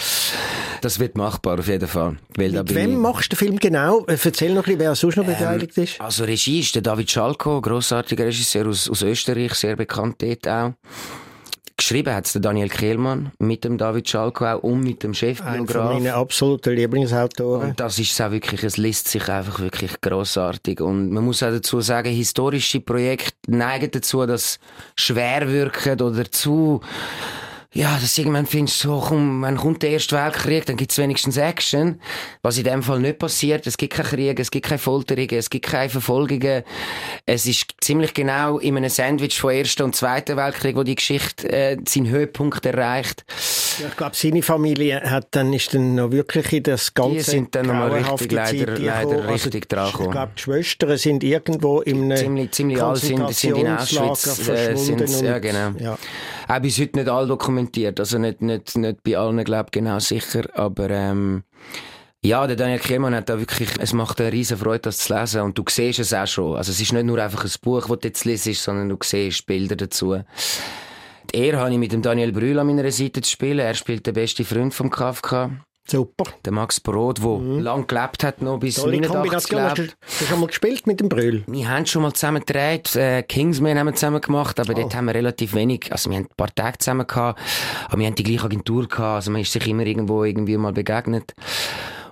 Das 0.80 0.98
wird 0.98 1.16
machbar, 1.16 1.58
auf 1.58 1.68
jeden 1.68 1.88
Fall. 1.88 2.16
Weil 2.36 2.50
Mit 2.52 2.74
wem 2.74 2.92
ich- 2.92 2.96
machst 2.98 3.32
du 3.32 3.36
den 3.36 3.38
Film 3.38 3.58
genau? 3.58 4.04
Äh, 4.06 4.16
Erzähl 4.22 4.50
noch 4.54 4.62
ein 4.62 4.64
bisschen, 4.64 4.78
wer 4.80 4.94
sonst 4.94 5.16
noch 5.16 5.24
beteiligt 5.26 5.76
ist. 5.78 6.00
Also 6.00 6.24
Regie 6.24 6.60
ist 6.60 6.74
der 6.74 6.82
David 6.82 7.10
Schalko, 7.10 7.60
grossartiger 7.60 8.26
Regisseur 8.26 8.66
aus, 8.66 8.88
aus 8.90 9.02
Österreich, 9.02 9.54
sehr 9.54 9.76
bekannt 9.76 10.16
dort 10.22 10.46
auch. 10.48 10.72
Geschrieben 11.78 12.14
hat 12.14 12.24
es 12.24 12.32
der 12.32 12.40
Daniel 12.40 12.70
Kehlmann 12.70 13.32
mit 13.38 13.62
dem 13.64 13.76
David 13.76 14.08
Schalko 14.08 14.46
auch 14.46 14.62
und 14.62 14.80
mit 14.80 15.02
dem 15.02 15.10
Einer 15.10 15.14
von 15.14 15.14
Chefbiograf. 15.14 15.92
meinen 15.92 16.08
absoluten 16.08 16.74
Lieblingsautoren. 16.74 17.68
Und 17.70 17.80
das 17.80 17.98
ist 17.98 18.18
auch 18.22 18.30
wirklich, 18.30 18.64
es 18.64 18.78
liest 18.78 19.08
sich 19.08 19.28
einfach 19.28 19.60
wirklich 19.60 20.00
grossartig. 20.00 20.80
Und 20.80 21.10
man 21.10 21.22
muss 21.22 21.42
auch 21.42 21.50
dazu 21.50 21.82
sagen, 21.82 22.08
historische 22.10 22.80
Projekte 22.80 23.34
neigen 23.48 23.90
dazu, 23.90 24.24
dass 24.24 24.58
schwer 24.96 25.50
wirken 25.50 26.00
oder 26.00 26.30
zu, 26.30 26.80
ja, 27.76 27.98
dass 28.00 28.16
irgendwann 28.18 28.46
findest 28.46 28.82
du, 28.84 28.88
so, 28.88 29.04
komm, 29.08 29.42
wenn 29.42 29.56
kommt 29.56 29.82
der 29.82 29.90
Erste 29.90 30.16
Weltkrieg, 30.16 30.64
dann 30.66 30.76
gibt's 30.76 30.98
wenigstens 30.98 31.36
Action. 31.36 32.00
Was 32.42 32.58
in 32.58 32.64
dem 32.64 32.82
Fall 32.82 33.00
nicht 33.00 33.18
passiert. 33.18 33.66
Es 33.66 33.76
gibt 33.76 33.94
keinen 33.94 34.06
Krieg, 34.06 34.40
es 34.40 34.50
gibt 34.50 34.66
keine 34.66 34.78
Folterungen, 34.78 35.28
es 35.34 35.50
gibt 35.50 35.66
keine 35.66 35.90
Verfolgungen. 35.90 36.62
Es 37.26 37.46
ist 37.46 37.74
ziemlich 37.80 38.14
genau 38.14 38.58
in 38.58 38.76
einem 38.76 38.88
Sandwich 38.90 39.38
von 39.40 39.50
Ersten 39.52 39.82
und 39.82 39.94
Zweiten 39.96 40.36
Weltkrieg, 40.36 40.76
wo 40.76 40.82
die 40.82 40.94
Geschichte 40.94 41.48
äh, 41.52 41.76
seinen 41.86 42.08
Höhepunkt 42.08 42.64
erreicht. 42.64 43.24
Ja, 43.80 43.88
ich 43.88 43.96
glaube, 43.96 44.16
seine 44.16 44.42
Familie 44.42 45.02
hat 45.02 45.28
dann, 45.32 45.52
ist 45.52 45.74
dann 45.74 45.96
noch 45.96 46.10
wirklich 46.10 46.50
in 46.54 46.62
das 46.62 46.94
ganze 46.94 47.12
Die 47.16 47.20
sind 47.20 47.54
dann 47.54 47.66
noch 47.66 47.74
mal 47.74 47.88
grauenhafte 47.90 48.24
richtig 48.24 48.36
leider- 48.36 48.74
Zeit 48.76 48.84
leider 48.84 49.10
gekommen. 49.10 49.28
richtig 49.28 49.68
dran 49.68 49.86
Ich 49.86 49.92
gekommen. 49.92 50.10
glaube, 50.12 50.32
die 50.36 50.40
Schwestern 50.42 50.96
sind 50.96 51.22
irgendwo 51.24 51.80
in 51.82 52.04
einem 52.04 52.16
ziemlich, 52.16 52.50
ziemlich 52.52 52.82
alt 52.82 52.96
sind, 52.98 53.34
sind 53.34 53.58
in 53.58 53.66
Auschwitz, 53.68 54.48
äh, 54.48 54.74
sind, 54.76 55.22
ja, 55.22 55.38
genau. 55.38 55.72
Ja. 55.78 55.98
Auch 56.48 56.60
bis 56.60 56.78
heute 56.78 56.98
nicht 57.00 57.08
all 57.08 57.26
dokumentiert, 57.26 57.65
also 57.98 58.18
nicht, 58.18 58.42
nicht, 58.42 58.76
nicht 58.76 59.02
bei 59.02 59.16
allen, 59.16 59.44
glaube 59.44 59.70
genau 59.72 59.98
sicher, 59.98 60.44
aber, 60.54 60.90
ähm, 60.90 61.44
ja, 62.22 62.46
der 62.46 62.56
Daniel 62.56 62.80
Kehlmann 62.80 63.14
hat 63.14 63.28
da 63.28 63.38
wirklich, 63.38 63.68
es 63.78 63.92
macht 63.92 64.20
eine 64.20 64.32
riesen 64.32 64.56
Freude, 64.56 64.80
das 64.80 64.98
zu 64.98 65.14
lesen 65.14 65.42
und 65.42 65.56
du 65.56 65.62
siehst 65.68 66.00
es 66.00 66.12
auch 66.12 66.26
schon. 66.26 66.56
Also 66.56 66.72
es 66.72 66.80
ist 66.80 66.92
nicht 66.92 67.04
nur 67.04 67.22
einfach 67.22 67.44
ein 67.44 67.50
Buch, 67.62 67.86
das 67.86 67.98
du 68.00 68.08
jetzt 68.08 68.24
liest, 68.24 68.62
sondern 68.62 68.88
du 68.88 68.96
siehst 69.00 69.46
Bilder 69.46 69.76
dazu. 69.76 70.18
Die 71.32 71.38
Ehre 71.38 71.58
habe 71.58 71.70
ich 71.70 71.78
mit 71.78 71.92
dem 71.92 72.02
Daniel 72.02 72.32
Brühl 72.32 72.58
an 72.58 72.66
meiner 72.66 72.90
Seite 72.90 73.20
zu 73.20 73.30
spielen. 73.30 73.60
Er 73.60 73.74
spielt 73.74 74.06
den 74.06 74.14
besten 74.14 74.44
Freund 74.44 74.74
vom 74.74 74.90
Kafka, 74.90 75.52
Super. 75.88 76.24
den 76.44 76.54
Max 76.54 76.80
Brot, 76.80 77.18
der 77.18 77.38
lang 77.62 77.86
gelebt 77.86 78.24
hat, 78.24 78.42
noch 78.42 78.58
bis 78.58 78.76
Tolle 78.76 79.00
89 79.00 79.12
Kombination. 79.12 79.60
Hast 79.60 79.78
du, 79.78 79.82
gelebt. 79.82 79.96
hast 80.02 80.20
du 80.20 80.24
schon 80.24 80.40
mal 80.40 80.46
gespielt 80.46 80.86
mit 80.86 81.00
dem 81.00 81.08
Brühl? 81.08 81.44
Wir 81.46 81.68
haben 81.68 81.86
schon 81.86 82.02
mal 82.02 82.12
zusammen 82.12 82.40
gedreht, 82.44 82.94
äh, 82.96 83.22
Kingsman 83.22 83.78
haben 83.78 83.86
wir 83.86 83.94
zusammen 83.94 84.20
gemacht, 84.20 84.58
aber 84.58 84.74
dort 84.74 84.94
haben 84.94 85.06
wir 85.06 85.14
relativ 85.14 85.54
wenig, 85.54 85.90
also 85.92 86.10
wir 86.10 86.18
haben 86.18 86.24
ein 86.24 86.36
paar 86.36 86.54
Tage 86.54 86.78
zusammen 86.78 87.06
gehabt, 87.06 87.40
aber 87.88 87.98
wir 87.98 88.06
haben 88.06 88.14
die 88.14 88.22
gleiche 88.24 88.44
Agentur 88.44 88.88
gehabt, 88.88 89.00
also 89.00 89.30
man 89.30 89.40
ist 89.40 89.52
sich 89.52 89.66
immer 89.66 89.86
irgendwo 89.86 90.24
irgendwie 90.24 90.56
mal 90.56 90.72
begegnet. 90.72 91.34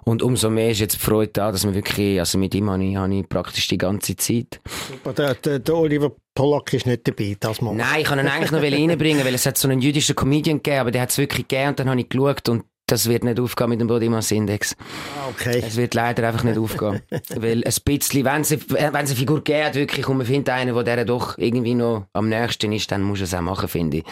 Und 0.04 0.23
umso 0.23 0.50
mehr 0.50 0.71
ist 0.71 0.81
jetzt 0.81 0.97
die 0.97 1.00
Freude 1.00 1.33
da, 1.33 1.50
dass 1.50 1.64
wir 1.64 1.75
wirklich, 1.75 2.19
also 2.21 2.37
mit 2.37 2.54
ihm 2.54 2.69
habe 2.69 2.85
ich, 2.85 2.95
habe 2.95 3.14
ich 3.14 3.26
praktisch 3.26 3.69
die 3.69 3.78
ganze 3.78 4.14
Zeit. 4.16 4.61
Aber 5.02 5.14
der, 5.14 5.35
der, 5.35 5.59
der 5.61 5.75
Oliver 5.75 6.12
Pollack 6.35 6.75
ist 6.75 6.87
nicht 6.87 7.09
dabei, 7.09 7.37
das 7.40 7.62
mal. 7.62 7.75
Nein, 7.75 8.00
ich 8.00 8.04
kann 8.04 8.19
ihn 8.19 8.28
eigentlich 8.28 8.50
noch 8.50 8.62
reinbringen, 8.62 9.25
weil 9.25 9.35
es 9.35 9.47
hat 9.47 9.57
so 9.57 9.66
einen 9.66 9.81
jüdischen 9.81 10.14
Comedian 10.14 10.59
gegeben, 10.59 10.81
aber 10.81 10.90
der 10.90 11.02
hat 11.02 11.11
es 11.11 11.16
wirklich 11.16 11.49
gegeben 11.49 11.71
und 11.71 11.81
dann 11.81 11.88
habe 11.88 12.00
ich 12.00 12.09
geschaut 12.11 12.49
und 12.50 12.64
das 12.87 13.09
wird 13.09 13.25
nicht 13.25 13.41
aufgehen 13.41 13.71
mit 13.71 13.81
dem 13.81 13.88
Body 13.88 14.09
Mass 14.09 14.31
Index. 14.31 14.76
Ah, 15.19 15.29
okay. 15.31 15.62
Es 15.67 15.76
wird 15.76 15.95
leider 15.95 16.29
einfach 16.29 16.45
nicht 16.45 16.59
aufgehen. 16.59 17.00
Weil 17.35 17.64
ein 17.64 17.75
bisschen, 17.85 18.25
wenn 18.25 18.43
es 18.43 18.53
eine, 18.53 18.61
wenn 18.69 19.05
es 19.05 19.11
eine 19.11 19.17
Figur 19.17 19.43
gibt, 19.43 19.75
wirklich, 19.75 20.07
und 20.09 20.19
man 20.19 20.26
findet 20.26 20.50
einen, 20.50 20.75
der 20.75 20.97
der 20.97 21.05
doch 21.05 21.38
irgendwie 21.38 21.75
noch 21.75 22.07
am 22.12 22.29
nächsten 22.29 22.73
ist, 22.73 22.93
dann 22.93 23.03
muss 23.03 23.21
er 23.21 23.25
es 23.25 23.35
auch 23.35 23.41
machen, 23.41 23.69
finde 23.69 23.99
ich. 23.99 24.05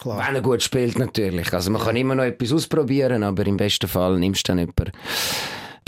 Klar. 0.00 0.26
Wenn 0.26 0.34
er 0.34 0.42
gut 0.42 0.62
spielt, 0.62 0.98
natürlich. 0.98 1.52
Also 1.52 1.70
man 1.70 1.82
kann 1.82 1.96
immer 1.96 2.14
noch 2.14 2.24
etwas 2.24 2.52
ausprobieren, 2.52 3.22
aber 3.22 3.46
im 3.46 3.56
besten 3.56 3.88
Fall 3.88 4.18
nimmst 4.18 4.46
du 4.46 4.52
dann 4.52 4.58
jemanden. 4.58 4.92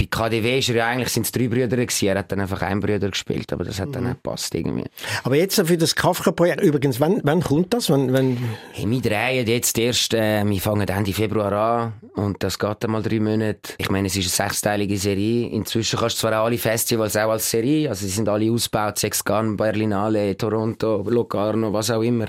Bei 0.00 0.06
KDW 0.06 0.60
ist 0.60 0.70
er 0.70 0.76
ja 0.76 0.86
eigentlich, 0.86 1.10
sind 1.10 1.26
es 1.26 1.32
drei 1.32 1.46
Brüder 1.48 1.68
gewesen. 1.68 2.06
Er 2.08 2.18
hat 2.20 2.32
dann 2.32 2.40
einfach 2.40 2.62
einen 2.62 2.80
Bruder 2.80 3.10
gespielt, 3.10 3.52
aber 3.52 3.64
das 3.64 3.78
hat 3.78 3.88
Mhm. 3.88 3.92
dann 3.92 4.06
auch 4.06 4.10
gepasst 4.12 4.54
irgendwie. 4.54 4.84
Aber 5.24 5.36
jetzt 5.36 5.60
für 5.66 5.76
das 5.76 5.94
Kafka-Projekt, 5.94 6.62
übrigens, 6.62 7.00
wann, 7.00 7.20
wann 7.22 7.42
kommt 7.42 7.74
das? 7.74 7.90
Wann, 7.90 8.10
wann, 8.14 8.38
Hey, 8.72 8.88
wir 8.88 9.00
drehen 9.02 9.46
jetzt 9.46 9.78
erst, 9.78 10.14
äh, 10.14 10.42
wir 10.42 10.60
fangen 10.62 10.88
Ende 10.88 11.12
Februar 11.12 11.52
an 11.52 11.92
und 12.14 12.42
das 12.42 12.58
geht 12.58 12.78
dann 12.80 12.92
mal 12.92 13.02
drei 13.02 13.20
Monate. 13.20 13.74
Ich 13.76 13.90
meine, 13.90 14.06
es 14.06 14.16
ist 14.16 14.40
eine 14.40 14.48
sechsteilige 14.48 14.96
Serie. 14.96 15.50
Inzwischen 15.50 15.98
kannst 15.98 16.16
du 16.16 16.20
zwar 16.28 16.32
alle 16.32 16.56
Festivals 16.56 17.14
auch 17.18 17.32
als 17.32 17.50
Serie, 17.50 17.90
also 17.90 18.06
sie 18.06 18.12
sind 18.12 18.26
alle 18.26 18.50
ausgebaut, 18.50 18.98
Sechs 18.98 19.22
Cannes, 19.22 19.58
Berlinale, 19.58 20.34
Toronto, 20.34 21.04
Locarno, 21.10 21.74
was 21.74 21.90
auch 21.90 22.00
immer. 22.00 22.28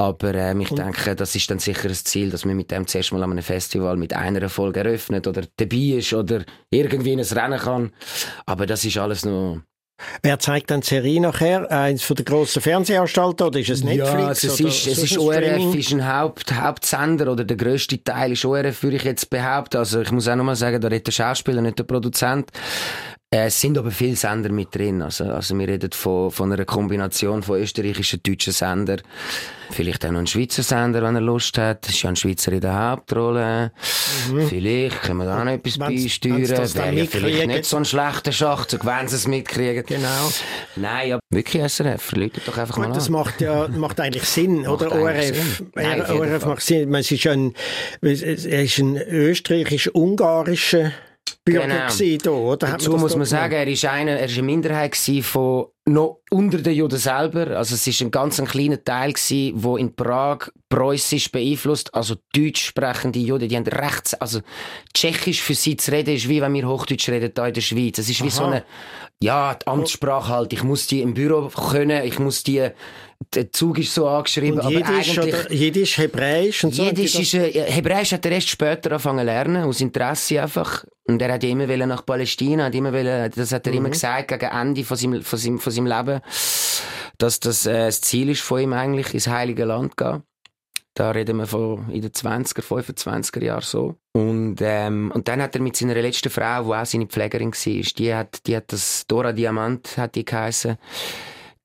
Aber 0.00 0.34
ähm, 0.34 0.62
ich 0.62 0.70
denke, 0.70 1.14
das 1.14 1.36
ist 1.36 1.50
dann 1.50 1.58
sicher 1.58 1.86
das 1.88 2.04
Ziel, 2.04 2.30
dass 2.30 2.46
man 2.46 2.56
mit 2.56 2.70
dem 2.70 2.86
zuerst 2.86 3.12
mal 3.12 3.22
an 3.22 3.32
einem 3.32 3.42
Festival 3.42 3.98
mit 3.98 4.14
einer 4.14 4.48
Folge 4.48 4.80
eröffnet 4.80 5.26
oder 5.26 5.42
dabei 5.56 5.98
ist 5.98 6.14
oder 6.14 6.42
irgendwie 6.70 7.12
in 7.12 7.20
ein 7.20 7.26
Rennen 7.26 7.58
kann. 7.58 7.92
Aber 8.46 8.64
das 8.64 8.82
ist 8.82 8.96
alles 8.96 9.26
noch 9.26 9.60
Wer 10.22 10.38
zeigt 10.38 10.70
dann 10.70 10.80
die 10.80 10.86
Serie 10.86 11.20
nachher? 11.20 11.70
Eins 11.70 12.02
von 12.02 12.16
den 12.16 12.24
grossen 12.24 12.62
Fernsehanstalten 12.62 13.46
oder 13.46 13.60
ist 13.60 13.68
es 13.68 13.84
Netflix? 13.84 14.10
Ja, 14.10 14.26
also 14.28 14.48
es 14.48 14.60
ist, 14.60 14.86
es 14.86 15.02
ist 15.02 15.18
ORF 15.18 15.74
ist 15.74 15.92
ein 15.92 16.10
Haupt, 16.10 16.58
Hauptsender 16.58 17.30
oder 17.30 17.44
der 17.44 17.58
grösste 17.58 18.02
Teil 18.02 18.32
ist 18.32 18.46
ORF, 18.46 18.82
würde 18.82 18.96
ich 18.96 19.04
jetzt 19.04 19.28
behaupten. 19.28 19.76
Also 19.76 20.00
ich 20.00 20.10
muss 20.10 20.26
auch 20.28 20.36
nochmal 20.36 20.56
sagen, 20.56 20.80
da 20.80 20.88
redet 20.88 21.08
der 21.08 21.12
Schauspieler, 21.12 21.60
nicht 21.60 21.78
der 21.78 21.84
Produzent. 21.84 22.50
Äh, 23.32 23.46
es 23.46 23.60
sind 23.60 23.78
aber 23.78 23.92
viele 23.92 24.16
Sender 24.16 24.50
mit 24.50 24.74
drin. 24.74 25.02
Also, 25.02 25.22
also 25.24 25.56
wir 25.56 25.68
reden 25.68 25.92
von, 25.92 26.32
von 26.32 26.52
einer 26.52 26.64
Kombination 26.64 27.44
von 27.44 27.60
österreichischen, 27.60 28.20
deutschen 28.24 28.52
Sender. 28.52 28.96
Vielleicht 29.70 30.04
auch 30.04 30.10
noch 30.10 30.18
ein 30.18 30.26
Schweizer 30.26 30.64
Sender, 30.64 31.00
wenn 31.00 31.14
er 31.14 31.20
Lust 31.20 31.56
hat. 31.56 31.86
Es 31.86 31.94
ist 31.94 32.02
ja 32.02 32.10
ein 32.10 32.16
Schweizer 32.16 32.50
in 32.50 32.60
der 32.60 32.76
Hauptrolle. 32.76 33.70
Mhm. 34.32 34.48
Vielleicht 34.48 35.02
können 35.02 35.18
wir 35.18 35.26
da 35.26 35.44
noch 35.44 35.52
etwas 35.52 35.78
wenn's, 35.78 36.02
beisteuern. 36.02 36.40
Wenn's 36.40 36.74
Wäre 36.74 36.92
ja 36.92 37.04
vielleicht 37.06 37.46
nicht 37.46 37.64
so 37.66 37.76
ein 37.76 37.84
schlechter 37.84 38.32
Schacht, 38.32 38.84
wenn 38.84 39.06
sie 39.06 39.14
es 39.14 39.28
mitkriegen. 39.28 39.84
Genau. 39.86 40.32
Nein, 40.74 41.12
aber 41.12 41.22
wirklich 41.30 41.72
SRF, 41.72 42.10
Leute 42.16 42.40
doch 42.44 42.58
einfach 42.58 42.74
Gut, 42.74 42.88
mal 42.88 42.94
das 42.94 43.06
an. 43.06 43.12
macht 43.12 43.40
ja 43.40 43.68
macht 43.68 44.00
eigentlich 44.00 44.24
Sinn, 44.24 44.62
macht 44.62 44.82
oder? 44.82 44.90
Eigentlich 44.90 45.38
ORF, 45.38 45.56
Sinn. 45.56 45.70
Nein, 45.76 46.10
ORF 46.10 46.46
macht 46.46 46.62
Sinn. 46.62 46.92
Es 46.96 47.12
ist 47.12 47.26
ein, 47.28 47.54
es 48.00 48.22
ist 48.22 48.78
ein 48.78 48.96
österreichisch-ungarischer 48.96 50.90
Bürger 51.44 51.88
genau. 51.88 52.52
oder? 52.52 52.66
Dazu 52.68 52.92
muss 52.96 53.16
man 53.16 53.24
sagen, 53.24 53.54
er 53.54 53.66
ist, 53.66 53.84
eine, 53.84 54.18
er 54.18 54.26
ist 54.26 54.34
eine 54.34 54.42
Minderheit 54.42 54.94
von 55.22 55.66
noch 55.86 56.20
unter 56.30 56.58
den 56.58 56.74
Juden 56.74 56.98
selber. 56.98 57.56
Also 57.56 57.74
es 57.74 57.86
ist 57.86 58.00
ein 58.02 58.10
ganz 58.10 58.38
ein 58.38 58.46
kleiner 58.46 58.82
Teil 58.82 59.12
gewesen, 59.12 59.54
wo 59.56 59.76
in 59.76 59.94
Prag 59.96 60.50
preußisch 60.68 61.32
beeinflusst, 61.32 61.94
also 61.94 62.16
deutsch 62.34 62.66
sprechende 62.66 63.18
Juden, 63.18 63.48
die 63.48 63.56
haben 63.56 63.66
rechts, 63.66 64.14
also 64.14 64.40
tschechisch 64.94 65.42
für 65.42 65.54
sie 65.54 65.76
zu 65.76 65.90
reden 65.90 66.14
ist 66.14 66.28
wie 66.28 66.40
wenn 66.40 66.54
wir 66.54 66.68
Hochdeutsch 66.68 67.08
reden 67.08 67.32
hier 67.34 67.46
in 67.46 67.54
der 67.54 67.60
Schweiz. 67.60 67.98
Es 67.98 68.08
ist 68.08 68.22
wie 68.22 68.28
Aha. 68.28 68.36
so 68.36 68.44
eine, 68.44 68.64
ja, 69.22 69.54
die 69.54 69.66
Amtssprache 69.66 70.28
halt. 70.28 70.52
Ich 70.52 70.62
muss 70.62 70.86
die 70.86 71.00
im 71.00 71.14
Büro 71.14 71.48
können, 71.48 72.04
ich 72.04 72.18
muss 72.18 72.42
die 72.42 72.70
der 73.34 73.52
Zug 73.52 73.78
ist 73.78 73.94
so 73.94 74.08
angeschrieben. 74.08 74.60
Und 74.60 74.70
Jiddisch, 74.70 75.18
aber 75.18 75.28
oder 75.28 75.52
Jiddisch, 75.52 75.98
Hebräisch 75.98 76.64
und 76.64 76.74
so? 76.74 76.82
Jiddisch 76.82 77.18
ist, 77.18 77.34
äh, 77.34 77.70
Hebräisch 77.70 78.12
hat 78.12 78.24
er 78.26 78.32
erst 78.32 78.48
später 78.48 78.92
angefangen 78.92 79.20
zu 79.20 79.24
lernen, 79.24 79.64
aus 79.64 79.80
Interesse 79.80 80.42
einfach. 80.42 80.84
Und 81.04 81.20
er 81.22 81.34
hat 81.34 81.44
immer 81.44 81.66
nach 81.86 82.04
Palästina, 82.04 82.64
hat 82.64 82.74
immer 82.74 82.92
wollen, 82.92 83.30
das 83.34 83.52
hat 83.52 83.66
er 83.66 83.72
mhm. 83.72 83.78
immer 83.78 83.90
gesagt, 83.90 84.28
gegen 84.28 84.50
Ende 84.50 84.84
von 84.84 84.96
seinem, 84.96 85.22
von 85.22 85.38
seinem, 85.38 85.58
von 85.58 85.72
seinem 85.72 85.86
Leben, 85.86 86.20
dass 87.18 87.40
das 87.40 87.66
äh, 87.66 87.86
das 87.86 88.00
Ziel 88.00 88.30
ist 88.30 88.42
von 88.42 88.60
ihm 88.60 88.72
eigentlich, 88.72 89.12
ins 89.14 89.28
Heilige 89.28 89.64
Land 89.64 89.92
zu 89.96 90.04
gehen. 90.04 90.22
Da 90.94 91.12
reden 91.12 91.36
wir 91.36 91.46
von 91.46 91.88
in 91.90 92.02
den 92.02 92.10
20er, 92.10 92.62
25er 92.62 93.44
Jahren 93.44 93.62
so. 93.62 93.94
Und, 94.12 94.56
ähm, 94.60 95.12
und 95.14 95.28
dann 95.28 95.40
hat 95.40 95.54
er 95.54 95.60
mit 95.60 95.76
seiner 95.76 95.94
letzten 95.94 96.30
Frau, 96.30 96.64
die 96.64 96.74
auch 96.74 96.84
seine 96.84 97.06
Pflegerin 97.06 97.52
war, 97.52 97.82
die 97.96 98.14
hat, 98.14 98.46
die 98.46 98.56
hat 98.56 98.72
das 98.72 99.06
Dora 99.06 99.32
Diamant, 99.32 99.96
hat 99.96 100.16
die 100.16 100.24
geheißen, 100.24 100.76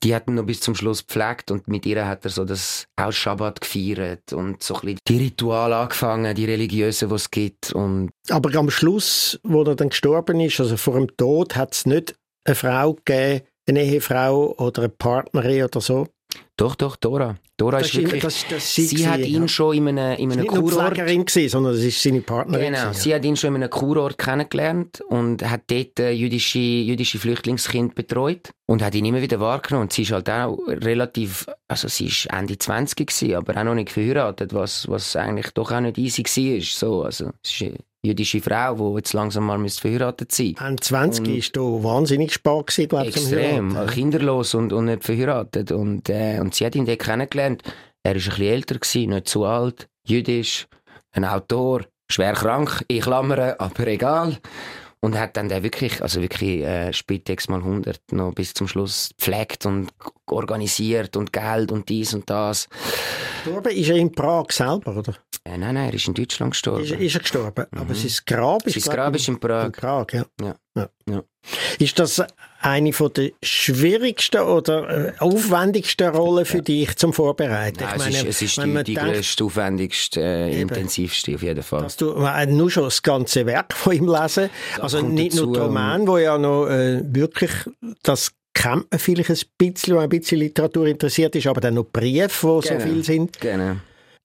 die 0.04 0.14
hat 0.16 0.28
ihn 0.28 0.36
noch 0.36 0.46
bis 0.46 0.62
zum 0.62 0.76
Schluss 0.76 1.06
gepflegt 1.06 1.52
und 1.52 1.68
mit 1.68 1.86
ihr 1.86 2.08
hat 2.08 2.26
er 2.26 2.30
so 2.30 2.46
das 2.46 2.86
aus 2.96 3.16
Schabbat 3.16 3.62
gefeiert 3.62 4.34
und 4.34 4.62
so 4.62 4.76
ein 4.76 4.82
bisschen 4.82 5.00
die 5.08 5.18
Rituale 5.18 5.76
angefangen, 5.78 6.36
die 6.36 6.46
religiösen, 6.46 7.10
die 7.10 7.16
es 7.16 7.32
gibt. 7.32 7.74
Und 7.74 8.12
Aber 8.30 8.54
am 8.56 8.70
Schluss, 8.70 9.40
wo 9.44 9.64
er 9.64 9.76
dann 9.76 9.90
gestorben 9.90 10.40
ist, 10.40 10.60
also 10.60 10.78
vor 10.78 10.96
dem 10.96 11.16
Tod, 11.18 11.56
hat 11.56 11.74
es 11.74 11.86
nicht 11.86 12.16
eine 12.46 12.56
Frau 12.56 12.94
gegeben, 12.94 13.46
eine 13.68 13.84
Ehefrau 13.84 14.56
oder 14.58 14.84
eine 14.84 14.90
Partnerin 14.90 15.64
oder 15.64 15.82
so? 15.82 16.08
Doch, 16.58 16.76
doch, 16.76 16.96
Dora. 16.96 17.36
Dora 17.58 17.80
das 17.80 17.88
ist 17.88 17.96
wirklich, 17.98 18.24
das, 18.24 18.46
das 18.50 18.76
sie, 18.76 18.84
sie 18.84 19.08
hat 19.08 19.20
ihn 19.20 19.44
ja. 19.44 19.48
schon 19.48 19.76
in 19.76 19.88
einem, 19.88 20.18
in 20.18 20.32
einem 20.32 20.48
Kurort... 20.48 20.98
Nicht 20.98 21.28
gewesen, 21.28 21.50
sondern 21.50 21.74
das 21.74 21.84
ist 21.84 22.02
seine 22.02 22.22
Partnerin. 22.22 22.74
Genau, 22.74 22.82
gewesen, 22.90 23.02
sie 23.02 23.14
hat 23.14 23.26
ihn 23.26 23.36
schon 23.36 23.56
in 23.56 23.64
einem 23.64 23.70
Kurort 23.70 24.18
kennengelernt 24.18 25.02
und 25.10 25.50
hat 25.50 25.64
dort 25.68 26.00
jüdische, 26.00 26.60
jüdische 26.60 27.20
Flüchtlingskind 27.20 27.94
betreut 27.96 28.52
und 28.68 28.82
hat 28.82 28.96
ihn 28.96 29.06
immer 29.06 29.22
wieder 29.22 29.40
wahrgenommen. 29.40 29.84
Und 29.84 29.94
sie 29.94 30.04
ist 30.04 30.12
halt 30.12 30.30
auch 30.30 30.58
relativ, 30.68 31.46
also 31.68 31.88
sie 31.90 32.08
ist 32.08 32.28
Ende 32.28 32.58
20 32.58 33.08
gewesen, 33.08 33.36
aber 33.36 33.58
auch 33.58 33.64
noch 33.66 33.76
nicht 33.76 33.92
verheiratet, 33.92 34.54
was, 34.54 34.88
was 34.88 35.16
eigentlich 35.16 35.52
doch 35.52 35.72
auch 35.72 35.82
nicht 35.82 35.98
easy 35.98 36.24
war. 36.24 36.62
So, 36.62 37.04
also, 37.04 37.32
es 37.44 37.62
ist 37.62 37.74
jüdische 38.06 38.42
Frau, 38.42 38.76
die 38.76 38.98
jetzt 38.98 39.14
langsam 39.14 39.46
mal 39.46 39.68
verheiratet 39.68 40.32
sein 40.32 40.48
müsste. 40.48 40.64
An 40.64 40.78
20 40.80 41.28
und 41.28 41.36
ist 41.36 41.58
da 41.58 41.62
wahnsinnig 41.62 42.34
spät 42.34 42.68
gewesen, 42.68 42.90
glaube 42.90 43.08
ich. 43.08 43.16
Extrem, 43.16 43.88
kinderlos 43.88 44.54
und, 44.54 44.74
und 44.74 44.86
nicht 44.86 45.04
verheiratet. 45.04 45.72
Und, 45.72 46.10
äh, 46.10 46.40
und 46.46 46.54
sie 46.54 46.66
hat 46.66 46.76
ihn 46.76 46.86
dort 46.86 47.00
kennengelernt. 47.00 47.64
Er 48.04 48.12
war 48.12 48.22
ein 48.22 48.30
bisschen 48.30 48.46
älter, 48.46 48.76
gewesen, 48.76 49.10
nicht 49.10 49.28
zu 49.28 49.46
alt, 49.46 49.88
jüdisch, 50.08 50.68
ein 51.12 51.26
Autor, 51.26 51.86
schwer 52.10 52.34
krank, 52.34 52.86
ich 52.88 53.02
klammere, 53.02 53.60
aber 53.60 53.88
egal. 53.88 54.38
Und 55.02 55.20
hat 55.20 55.38
dann 55.38 55.50
der 55.50 55.64
wirklich, 55.64 56.02
also 56.02 56.22
wirklich 56.22 56.62
äh, 56.62 56.94
Spitex 56.94 57.48
mal 57.48 57.60
100 57.60 58.00
noch 58.12 58.34
bis 58.34 58.54
zum 58.54 58.68
Schluss 58.68 59.10
gepflegt 59.18 59.66
und 59.66 59.90
organisiert 60.28 61.16
und 61.16 61.32
Geld 61.32 61.72
und 61.72 61.88
dies 61.90 62.14
und 62.14 62.30
das. 62.30 62.68
Gestorben 63.44 63.72
ist 63.72 63.90
er 63.90 63.96
in 63.96 64.12
Prag 64.12 64.52
selber, 64.52 64.98
oder? 64.98 65.14
Äh, 65.44 65.58
nein, 65.58 65.76
nein, 65.76 65.90
er 65.90 65.94
ist 65.94 66.08
in 66.08 66.14
Deutschland 66.16 66.54
gestorben. 66.54 66.84
Ist, 66.84 66.92
ist 66.92 67.16
er 67.16 67.22
gestorben? 67.22 67.66
Mhm. 67.70 67.80
Aber 67.80 67.94
sein 67.94 68.12
Grab 68.26 68.66
ist, 68.66 68.82
sein 68.82 68.96
Grab 68.96 69.16
ist 69.16 69.28
in 69.28 69.40
Prag. 69.40 69.66
In 69.66 69.72
Prag, 69.72 70.06
ja. 70.12 70.26
ja. 70.42 70.56
ja. 70.76 70.90
ja. 71.08 71.24
Ist 71.78 72.00
das 72.00 72.24
eine 72.62 72.92
von 72.94 73.14
der 73.14 73.32
schwierigsten 73.44 74.42
oder 74.42 75.10
äh, 75.10 75.14
aufwendigsten 75.20 76.10
Rollen 76.10 76.46
für 76.46 76.64
dich 76.64 76.96
zum 76.96 77.14
Vorbereiten? 77.14 77.84
Nein, 77.84 77.98
meine, 78.00 78.18
es 78.18 78.24
ist, 78.24 78.28
es 78.28 78.42
ist 78.42 78.64
die, 78.64 78.84
die 78.84 78.94
denkt, 78.96 79.14
größte, 79.14 79.44
aufwendigste, 79.44 80.22
äh, 80.22 80.62
intensivste 80.62 81.36
auf 81.36 81.44
jeden 81.44 81.62
Fall. 81.62 81.84
Dass 81.84 81.98
du 81.98 82.16
äh, 82.16 82.46
nur 82.48 82.72
schon 82.72 82.86
das 82.86 83.04
ganze 83.04 83.46
Werk 83.46 83.74
von 83.76 83.94
ihm 83.94 84.08
lesen, 84.08 84.50
also 84.80 85.02
nicht 85.02 85.34
dazu, 85.34 85.46
nur 85.46 85.54
der 85.54 85.64
Roman, 85.66 86.08
wo 86.08 86.18
ja 86.18 86.40
noch 86.40 86.68
äh, 86.68 87.02
wirklich 87.04 87.52
das 88.02 88.32
kennt 88.56 88.90
man 88.92 89.00
vielleicht 89.00 89.30
ein 89.30 89.38
bisschen, 89.60 89.96
wenn 89.96 90.04
ein 90.04 90.10
bisschen 90.10 90.40
Literatur 90.40 90.88
interessiert 90.88 91.36
ist, 91.36 91.46
aber 91.46 91.62
dann 91.62 91.76
noch 91.76 91.86
Briefe, 91.86 92.48
wo 92.48 92.60
genau. 92.60 92.80
so 92.80 92.88
viel 92.88 93.04
sind. 93.04 93.40
Genau 93.40 93.76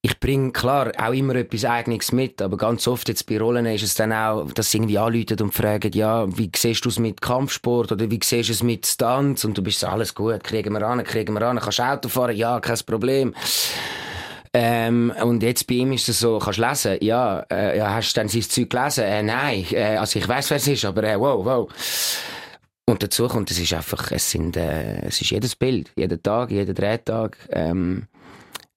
ich 0.03 0.19
bringe 0.19 0.53
klar 0.53 0.93
auch 0.97 1.13
immer 1.13 1.35
etwas 1.35 1.65
Eigenes 1.67 2.11
mit, 2.13 2.41
aber 2.41 2.57
ganz 2.57 2.89
oft 2.89 3.09
jetzt 3.09 3.27
bei 3.27 3.39
Rollen 3.39 3.67
ist 3.67 3.83
es 3.83 3.95
dann 3.95 4.13
auch, 4.13 4.51
dass 4.53 4.71
sie 4.71 4.79
irgendwie 4.79 4.97
anrufen 4.97 5.37
und 5.43 5.53
fragen, 5.55 5.93
ja, 5.93 6.27
wie 6.39 6.51
siehst 6.57 6.87
du 6.87 6.89
es 6.89 6.99
mit 6.99 7.21
Kampfsport 7.21 7.93
oder 7.93 8.11
wie 8.11 8.19
siehst 8.23 8.49
du 8.49 8.53
es 8.55 8.63
mit 8.63 8.87
Stunts? 8.87 9.45
Und 9.45 9.59
du 9.59 9.63
bist 9.63 9.81
so, 9.81 9.89
alles 9.89 10.15
gut, 10.15 10.43
kriegen 10.43 10.73
wir 10.73 10.83
an, 10.87 11.05
kriegen 11.05 11.35
wir 11.35 11.43
an, 11.43 11.61
kannst 11.61 11.81
du 11.81 11.83
Auto 11.83 12.09
fahren? 12.09 12.35
Ja, 12.35 12.61
kein 12.61 12.79
Problem. 12.87 13.35
Ähm, 14.55 15.13
und 15.23 15.43
jetzt 15.43 15.67
bei 15.67 15.75
ihm 15.75 15.93
ist 15.93 16.09
es 16.09 16.21
so, 16.21 16.39
kannst 16.39 16.59
du 16.59 16.67
lesen? 16.67 16.97
Ja, 17.03 17.41
äh, 17.51 17.77
ja 17.77 17.95
hast 17.95 18.17
du 18.17 18.21
dann 18.21 18.29
sein 18.29 18.43
Zeug 18.43 18.71
gelesen? 18.71 19.05
Äh, 19.05 19.23
nein, 19.23 19.67
äh, 19.73 19.97
also 19.97 20.19
ich 20.19 20.27
weiß, 20.27 20.49
wer 20.49 20.57
es 20.57 20.67
ist, 20.67 20.85
aber 20.87 21.05
äh, 21.05 21.21
wow, 21.21 21.45
wow. 21.45 21.69
Und 22.91 23.05
dazu 23.05 23.29
kommt, 23.29 23.51
es 23.53 23.59
ist 23.61 23.73
einfach, 23.73 24.11
es 24.11 24.33
sind, 24.33 24.57
äh, 24.57 25.07
es 25.07 25.21
ist 25.21 25.31
jedes 25.31 25.55
Bild, 25.55 25.93
jeden 25.95 26.21
Tag, 26.21 26.51
jeden 26.51 26.75
Drehtag, 26.75 27.37
ähm, 27.51 28.09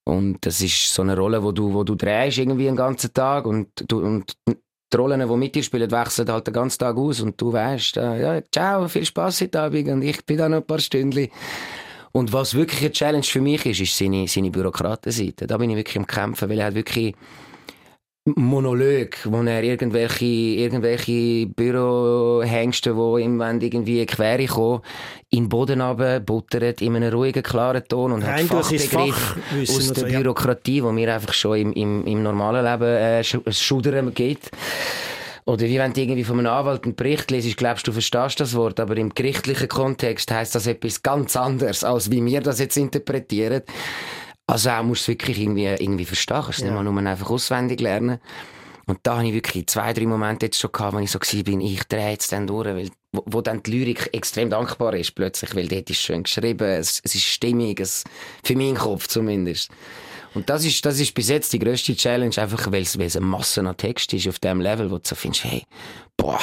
und 0.06 0.46
das 0.46 0.62
ist 0.62 0.94
so 0.94 1.02
eine 1.02 1.18
Rolle, 1.18 1.42
wo 1.42 1.52
du, 1.52 1.74
wo 1.74 1.84
du 1.84 1.96
drehst 1.96 2.38
irgendwie 2.38 2.66
den 2.66 2.76
ganzen 2.76 3.14
Tag 3.14 3.46
und, 3.46 3.70
du, 3.88 4.06
und 4.06 4.34
die 4.46 4.98
Rollen, 4.98 5.28
die 5.28 5.36
mit 5.38 5.56
dir 5.56 5.64
spielen, 5.64 5.90
wechseln 5.90 6.30
halt 6.30 6.46
den 6.46 6.54
ganzen 6.54 6.80
Tag 6.80 6.98
aus 6.98 7.22
und 7.22 7.40
du 7.40 7.54
weißt, 7.54 7.98
äh, 7.98 8.22
ja, 8.22 8.42
ciao, 8.52 8.88
viel 8.88 9.06
Spaß 9.06 9.42
heute 9.42 9.62
Abend 9.62 9.88
und 9.88 10.02
ich 10.02 10.26
bin 10.26 10.38
da 10.38 10.50
noch 10.50 10.58
ein 10.58 10.68
paar 10.68 10.80
Stündchen. 10.80 11.30
Und 12.12 12.32
was 12.32 12.54
wirklich 12.54 12.82
eine 12.82 12.92
Challenge 12.92 13.24
für 13.24 13.42
mich 13.42 13.66
ist, 13.66 13.80
ist 13.80 13.98
seine, 13.98 14.28
seine 14.28 14.52
Bürokratenseite. 14.52 15.48
Da 15.48 15.58
bin 15.58 15.72
ich 15.72 15.78
wirklich 15.78 15.98
am 15.98 16.06
Kämpfen, 16.06 16.48
weil 16.50 16.60
er 16.60 16.68
hat 16.68 16.76
wirklich 16.76 17.16
Monolog, 18.26 19.18
wo 19.26 19.42
er 19.42 19.64
irgendwelche, 19.64 20.24
irgendwelche 20.26 21.46
Bürohengste, 21.48 22.94
die 22.94 23.22
ihm 23.22 23.42
irgendwie 23.42 24.06
quer 24.06 24.48
kommen, 24.48 24.82
in 25.30 25.44
den 25.44 25.50
Boden 25.50 26.24
buttert 26.26 26.82
in 26.82 26.96
einem 26.96 27.14
ruhigen, 27.14 27.44
klaren 27.44 27.84
Ton 27.86 28.14
und 28.14 28.24
Rein 28.24 28.50
hat 28.50 28.66
Fachbegriffe 28.66 29.42
aus 29.68 29.92
der 29.92 30.04
so, 30.04 30.06
Bürokratie, 30.06 30.78
ja. 30.78 30.84
wo 30.86 30.94
mir 30.94 31.14
einfach 31.14 31.34
schon 31.34 31.58
im, 31.58 31.74
im, 31.74 32.06
im 32.06 32.24
normalen 32.24 32.64
Leben 32.64 32.88
äh, 32.88 33.24
Schudern 33.52 34.14
geht. 34.14 34.52
Oder 35.46 35.64
wie 35.66 35.78
wenn 35.78 35.92
du 35.92 36.00
irgendwie 36.00 36.24
von 36.24 36.40
einem 36.40 36.54
Anwalt 36.54 36.86
einen 36.86 36.96
Bericht 36.96 37.30
liest, 37.30 37.58
glaubst 37.58 37.86
du, 37.86 37.92
verstehst 37.92 38.40
das 38.40 38.56
Wort, 38.56 38.80
aber 38.80 38.96
im 38.96 39.14
gerichtlichen 39.14 39.68
Kontext 39.68 40.32
heißt 40.32 40.56
das 40.56 40.68
etwas 40.68 41.04
ganz 41.04 41.36
anderes, 41.36 41.84
als 41.84 42.10
wie 42.10 42.24
wir 42.24 42.40
das 42.40 42.60
jetzt 42.60 42.78
interpretieren. 42.78 43.64
Also 44.48 44.70
auch 44.70 44.84
musst 44.84 45.08
du 45.08 45.12
es 45.12 45.18
wirklich 45.18 45.40
irgendwie, 45.40 45.66
irgendwie 45.66 46.06
verstehen. 46.06 46.42
Kannst 46.44 46.60
ja. 46.60 46.66
nicht 46.66 46.76
mal 46.76 46.84
nur 46.84 46.98
einfach 46.98 47.30
auswendig 47.30 47.80
lernen. 47.80 48.20
Und 48.86 49.00
da 49.04 49.18
habe 49.18 49.28
ich 49.28 49.34
wirklich 49.34 49.68
zwei, 49.68 49.94
drei 49.94 50.06
Momente 50.06 50.48
jetzt 50.48 50.60
schon 50.60 50.72
gehabt, 50.72 50.94
wo 50.94 51.00
ich 51.00 51.10
so 51.10 51.20
war, 51.20 51.44
bin, 51.44 51.62
ich 51.62 51.84
drehe 51.86 52.12
jetzt 52.12 52.34
dann 52.34 52.48
durch, 52.48 52.68
weil, 52.68 52.90
wo, 53.14 53.24
wo 53.26 53.42
dann 53.42 53.64
die 53.64 53.72
Lyrik 53.72 54.10
extrem 54.12 54.50
dankbar 54.50 54.94
ist 54.94 55.16
plötzlich, 55.16 55.56
weil 55.56 55.70
dort 55.70 55.90
ist 55.90 56.02
schön 56.02 56.24
geschrieben, 56.24 56.68
es, 56.68 57.00
es 57.04 57.16
ist 57.16 57.24
stimmig, 57.24 57.80
es, 57.80 58.04
für 58.44 58.58
meinen 58.58 58.76
Kopf 58.76 59.08
zumindest. 59.08 59.72
Und 60.34 60.50
das 60.50 60.66
ist, 60.66 60.86
das 60.86 61.00
ist 61.00 61.14
bis 61.14 61.30
jetzt 61.30 61.54
die 61.54 61.60
grösste 61.60 61.96
Challenge, 61.96 62.38
einfach 62.38 62.72
weil 62.72 62.82
es, 62.82 62.98
weil 63.00 63.06
es 63.06 63.16
eine 63.16 63.26
Masse 63.26 63.62
an 63.62 63.78
Text 63.78 64.12
ist 64.14 64.28
auf 64.28 64.40
dem 64.40 64.60
Level, 64.60 64.92
wo 64.92 64.98
du 64.98 65.04
so 65.06 65.16
findest, 65.16 65.46
hey, 65.46 65.64
boah, 66.18 66.42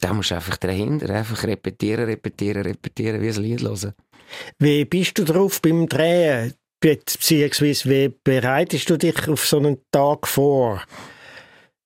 da 0.00 0.14
musst 0.14 0.30
du 0.30 0.36
einfach 0.36 0.56
dahinter, 0.56 1.10
einfach 1.10 1.42
repetieren, 1.44 2.04
repetieren, 2.06 2.62
repetieren, 2.62 3.20
wie 3.20 3.28
ein 3.28 3.42
Lied 3.42 3.62
hören. 3.62 3.92
Wie 4.58 4.84
bist 4.86 5.18
du 5.18 5.24
drauf 5.24 5.60
beim 5.60 5.86
Drehen? 5.86 6.54
Beziehungsweise, 6.86 7.90
wie 7.90 8.14
bereitest 8.22 8.88
du 8.88 8.96
dich 8.96 9.26
auf 9.26 9.44
so 9.44 9.56
einen 9.56 9.78
Tag 9.90 10.28
vor? 10.28 10.80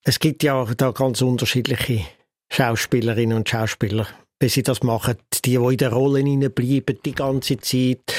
Es 0.05 0.19
gibt 0.19 0.43
ja 0.43 0.63
da 0.77 0.91
ganz 0.91 1.23
unterschiedliche 1.23 2.05
Schauspielerinnen 2.53 3.39
und 3.39 3.49
Schauspieler. 3.49 4.07
wie 4.41 4.49
sie 4.51 4.63
das 4.63 4.83
machen. 4.83 5.17
Die, 5.35 5.41
die 5.43 5.55
in 5.55 5.77
der 5.79 5.93
Rolle 5.93 6.51
bleiben 6.51 6.99
die 7.05 7.15
ganze 7.15 7.59
Zeit, 7.59 8.15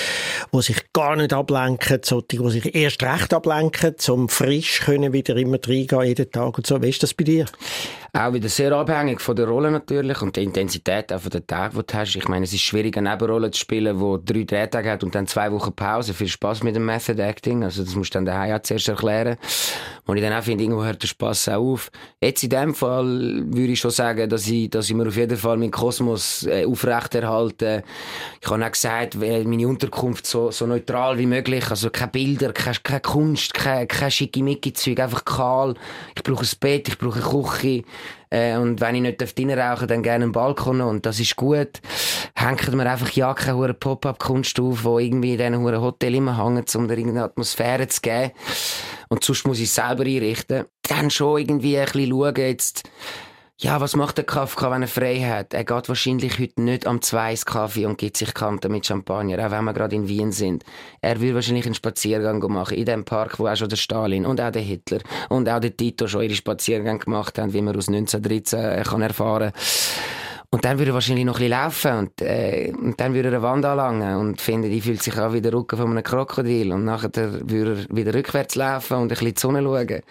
die 0.53 0.61
sich 0.61 0.77
gar 0.93 1.15
nicht 1.15 1.33
ablenken, 1.33 2.01
so 2.03 2.21
die, 2.21 2.37
die 2.37 2.49
sich 2.49 2.75
erst 2.75 3.03
recht 3.03 3.31
ablenken, 3.31 3.97
zum 3.97 4.29
frisch 4.29 4.81
können 4.81 5.13
wieder 5.13 5.35
immer 5.35 5.59
reingehen, 5.63 6.03
jeden 6.03 6.31
Tag 6.31 6.57
und 6.57 6.65
so. 6.65 6.81
Wie 6.81 6.89
ist 6.89 7.03
das 7.03 7.13
bei 7.13 7.25
dir? 7.25 7.45
Auch 8.13 8.33
wieder 8.33 8.49
sehr 8.49 8.73
abhängig 8.73 9.21
von 9.21 9.37
der 9.37 9.47
Rolle 9.47 9.71
natürlich 9.71 10.21
und 10.21 10.35
der 10.35 10.43
Intensität 10.43 11.13
auch 11.13 11.21
von 11.21 11.29
den 11.29 11.47
Tagen, 11.47 11.77
die 11.79 11.85
du 11.85 11.93
hast. 11.97 12.13
Ich 12.13 12.27
meine, 12.27 12.43
es 12.43 12.51
ist 12.51 12.59
schwierig, 12.59 12.97
eine 12.97 13.09
Nebenrolle 13.09 13.51
zu 13.51 13.61
spielen, 13.61 13.97
die 13.97 14.45
drei 14.45 14.65
Drehtage 14.65 14.91
hat 14.91 15.03
und 15.05 15.15
dann 15.15 15.27
zwei 15.27 15.49
Wochen 15.49 15.71
Pause. 15.71 16.13
Viel 16.13 16.27
Spaß 16.27 16.61
mit 16.63 16.75
dem 16.75 16.85
Method 16.85 17.21
Acting. 17.21 17.63
Also 17.63 17.85
das 17.85 17.95
musst 17.95 18.13
du 18.13 18.17
dann 18.17 18.25
daheim 18.25 18.53
auch 18.53 18.61
zuerst 18.63 18.89
erklären. 18.89 19.37
Und 20.05 20.17
ich 20.17 20.23
dann 20.23 20.33
auch 20.33 20.43
finde, 20.43 20.65
irgendwo 20.65 20.83
hört 20.83 21.01
der 21.01 21.07
Spass 21.07 21.47
auch 21.47 21.55
auf. 21.55 21.89
Jetzt 22.19 22.43
in 22.43 22.49
dem 22.49 22.75
Fall 22.75 23.05
würde 23.45 23.71
ich 23.71 23.79
schon 23.79 23.91
sagen, 23.91 24.29
dass 24.29 24.45
ich, 24.45 24.69
dass 24.69 24.89
ich 24.89 24.95
mir 24.95 25.07
auf 25.07 25.15
jeden 25.15 25.37
Fall 25.37 25.55
meinen 25.55 25.71
Kosmos 25.71 26.45
äh, 26.47 26.65
aufrechterhalte. 26.65 27.81
Ich 28.41 28.49
habe 28.49 28.65
auch 28.65 28.71
gesagt, 28.71 29.15
meine 29.15 29.67
Unterkunft 29.69 30.25
so, 30.25 30.51
so 30.51 30.65
neutral 30.65 31.17
wie 31.17 31.27
möglich. 31.27 31.69
Also 31.69 31.89
keine 31.89 32.11
Bilder, 32.11 32.51
keine, 32.51 32.75
keine 32.83 32.99
Kunst, 32.99 33.53
keine, 33.53 33.87
keine 33.87 34.11
schickimicki-Zeug, 34.11 34.99
einfach 34.99 35.23
kahl. 35.23 35.75
Ich 36.13 36.23
brauche 36.23 36.43
ein 36.43 36.49
Bett, 36.59 36.89
ich 36.89 36.97
brauche 36.97 37.21
eine 37.21 37.43
Küche. 37.43 37.83
Äh, 38.29 38.55
und 38.57 38.79
wenn 38.81 38.95
ich 38.95 39.01
nicht 39.01 39.37
drinnen 39.37 39.59
rauchen 39.59 39.87
dann 39.87 40.03
gerne 40.03 40.23
einen 40.23 40.31
Balkon 40.31 40.81
und 40.81 41.05
das 41.05 41.19
ist 41.19 41.35
gut. 41.35 41.81
Hängt 42.35 42.73
mir 42.73 42.89
einfach 42.89 43.11
ja 43.11 43.33
keine 43.33 43.73
Pop-up-Kunst 43.73 44.59
auf, 44.59 44.83
wo 44.83 44.99
irgendwie 44.99 45.33
in 45.33 45.37
diesen 45.37 45.81
Hotel 45.81 46.15
immer 46.15 46.37
hängt, 46.37 46.75
um 46.75 46.87
da 46.87 46.93
irgendeine 46.93 47.25
Atmosphäre 47.25 47.87
zu 47.87 48.01
geben. 48.01 48.31
Und 49.09 49.23
sonst 49.23 49.45
muss 49.45 49.59
ich 49.59 49.65
es 49.65 49.75
selber 49.75 50.05
einrichten. 50.05 50.65
Dann 50.83 51.09
schon 51.09 51.41
irgendwie 51.41 51.77
ein 51.77 51.85
bisschen 51.85 52.09
schauen, 52.09 52.35
jetzt, 52.35 52.83
ja, 53.63 53.79
was 53.79 53.95
macht 53.95 54.17
der 54.17 54.25
Kafka, 54.25 54.71
wenn 54.71 54.81
er 54.81 54.87
frei 54.87 55.19
hat? 55.19 55.53
Er 55.53 55.63
geht 55.63 55.87
wahrscheinlich 55.87 56.39
heute 56.39 56.61
nicht 56.63 56.87
am 56.87 57.01
Zweis 57.01 57.45
Kaffee 57.45 57.85
und 57.85 57.99
gibt 57.99 58.17
sich 58.17 58.33
Kanten 58.33 58.71
mit 58.71 58.87
Champagner, 58.87 59.45
auch 59.45 59.51
wenn 59.51 59.63
wir 59.65 59.73
gerade 59.73 59.95
in 59.95 60.07
Wien 60.07 60.31
sind. 60.31 60.63
Er 60.99 61.21
will 61.21 61.35
wahrscheinlich 61.35 61.67
einen 61.67 61.75
Spaziergang 61.75 62.43
machen 62.51 62.75
in 62.75 62.85
dem 62.85 63.05
Park, 63.05 63.37
wo 63.37 63.47
auch 63.47 63.55
schon 63.55 63.69
der 63.69 63.75
Stalin 63.75 64.25
und 64.25 64.41
auch 64.41 64.51
der 64.51 64.63
Hitler 64.63 64.99
und 65.29 65.47
auch 65.47 65.59
der 65.59 65.77
Tito 65.77 66.07
schon 66.07 66.23
ihre 66.23 66.33
Spaziergänge 66.33 66.99
gemacht 66.99 67.37
haben, 67.37 67.53
wie 67.53 67.61
man 67.61 67.77
aus 67.77 67.87
1913 67.87 68.59
äh, 68.59 68.83
kann 68.83 69.01
erfahren 69.03 69.51
und 70.53 70.65
dann 70.65 70.79
würde 70.79 70.91
er 70.91 70.95
wahrscheinlich 70.95 71.25
noch 71.25 71.39
ein 71.39 71.47
bisschen 71.47 71.51
laufen 71.51 71.97
und, 71.99 72.21
äh, 72.21 72.73
und 72.77 72.99
dann 72.99 73.13
würde 73.13 73.29
er 73.29 73.35
eine 73.35 73.43
Wand 73.43 73.63
anlangen 73.63 74.17
und 74.17 74.41
finden, 74.41 74.69
die 74.69 74.81
fühlt 74.81 75.01
sich 75.01 75.15
an 75.17 75.33
wie 75.33 75.41
der 75.41 75.53
Rücken 75.53 75.77
von 75.77 75.91
einem 75.91 76.03
Krokodil 76.03 76.73
und 76.73 76.83
nachher 76.83 77.11
würde 77.13 77.87
er 77.89 77.95
wieder 77.95 78.13
rückwärts 78.13 78.55
laufen 78.55 78.95
und 78.97 79.03
ein 79.03 79.07
bisschen 79.09 79.33
die 79.33 79.39
Sonne 79.39 79.61
schauen. 79.61 80.01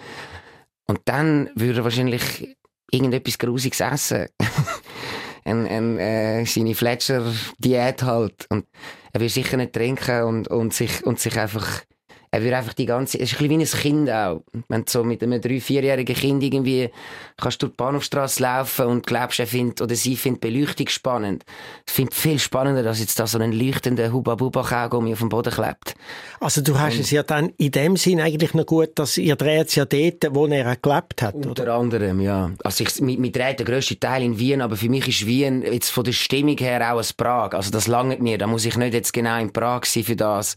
Und 0.86 1.00
dann 1.04 1.50
würde 1.56 1.80
er 1.80 1.84
wahrscheinlich 1.84 2.56
irgendetwas 2.92 3.38
Grusiges 3.38 3.81
essen. 3.81 4.29
ein, 5.44 5.66
ein, 5.66 5.98
äh, 5.98 6.44
seine 6.46 6.74
Fletcher-Diät 6.74 8.03
halt. 8.03 8.46
Und 8.50 8.66
er 9.12 9.20
will 9.20 9.29
sicher 9.29 9.57
nicht 9.57 9.72
trinken 9.72 10.24
und, 10.24 10.48
und, 10.48 10.74
sich, 10.74 11.05
und 11.05 11.18
sich 11.18 11.38
einfach 11.38 11.83
er 12.32 12.42
würde 12.42 12.56
einfach 12.56 12.74
die 12.74 12.86
ganze, 12.86 13.18
es 13.18 13.32
ist 13.32 13.40
ein 13.40 13.48
bisschen 13.48 13.82
wie 13.82 13.98
ein 13.98 14.06
Kind 14.06 14.10
auch. 14.10 14.42
Wenn 14.68 14.84
du 14.84 14.90
so 14.90 15.02
mit 15.02 15.20
einem 15.22 15.40
drei-, 15.40 15.60
vierjährigen 15.60 16.14
Kind 16.14 16.42
irgendwie 16.44 16.90
kannst 17.36 17.60
durch 17.60 17.72
die 17.72 17.76
Bahnhofstrasse 17.76 18.42
laufen 18.42 18.86
und 18.86 19.06
glaubst, 19.06 19.40
er 19.40 19.48
findet, 19.48 19.82
oder 19.82 19.96
sie 19.96 20.14
findet 20.14 20.40
Beleuchtung 20.40 20.86
spannend. 20.86 21.44
Das 21.86 21.94
findet 21.94 22.14
viel 22.14 22.38
spannender, 22.38 22.86
als 22.88 23.00
jetzt 23.00 23.18
da 23.18 23.26
so 23.26 23.38
ein 23.38 23.50
leuchtender 23.50 24.12
Huba-Buba-Kaugummi 24.12 25.12
auf 25.12 25.18
dem 25.18 25.28
Boden 25.28 25.52
klebt. 25.52 25.94
Also 26.38 26.60
du 26.60 26.78
hast 26.78 26.94
und, 26.94 27.00
es 27.00 27.10
ja 27.10 27.24
dann 27.24 27.52
in 27.56 27.72
dem 27.72 27.96
Sinn 27.96 28.20
eigentlich 28.20 28.54
noch 28.54 28.66
gut, 28.66 28.90
dass 28.94 29.18
ihr 29.18 29.34
dreht 29.34 29.68
es 29.68 29.74
ja 29.74 29.84
dort, 29.84 30.28
wo 30.30 30.46
er 30.46 30.76
gelebt 30.76 31.22
hat, 31.22 31.34
Unter 31.34 31.62
oder? 31.62 31.74
anderem, 31.74 32.20
ja. 32.20 32.52
Also 32.62 32.84
ich, 32.84 33.00
mit, 33.00 33.18
mit 33.18 33.34
dreht 33.34 33.58
der 33.58 33.66
grösste 33.66 33.98
Teil 33.98 34.22
in 34.22 34.38
Wien, 34.38 34.60
aber 34.60 34.76
für 34.76 34.88
mich 34.88 35.08
ist 35.08 35.26
Wien 35.26 35.62
jetzt 35.62 35.90
von 35.90 36.04
der 36.04 36.12
Stimmung 36.12 36.58
her 36.58 36.94
auch 36.94 36.98
ein 36.98 37.06
Prag. 37.16 37.54
Also 37.54 37.72
das 37.72 37.88
langt 37.88 38.20
mir, 38.22 38.38
da 38.38 38.46
muss 38.46 38.64
ich 38.64 38.76
nicht 38.76 38.94
jetzt 38.94 39.12
genau 39.12 39.40
in 39.40 39.52
Prag 39.52 39.84
sein 39.84 40.04
für 40.04 40.16
das. 40.16 40.54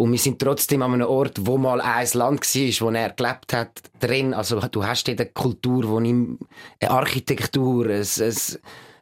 Und 0.00 0.12
wir 0.12 0.18
sind 0.18 0.38
trotzdem 0.38 0.80
an 0.80 0.94
einem 0.94 1.08
Ort, 1.08 1.36
wo 1.42 1.58
mal 1.58 1.78
ein 1.78 2.08
Land 2.14 2.40
war, 2.42 2.86
wo 2.86 2.90
er 2.90 3.10
gelebt 3.10 3.52
hat, 3.52 3.82
drin. 3.98 4.32
Also 4.32 4.58
du 4.58 4.82
hast 4.82 5.06
dort 5.06 5.20
eine 5.20 5.28
Kultur, 5.28 5.86
wo 5.86 6.00
ihm, 6.00 6.38
eine 6.80 6.90
Architektur, 6.90 7.84
ein, 7.84 8.00
ein, 8.00 8.36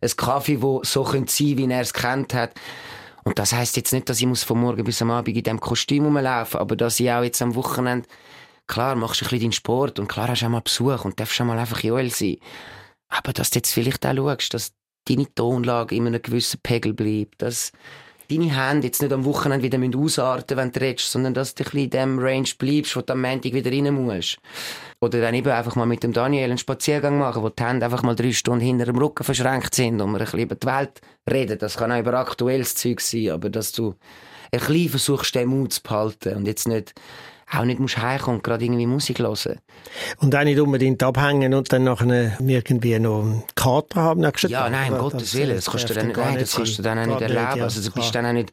ein 0.01 0.11
Kaffee, 0.17 0.61
wo 0.61 0.83
so 0.83 1.05
sein 1.05 1.13
könnte 1.13 1.39
wie 1.39 1.71
er 1.71 1.83
es 1.83 1.95
kennt 1.95 2.35
hat. 2.35 2.53
Und 3.23 3.39
das 3.39 3.53
heisst 3.53 3.77
jetzt 3.77 3.93
nicht, 3.93 4.09
dass 4.09 4.19
ich 4.19 4.27
muss 4.27 4.43
von 4.43 4.59
morgen 4.59 4.83
bis 4.83 5.01
am 5.01 5.13
Abend 5.13 5.37
in 5.37 5.45
diesem 5.45 5.61
Kostüm 5.61 6.05
rumlaufen, 6.05 6.59
aber 6.59 6.75
dass 6.75 6.99
ich 6.99 7.09
auch 7.13 7.23
jetzt 7.23 7.41
am 7.43 7.55
Wochenende, 7.55 8.09
klar, 8.67 8.97
machst 8.97 9.21
du 9.21 9.25
ein 9.25 9.29
bisschen 9.29 9.41
deinen 9.43 9.53
Sport 9.53 10.01
und 10.01 10.09
klar 10.09 10.27
hast 10.27 10.43
du 10.43 10.47
auch 10.47 10.51
mal 10.51 10.63
Besuch 10.63 11.05
und 11.05 11.21
darfst 11.21 11.41
auch 11.41 11.45
mal 11.45 11.61
einfach 11.61 11.81
Joel 11.81 12.11
sein. 12.11 12.39
Aber 13.09 13.33
dass 13.33 13.51
du 13.51 13.61
jetzt 13.61 13.73
vielleicht 13.73 14.05
auch 14.05 14.17
schaust, 14.17 14.53
dass 14.53 14.73
deine 15.09 15.33
Tonlage 15.33 15.95
in 15.95 16.09
einem 16.09 16.21
gewissen 16.21 16.59
Pegel 16.61 16.93
bleibt, 16.93 17.41
dass 17.41 17.71
deine 18.31 18.55
Hände 18.55 18.87
jetzt 18.87 19.01
nicht 19.01 19.13
am 19.13 19.25
Wochenende 19.25 19.63
wieder 19.63 19.99
ausarten 19.99 20.57
wenn 20.57 20.73
du 20.73 20.81
redest, 20.81 21.11
sondern 21.11 21.35
dass 21.35 21.55
du 21.55 21.65
ein 21.65 21.79
in 21.79 21.91
dem 21.91 22.19
Range 22.19 22.49
bleibst, 22.59 22.95
wo 22.97 23.01
du 23.01 23.13
am 23.13 23.23
Montag 23.23 23.53
wieder 23.53 23.71
rein 23.71 23.93
musst. 23.95 24.39
Oder 25.01 25.21
dann 25.21 25.35
eben 25.35 25.51
einfach 25.51 25.77
mal 25.77 25.87
mit 25.87 26.03
dem 26.03 26.13
Daniel 26.13 26.45
einen 26.45 26.59
Spaziergang 26.59 27.19
machen, 27.19 27.43
wo 27.43 27.49
die 27.49 27.63
Hände 27.63 27.85
einfach 27.85 28.03
mal 28.03 28.15
drei 28.15 28.33
Stunden 28.33 28.65
hinter 28.65 28.87
dem 28.87 28.99
Rücken 28.99 29.25
verschränkt 29.25 29.75
sind 29.75 30.01
und 30.01 30.11
wir 30.11 30.19
ein 30.19 30.25
bisschen 30.25 30.41
über 30.41 30.55
die 30.57 30.67
Welt 30.67 31.01
reden. 31.31 31.59
Das 31.59 31.77
kann 31.77 31.93
auch 31.93 31.99
über 31.99 32.15
aktuelles 32.15 32.75
Zeug 32.75 33.01
sein, 33.01 33.31
aber 33.31 33.49
dass 33.49 33.73
du 33.73 33.95
ein 34.51 34.61
bisschen 34.61 34.89
versuchst, 34.89 35.35
den 35.35 35.49
Mut 35.49 35.73
zu 35.73 35.83
behalten 35.83 36.37
und 36.37 36.47
jetzt 36.47 36.69
nicht 36.69 36.95
auch 37.51 37.65
nicht 37.65 37.81
musst 37.81 37.99
heimkommen 37.99 38.39
und 38.39 38.45
gerade 38.45 38.65
irgendwie 38.65 38.87
Musik 38.87 39.19
hören. 39.19 39.61
Und 40.19 40.35
auch 40.35 40.45
nicht 40.45 40.61
unbedingt 40.61 41.03
abhängen 41.03 41.55
und 41.55 41.73
dann 41.73 41.85
nachher 41.85 42.37
irgendwie 42.41 42.99
noch 42.99 43.23
einen 43.23 43.45
Kater 43.55 44.03
haben 44.03 44.21
Ja, 44.49 44.69
nein, 44.69 44.93
um 44.93 44.99
Gottes 44.99 45.35
Willen, 45.35 45.57
das 45.57 45.67
kannst 45.67 45.89
du 45.91 45.95
dann, 45.95 46.09
nein, 46.09 46.39
das 46.39 46.55
kannst 46.55 46.79
du 46.79 46.83
dann 46.83 46.99
auch 46.99 47.07
nicht 47.07 47.21
erleben. 47.21 47.63
Also 47.63 47.81
du 47.81 47.91
bist 47.95 48.15
dann 48.15 48.27
auch 48.27 48.33
nicht, 48.33 48.53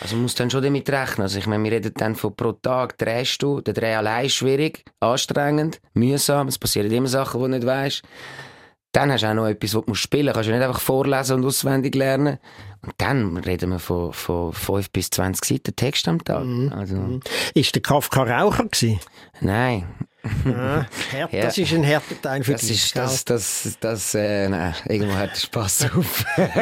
also 0.00 0.16
musst 0.16 0.40
dann 0.40 0.50
schon 0.50 0.62
damit 0.62 0.90
rechnen. 0.90 1.22
Also 1.22 1.38
ich 1.38 1.46
meine, 1.46 1.62
wir 1.64 1.72
reden 1.72 1.92
dann 1.96 2.16
von 2.16 2.34
pro 2.34 2.52
Tag 2.52 2.98
drehst 2.98 3.42
du, 3.42 3.60
der 3.60 3.74
Dreh 3.74 3.94
allein 3.94 4.26
ist 4.26 4.34
schwierig, 4.34 4.84
anstrengend, 5.00 5.80
mühsam, 5.94 6.48
es 6.48 6.58
passieren 6.58 6.90
immer 6.90 7.08
Sachen, 7.08 7.40
die 7.40 7.46
du 7.46 7.50
nicht 7.50 7.66
weißt. 7.66 8.02
Dann 8.92 9.10
hast 9.10 9.22
du 9.22 9.30
auch 9.30 9.34
noch 9.34 9.46
etwas, 9.46 9.74
was 9.74 9.84
du 9.86 9.94
spielen 9.94 10.26
musst. 10.26 10.34
Kannst 10.34 10.48
du 10.48 10.52
nicht 10.52 10.62
einfach 10.62 10.80
vorlesen 10.80 11.36
und 11.36 11.46
auswendig 11.46 11.94
lernen. 11.94 12.38
Und 12.82 12.94
dann 12.98 13.36
reden 13.38 13.70
wir 13.70 13.78
von, 13.78 14.12
von 14.12 14.52
5 14.52 14.90
bis 14.90 15.10
20 15.10 15.44
Seiten 15.44 15.76
Text 15.76 16.08
am 16.08 16.22
Tag. 16.22 16.44
Mhm. 16.44 16.72
Also. 16.72 16.96
Mhm. 16.96 17.20
Ist 17.54 17.74
der 17.74 17.82
Kafka 17.82 18.22
Raucher 18.22 18.64
gewesen? 18.64 19.00
Nein. 19.40 19.86
Ah, 20.44 20.86
hart, 21.12 21.32
ja. 21.32 21.42
Das 21.42 21.58
ist 21.58 21.72
ein 21.72 21.82
härter 21.82 22.20
Teil 22.20 22.44
für 22.44 22.52
das 22.52 22.60
dich. 22.60 22.84
Ist, 22.84 22.96
das, 22.96 23.24
das, 23.24 23.76
das, 23.80 24.14
äh, 24.14 24.48
nein, 24.48 24.74
irgendwo 24.88 25.16
der 25.16 25.34
Spass 25.34 25.84
auf. 25.84 26.24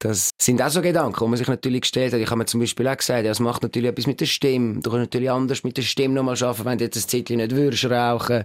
Das 0.00 0.30
sind 0.40 0.62
auch 0.62 0.70
so 0.70 0.80
Gedanken, 0.80 1.22
die 1.22 1.28
man 1.28 1.36
sich 1.36 1.46
natürlich 1.46 1.82
gestellt 1.82 2.14
hat. 2.14 2.20
Ich 2.20 2.26
habe 2.26 2.38
mir 2.38 2.46
zum 2.46 2.60
Beispiel 2.60 2.88
auch 2.88 2.96
gesagt, 2.96 3.24
ja, 3.24 3.30
es 3.30 3.38
macht 3.38 3.62
natürlich 3.62 3.90
etwas 3.90 4.06
mit 4.06 4.20
der 4.20 4.26
Stimme. 4.26 4.80
Du 4.80 4.90
kannst 4.90 5.00
natürlich 5.00 5.30
anders 5.30 5.62
mit 5.62 5.76
der 5.76 5.82
Stimme 5.82 6.14
nochmal 6.14 6.42
arbeiten, 6.42 6.64
wenn 6.64 6.78
du 6.78 6.84
jetzt 6.84 6.96
ein 6.96 7.08
Zeitchen 7.08 7.36
nicht 7.36 7.54
würdest 7.54 7.84
rauchen 7.84 8.44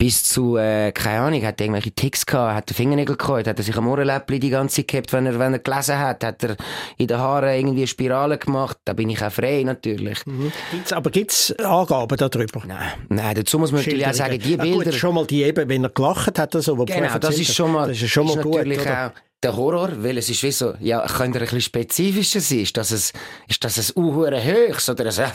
bis 0.00 0.24
zu, 0.24 0.56
äh, 0.56 0.92
keine 0.92 1.20
Ahnung, 1.20 1.44
hat 1.44 1.60
er 1.60 1.66
irgendwelche 1.66 1.90
Ticks 1.90 2.24
gehabt, 2.24 2.54
hat 2.54 2.70
er 2.70 2.74
Fingernägel 2.74 3.18
gehabt, 3.18 3.46
hat 3.46 3.58
er 3.58 3.62
sich 3.62 3.76
am 3.76 3.86
Ohrenläppli 3.86 4.40
die 4.40 4.48
ganze 4.48 4.76
Zeit 4.76 4.88
gehabt, 4.88 5.12
wenn 5.12 5.26
er, 5.26 5.38
wenn 5.38 5.52
er 5.52 5.58
gelesen 5.58 5.98
hat, 5.98 6.24
hat 6.24 6.42
er 6.42 6.56
in 6.96 7.06
den 7.06 7.18
Haaren 7.18 7.54
irgendwie 7.54 7.86
Spiralen 7.86 8.38
gemacht, 8.38 8.78
da 8.86 8.94
bin 8.94 9.10
ich 9.10 9.22
auch 9.22 9.30
frei, 9.30 9.62
natürlich. 9.62 10.24
Mhm. 10.24 10.52
Gibt's, 10.70 10.94
aber 10.94 11.10
gibt's 11.10 11.52
Angaben 11.58 12.16
darüber? 12.16 12.62
Nein, 12.66 12.92
nein, 13.10 13.34
dazu 13.34 13.58
muss 13.58 13.72
man 13.72 13.82
natürlich 13.82 14.06
auch 14.06 14.14
sagen, 14.14 14.38
die 14.38 14.56
Bilder... 14.56 14.84
Ja, 14.84 14.84
gut, 14.84 14.94
schon 14.94 15.14
mal 15.14 15.26
die 15.26 15.42
eben, 15.42 15.68
wenn 15.68 15.84
er 15.84 15.90
gelacht 15.90 16.38
hat 16.38 16.54
oder 16.54 16.62
so, 16.62 16.78
wo 16.78 16.86
Genau, 16.86 17.18
das 17.18 17.38
ist 17.38 17.54
schon 17.54 17.70
mal, 17.70 17.88
das 17.88 18.00
ist 18.00 18.08
schon 18.08 18.26
mal 18.26 18.38
ist 18.38 18.42
gut, 18.42 18.54
natürlich 18.54 18.80
oder? 18.80 19.06
auch 19.08 19.29
der 19.42 19.56
Horror, 19.56 19.90
weil 20.02 20.18
es 20.18 20.28
ist 20.28 20.42
wie 20.42 20.52
so, 20.52 20.74
ja, 20.80 21.06
könnte 21.06 21.38
ein 21.38 21.44
bisschen 21.44 21.60
spezifischer 21.60 22.40
sein? 22.40 22.60
Ist 22.60 22.76
das 22.76 22.92
ein, 22.92 23.18
ist 23.48 23.64
das 23.64 23.78
ein 23.78 24.02
Uhuren 24.02 24.42
Höchst 24.42 24.88
oder 24.90 25.06
ein, 25.06 25.32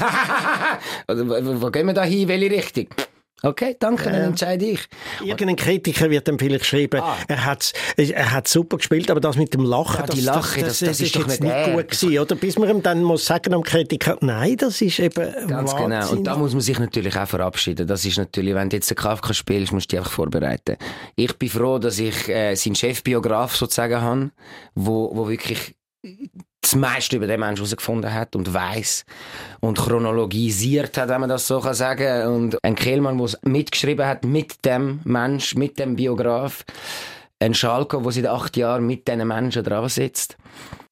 oder 1.07 1.61
wo 1.61 1.71
gehen 1.71 1.87
wir 1.87 1.93
da 1.93 2.03
hin, 2.03 2.27
welche 2.27 2.51
Richtung? 2.51 2.87
Okay, 3.43 3.75
danke, 3.79 4.05
dann 4.05 4.21
entscheide 4.21 4.65
ich. 4.65 4.87
Irgendein 5.23 5.55
Kritiker 5.57 6.09
wird 6.09 6.27
dann 6.27 6.39
vielleicht 6.39 6.65
schreiben, 6.65 7.01
ah. 7.01 7.15
er 7.27 7.45
hat 7.45 7.73
er 7.97 8.31
hat 8.31 8.47
super 8.47 8.77
gespielt, 8.77 9.11
aber 9.11 9.19
das 9.19 9.35
mit 9.35 9.53
dem 9.53 9.63
Lachen, 9.63 9.99
ja, 9.99 10.05
das, 10.05 10.21
Lache, 10.21 10.61
das, 10.61 10.79
das, 10.79 10.79
das, 10.79 10.89
das, 10.89 11.01
ist, 11.01 11.15
doch 11.15 11.27
nicht, 11.27 11.43
nicht 11.43 11.73
gut 11.73 11.91
gewesen, 11.91 12.19
oder? 12.19 12.35
Bis 12.35 12.57
man 12.57 12.69
ihm 12.69 12.81
dann 12.81 13.03
muss 13.03 13.25
sagen 13.25 13.53
am 13.53 13.61
Kritiker, 13.61 14.17
nein, 14.21 14.55
das 14.57 14.81
ist 14.81 14.99
eben 14.99 15.31
Ganz 15.47 15.73
Wahnsinn. 15.73 15.89
genau. 15.89 16.11
Und 16.11 16.23
da 16.23 16.37
muss 16.37 16.53
man 16.53 16.61
sich 16.61 16.79
natürlich 16.79 17.15
auch 17.17 17.27
verabschieden. 17.27 17.87
Das 17.87 18.05
ist 18.05 18.17
natürlich, 18.17 18.55
wenn 18.55 18.69
du 18.69 18.77
jetzt 18.77 18.89
den 18.89 18.97
Kafka 18.97 19.33
spielst, 19.33 19.73
musst 19.73 19.91
du 19.91 19.95
dich 19.95 19.99
einfach 19.99 20.11
vorbereiten. 20.11 20.77
Ich 21.15 21.33
bin 21.37 21.49
froh, 21.49 21.77
dass 21.77 21.99
ich 21.99 22.29
äh, 22.29 22.55
seinen 22.55 22.75
Chefbiograf 22.75 23.55
sozusagen 23.55 24.01
habe, 24.01 24.31
wo, 24.73 25.11
wo 25.13 25.27
wirklich 25.27 25.75
das 26.65 26.75
meiste 26.75 27.17
über 27.17 27.27
den 27.27 27.39
Menschen 27.39 27.57
herausgefunden 27.57 28.11
hat 28.13 28.35
und 28.35 28.51
weiß 28.53 29.05
und 29.59 29.77
chronologisiert 29.77 30.97
hat, 30.97 31.09
wenn 31.09 31.21
man 31.21 31.29
das 31.29 31.47
so 31.47 31.59
kann 31.59 31.75
sagen. 31.75 32.27
Und 32.27 32.63
ein 32.63 32.75
Kehlmann, 32.75 33.17
der 33.17 33.29
mitgeschrieben 33.43 34.05
hat 34.05 34.25
mit 34.25 34.65
dem 34.65 34.99
Mensch, 35.03 35.55
mit 35.55 35.77
dem 35.77 35.95
Biograf. 35.95 36.65
Ein 37.39 37.53
Schalko, 37.53 37.99
der 37.99 38.11
seit 38.11 38.25
acht 38.27 38.57
Jahren 38.57 38.87
mit 38.87 39.07
diesen 39.07 39.27
Menschen 39.27 39.63
dran 39.63 39.87
sitzt. 39.89 40.37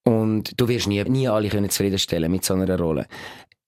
Und 0.04 0.60
du 0.60 0.68
wirst 0.68 0.88
nie, 0.88 1.04
nie 1.06 1.28
alle 1.28 1.50
können 1.50 1.70
zufriedenstellen 1.70 2.32
mit 2.32 2.46
so 2.46 2.54
einer 2.54 2.78
Rolle. 2.78 3.08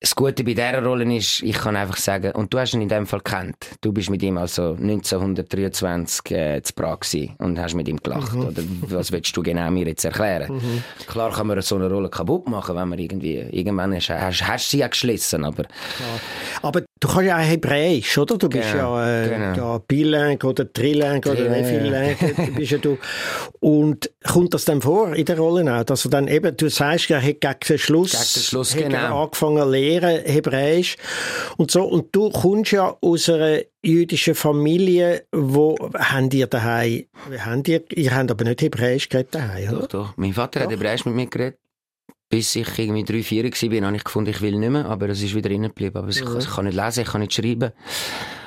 Das 0.05 0.15
Gute 0.15 0.43
bei 0.43 0.53
dieser 0.53 0.83
Rolle 0.83 1.15
ist, 1.15 1.41
ich 1.41 1.57
kann 1.57 1.75
einfach 1.75 1.97
sagen, 1.97 2.31
und 2.33 2.53
du 2.53 2.59
hast 2.59 2.75
ihn 2.75 2.81
in 2.81 2.89
dem 2.89 3.07
Fall 3.07 3.21
kennt. 3.21 3.55
Du 3.81 3.91
bist 3.91 4.11
mit 4.11 4.21
ihm 4.21 4.37
also 4.37 4.77
1923 4.79 6.31
äh, 6.31 6.61
zu 6.61 6.73
Prag 6.73 6.99
und 7.39 7.59
hast 7.59 7.73
mit 7.73 7.87
ihm 7.87 7.97
gelacht. 7.97 8.33
Mhm. 8.33 8.45
Oder 8.45 8.63
was 8.89 9.11
willst 9.11 9.35
du 9.35 9.41
genau 9.41 9.71
mir 9.71 9.87
jetzt 9.87 10.05
erklären? 10.05 10.53
Mhm. 10.53 10.83
Klar 11.07 11.33
kann 11.33 11.47
man 11.47 11.59
so 11.63 11.75
eine 11.77 11.89
Rolle 11.89 12.09
kaputt 12.09 12.47
machen, 12.47 12.75
wenn 12.75 12.87
man 12.87 12.99
irgendwie, 12.99 13.37
irgendwann 13.49 13.95
hast, 13.95 14.11
hast, 14.11 14.47
hast 14.47 14.69
sie 14.69 14.77
ja 14.77 14.87
geschlossen, 14.87 15.43
aber... 15.43 15.63
Ja. 15.63 16.59
Aber 16.61 16.81
du 16.81 17.07
kannst 17.07 17.23
ja 17.23 17.37
auch 17.37 17.41
Hebräisch, 17.41 18.17
oder? 18.19 18.37
Du 18.37 18.47
bist 18.47 18.71
genau. 18.71 18.99
ja, 18.99 19.23
äh, 19.23 19.29
genau. 19.29 19.55
ja 19.55 19.77
bilingue 19.87 20.49
oder 20.49 20.71
trilingue 20.73 21.31
oder 21.31 21.55
wie 21.55 21.63
viele 21.63 22.51
bist 22.55 22.71
ja 22.71 22.77
du. 22.77 22.99
Und 23.59 24.11
kommt 24.23 24.53
das 24.53 24.65
dann 24.65 24.83
vor 24.83 25.15
in 25.15 25.25
der 25.25 25.37
Rolle 25.37 25.75
auch, 25.75 25.83
dass 25.83 26.05
er 26.05 26.11
dann 26.11 26.27
eben, 26.27 26.55
du 26.55 26.69
sagst 26.69 27.09
ja, 27.09 27.17
er 27.17 27.23
hat 27.23 27.41
gegen 27.41 27.59
den 27.67 27.77
Schluss, 27.79 28.11
gegen 28.11 28.33
den 28.35 28.43
Schluss 28.43 28.75
genau. 28.75 29.23
angefangen 29.23 29.63
zu 29.63 29.69
lernen, 29.99 30.25
Hebräisch 30.25 30.97
und 31.57 31.71
so. 31.71 31.83
Und 31.83 32.15
du 32.15 32.29
kommst 32.29 32.71
ja 32.71 32.95
aus 33.01 33.29
einer 33.29 33.59
jüdischen 33.83 34.35
Familie, 34.35 35.25
wo 35.31 35.75
habt 35.93 36.33
ihr 36.33 36.47
daheim, 36.47 37.05
habt 37.37 37.67
ihr, 37.67 37.83
ihr 37.91 38.15
habt 38.15 38.31
aber 38.31 38.43
nicht 38.43 38.61
Hebräisch 38.61 39.09
geredet 39.09 39.35
daheim, 39.35 39.69
oder? 39.69 39.79
Doch, 39.81 39.87
doch. 39.87 40.17
Mein 40.17 40.33
Vater 40.33 40.59
doch. 40.59 40.65
hat 40.65 40.73
Hebräisch 40.73 41.05
mit 41.05 41.15
mir 41.15 41.27
geredet. 41.27 41.59
Bis 42.27 42.55
ich 42.55 42.79
irgendwie 42.79 43.03
drei, 43.03 43.21
vier 43.21 43.43
war, 43.43 43.87
habe 43.87 43.97
ich 43.97 44.03
gefunden, 44.03 44.31
ich 44.31 44.41
will 44.41 44.57
nicht 44.57 44.71
mehr, 44.71 44.85
aber 44.85 45.09
es 45.09 45.21
ist 45.21 45.35
wieder 45.35 45.51
innen 45.51 45.69
geblieben. 45.69 45.97
Aber 45.97 46.09
ich, 46.09 46.21
ich 46.21 46.49
kann 46.49 46.65
nicht 46.65 46.75
lesen, 46.75 47.01
ich 47.01 47.07
kann 47.07 47.21
nicht 47.21 47.33
schreiben. 47.33 47.71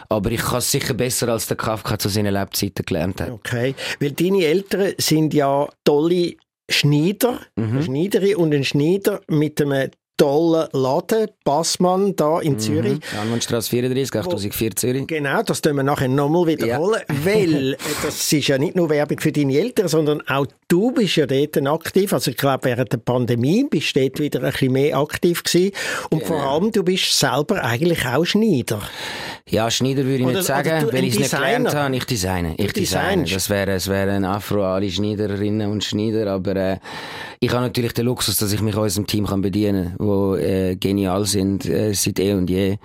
Aber 0.08 0.30
ich 0.32 0.40
kann 0.40 0.58
es 0.58 0.70
sicher 0.70 0.94
besser 0.94 1.28
als 1.28 1.46
der 1.46 1.56
Kafka 1.56 1.98
zu 1.98 2.08
seinen 2.08 2.32
Lebzeiten 2.32 2.84
gelernt 2.84 3.20
hat. 3.20 3.30
Okay, 3.30 3.74
weil 4.00 4.12
deine 4.12 4.44
Eltern 4.44 4.94
sind 4.98 5.32
ja 5.32 5.68
tolle 5.84 6.34
Schneider, 6.70 7.40
mhm. 7.56 7.82
Schneiderin 7.82 8.37
und 8.37 8.54
ein 8.54 8.64
Schneider 8.64 9.20
mit 9.28 9.61
einem 9.61 9.90
tollen 10.18 10.68
Laden, 10.72 11.28
Bassmann, 11.44 12.14
da 12.14 12.40
in 12.40 12.54
mhm. 12.54 12.59
Zürich. 12.59 12.98
Anwandstrasse 13.18 13.70
34, 13.70 14.16
8004 14.16 14.76
Zürich. 14.76 15.07
Genau, 15.07 15.42
das 15.42 15.62
tun 15.62 15.76
wir 15.76 15.83
nachher 15.83 16.09
nochmal 16.09 16.46
wiederholen, 16.46 17.00
ja. 17.09 17.24
weil 17.24 17.76
das 18.02 18.31
ist 18.31 18.48
ja 18.48 18.59
nicht 18.59 18.76
nur 18.76 18.90
Werbung 18.90 19.18
für 19.18 19.33
deine 19.33 19.57
Eltern, 19.57 19.88
sondern 19.88 20.20
auch 20.28 20.46
du 20.68 20.92
bist 20.92 21.16
ja 21.16 21.26
dort 21.26 21.57
aktiv. 21.66 22.12
Also 22.12 22.31
ich 22.31 22.37
glaube, 22.37 22.64
während 22.64 22.92
der 22.92 22.98
Pandemie 22.98 23.66
bist 23.68 23.96
du 23.96 24.00
dort 24.00 24.20
wieder 24.20 24.42
ein 24.42 24.52
bisschen 24.52 24.72
mehr 24.72 24.96
aktiv 24.98 25.42
gewesen. 25.42 25.72
Und 26.11 26.20
genau. 26.20 26.26
vor 26.26 26.42
allem, 26.42 26.72
du 26.72 26.83
bist 26.85 27.18
selber 27.18 27.64
eigentlich 27.64 28.07
auch 28.07 28.24
Schneider. 28.24 28.81
Ja, 29.48 29.70
Schneider 29.70 30.04
würde 30.04 30.18
ich 30.18 30.24
oder, 30.24 30.35
nicht 30.35 30.46
sagen, 30.46 30.88
weil 30.92 31.04
ich 31.04 31.14
es 31.14 31.18
nicht 31.20 31.31
gelernt 31.31 31.74
habe. 31.74 31.96
Ich 31.96 32.04
designe. 32.04 32.54
Ich 32.59 32.72
designe. 32.72 33.24
Das 33.24 33.48
wäre, 33.48 33.72
es 33.72 33.88
wären 33.88 34.24
Afro 34.24 34.62
alle 34.62 34.90
Schneiderinnen 34.90 35.70
und 35.70 35.83
Schneider, 35.83 36.31
aber 36.31 36.57
äh, 36.57 36.78
ich 37.40 37.50
habe 37.50 37.62
natürlich 37.62 37.94
den 37.94 38.04
Luxus, 38.04 38.37
dass 38.37 38.52
ich 38.52 38.61
mich 38.61 38.76
unserem 38.76 39.07
Team 39.07 39.26
kann 39.26 39.40
bedienen 39.40 39.96
kann, 39.96 40.07
wo 40.07 40.37
äh, 40.37 40.76
genial 40.76 41.24
sind 41.24 41.64
äh, 41.64 41.94
seit 41.94 42.18
eh 42.20 42.35
und 42.35 42.50
je. 42.50 42.76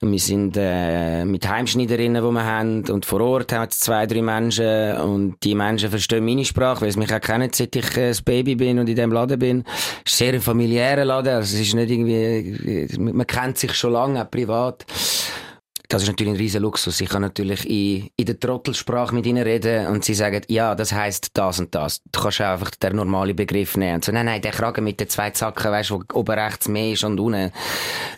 Wir 0.00 0.18
sind 0.18 0.56
äh, 0.58 1.24
mit 1.24 1.48
Heimschneiderinnen, 1.48 2.22
die 2.22 2.30
wir 2.30 2.44
haben, 2.44 2.84
und 2.90 3.06
vor 3.06 3.20
Ort 3.22 3.52
haben 3.54 3.62
wir 3.62 3.70
zwei, 3.70 4.06
drei 4.06 4.20
Menschen, 4.20 4.94
und 4.98 5.36
die 5.42 5.54
Menschen 5.54 5.88
verstehen 5.88 6.22
meine 6.22 6.44
Sprache, 6.44 6.82
weil 6.82 6.92
sie 6.92 6.98
mich 6.98 7.14
auch 7.14 7.20
kennen, 7.20 7.50
seit 7.50 7.74
ich 7.74 7.96
äh, 7.96 8.08
das 8.08 8.20
Baby 8.20 8.56
bin 8.56 8.78
und 8.78 8.90
in 8.90 8.96
dem 8.96 9.10
Laden 9.10 9.38
bin. 9.38 9.64
Es 10.04 10.12
ist 10.12 10.18
sehr 10.18 10.34
ein 10.34 10.42
familiärer 10.42 11.06
Laden, 11.06 11.36
also 11.36 11.56
es 11.56 11.62
ist 11.62 11.74
nicht 11.74 11.90
irgendwie, 11.90 12.86
man 12.98 13.26
kennt 13.26 13.56
sich 13.56 13.72
schon 13.72 13.92
lange, 13.92 14.22
auch 14.22 14.30
privat. 14.30 14.84
Das 15.88 16.02
ist 16.02 16.08
natürlich 16.08 16.32
ein 16.32 16.36
riesen 16.36 16.62
Luxus. 16.62 17.00
Ich 17.00 17.08
kann 17.08 17.22
natürlich 17.22 17.68
in, 17.68 18.10
in 18.16 18.26
der 18.26 18.38
Trottelsprache 18.40 19.14
mit 19.14 19.26
ihnen 19.26 19.42
reden 19.42 19.86
und 19.86 20.04
sie 20.04 20.14
sagen, 20.14 20.42
ja, 20.48 20.74
das 20.74 20.92
heißt 20.92 21.30
das 21.34 21.60
und 21.60 21.74
das. 21.74 22.02
Du 22.12 22.20
kannst 22.20 22.40
einfach 22.40 22.70
den 22.70 22.96
normalen 22.96 23.36
Begriff 23.36 23.76
nehmen. 23.76 23.96
Und 23.96 24.04
so, 24.04 24.12
nein, 24.12 24.26
nein, 24.26 24.42
der 24.42 24.52
Kragen 24.52 24.84
mit 24.84 24.98
den 25.00 25.08
zwei 25.08 25.30
Zacken, 25.30 25.70
weißt 25.70 25.90
du, 25.90 26.00
wo 26.00 26.18
oben 26.18 26.38
rechts 26.38 26.68
mehr 26.68 26.92
ist 26.92 27.04
und 27.04 27.20
unten. 27.20 27.52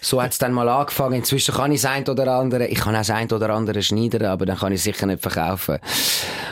So 0.01 0.23
hat 0.23 0.33
es 0.33 0.39
dann 0.39 0.53
mal 0.53 0.69
angefangen. 0.69 1.15
Inzwischen 1.15 1.55
kann 1.55 1.73
ich 1.73 1.83
das 1.83 1.91
ein 1.91 2.09
oder 2.09 2.33
andere, 2.33 2.67
ich 2.67 2.79
kann 2.79 2.95
auch 2.95 3.01
das 3.01 3.11
ein 3.11 3.31
oder 3.31 3.51
andere 3.51 3.83
schneiden, 3.83 4.25
aber 4.25 4.47
dann 4.47 4.59
kann 4.59 4.73
ich 4.73 4.83
sicher 4.83 5.07
nicht 5.07 5.23
verkaufen. 5.23 5.79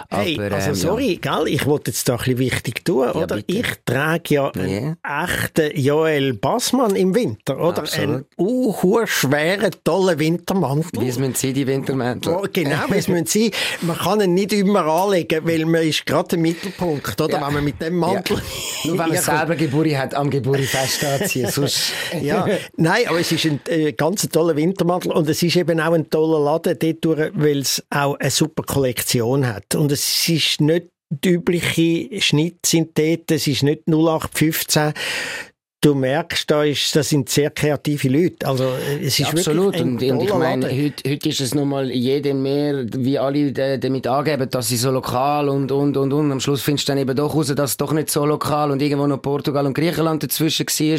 Hey, 0.09 0.39
aber, 0.39 0.55
also 0.55 0.69
ähm, 0.69 0.75
sorry, 0.75 1.21
ja. 1.23 1.37
gell, 1.37 1.49
ich 1.49 1.67
wollte 1.67 1.91
jetzt 1.91 2.09
da 2.09 2.13
ein 2.15 2.19
bisschen 2.19 2.39
wichtig 2.39 2.85
tun, 2.85 3.07
ja, 3.07 3.15
oder? 3.15 3.37
Bitte. 3.37 3.53
Ich 3.59 3.67
trage 3.85 4.35
ja 4.35 4.51
einen 4.51 4.97
echten 5.03 5.79
Joel 5.79 6.35
Bassmann 6.35 6.95
im 6.95 7.15
Winter, 7.15 7.59
oder? 7.59 7.79
Absolut. 7.79 8.27
Einen 8.39 9.07
schweren, 9.07 9.71
tollen 9.83 10.19
Wintermantel. 10.19 11.06
Wie 11.07 11.11
es 11.11 11.19
müssen 11.19 11.55
die 11.55 11.67
Wintermäntel. 11.67 12.35
Oh, 12.35 12.47
genau, 12.53 12.85
wie 12.89 12.97
es 12.97 13.07
müssen 13.07 13.27
sein. 13.27 13.51
Man 13.83 13.97
kann 13.97 14.21
ihn 14.21 14.35
nicht 14.35 14.53
immer 14.53 14.85
anlegen, 14.85 15.47
weil 15.47 15.65
man 15.65 15.83
ist 15.83 16.05
gerade 16.05 16.35
im 16.35 16.43
Mittelpunkt, 16.43 17.21
oder? 17.21 17.39
Ja. 17.39 17.47
Wenn 17.47 17.55
man 17.55 17.65
mit 17.65 17.81
dem 17.81 17.97
Mantel... 17.97 18.37
Ja. 18.37 18.91
Nur 18.91 18.99
wenn 18.99 19.09
man 19.11 19.19
selber 19.19 19.55
Geburi 19.55 19.93
hat, 19.93 20.15
am 20.15 20.31
Geburi 20.31 20.65
fest 20.65 21.05
anziehen, 21.05 21.49
sonst... 21.51 21.93
ja, 22.21 22.47
nein, 22.77 23.03
aber 23.07 23.21
es 23.21 23.31
ist 23.31 23.45
ein 23.45 23.61
äh, 23.69 23.93
ganz 23.93 24.29
toller 24.29 24.57
Wintermantel 24.57 25.13
und 25.13 25.29
es 25.29 25.43
ist 25.43 25.57
eben 25.57 25.81
auch 25.81 25.93
ein 25.93 26.11
toller 26.11 26.41
Laden 26.41 26.77
dort, 26.79 27.33
weil 27.35 27.59
es 27.59 27.85
auch 27.91 28.17
eine 28.17 28.31
super 28.31 28.65
Kollektion 28.65 29.47
hat. 29.47 29.75
Und 29.77 29.93
es 29.93 30.29
ist 30.29 30.61
nicht 30.61 30.89
die 31.11 31.31
übliche 31.31 32.21
Schnittsynthete, 32.21 33.37
es 33.37 33.47
ist 33.47 33.63
nicht 33.63 33.87
0815, 33.87 34.93
du 35.87 35.95
merkst, 35.95 36.51
da 36.51 36.65
ist, 36.65 36.95
das 36.97 37.09
sind 37.09 37.29
sehr 37.29 37.51
kreative 37.51 38.09
Leute. 38.09 38.47
Also, 38.47 38.73
es 39.01 39.21
ist 39.21 39.29
absolut. 39.29 39.81
Und, 39.81 40.03
und, 40.03 40.23
ich 40.23 40.35
meine, 40.35 40.67
heute, 40.67 41.09
heute 41.09 41.29
ist 41.29 41.41
es 41.41 41.55
nochmal 41.55 41.91
jedem 41.91 42.43
mehr, 42.43 42.85
wie 42.93 43.19
alle 43.19 43.53
damit 43.53 44.07
angeben, 44.07 44.51
dass 44.51 44.69
sie 44.69 44.77
so 44.77 44.91
lokal 44.91 45.49
und, 45.49 45.71
und, 45.71 45.97
und, 45.97 46.13
und. 46.13 46.33
Am 46.33 46.41
Schluss 46.41 46.63
findest 46.63 46.89
du 46.89 46.93
dann 46.93 46.99
eben 46.99 47.15
doch 47.15 47.35
raus, 47.35 47.53
dass 47.55 47.71
es 47.71 47.77
doch 47.77 47.93
nicht 47.93 48.11
so 48.11 48.27
lokal 48.27 48.71
und 48.71 48.83
irgendwo 48.83 49.07
noch 49.07 49.23
Portugal 49.23 49.65
und 49.67 49.75
Griechenland 49.75 50.23
dazwischen 50.23 50.67
war. 50.67 50.99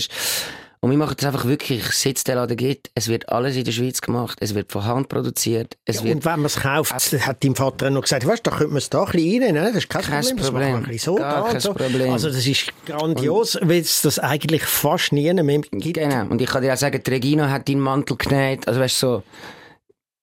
Und 0.80 0.92
wir 0.92 0.98
machen 0.98 1.16
das 1.18 1.26
einfach 1.26 1.46
wirklich, 1.46 1.84
es 1.88 2.24
den 2.24 2.36
Laden 2.36 2.56
gibt, 2.56 2.92
es 2.94 3.08
wird 3.08 3.30
alles 3.30 3.56
in 3.56 3.64
der 3.64 3.72
Schweiz 3.72 4.00
gemacht, 4.00 4.38
es 4.42 4.54
wird 4.54 4.72
von 4.72 4.86
Hand 4.86 5.10
produziert. 5.10 5.76
Es 5.86 5.98
ja, 5.98 6.04
wird 6.04 6.16
und 6.18 6.26
wenn 6.26 6.40
man 6.40 6.46
es 6.46 6.58
kauft, 6.58 6.94
hat 6.94 7.44
dein 7.44 7.56
Vater 7.56 7.90
noch 7.90 8.04
gesagt, 8.04 8.28
weißt 8.28 8.46
du, 8.46 8.52
da 8.52 8.58
könnte 8.58 8.74
man 8.74 8.78
es 8.78 8.90
da 8.90 9.04
ein 9.04 9.12
bisschen 9.12 9.44
reinnehmen, 9.44 9.64
ne? 9.64 9.68
das 9.70 9.84
ist 9.84 9.90
kein, 9.90 10.04
kein 10.04 10.24
Problem, 10.38 10.74
Problem. 10.74 10.94
Das 10.94 11.04
so, 11.04 11.16
Gar 11.16 11.52
da 11.52 11.60
so. 11.60 11.74
Problem. 11.74 12.14
Also 12.14 12.30
das 12.30 12.46
ist 12.46 12.72
grandios, 12.86 13.58
weil 13.62 13.82
es 13.82 14.04
das 14.04 14.20
eigentlich 14.20 14.64
fast 14.64 15.14
nie 15.14 15.34
mehr 15.34 15.62
gibt. 15.72 15.96
Genau, 15.96 16.28
und 16.28 16.42
ich 16.42 16.48
kann 16.48 16.62
dir 16.62 16.74
auch 16.74 16.78
sagen, 16.78 17.02
die 17.04 17.10
Regina 17.10 17.50
hat 17.50 17.68
deinen 17.68 17.82
Mantel 17.82 18.16
genäht, 18.16 18.68
also 18.68 18.80
weißt 18.80 19.02
du, 19.02 19.08
so, 19.08 19.24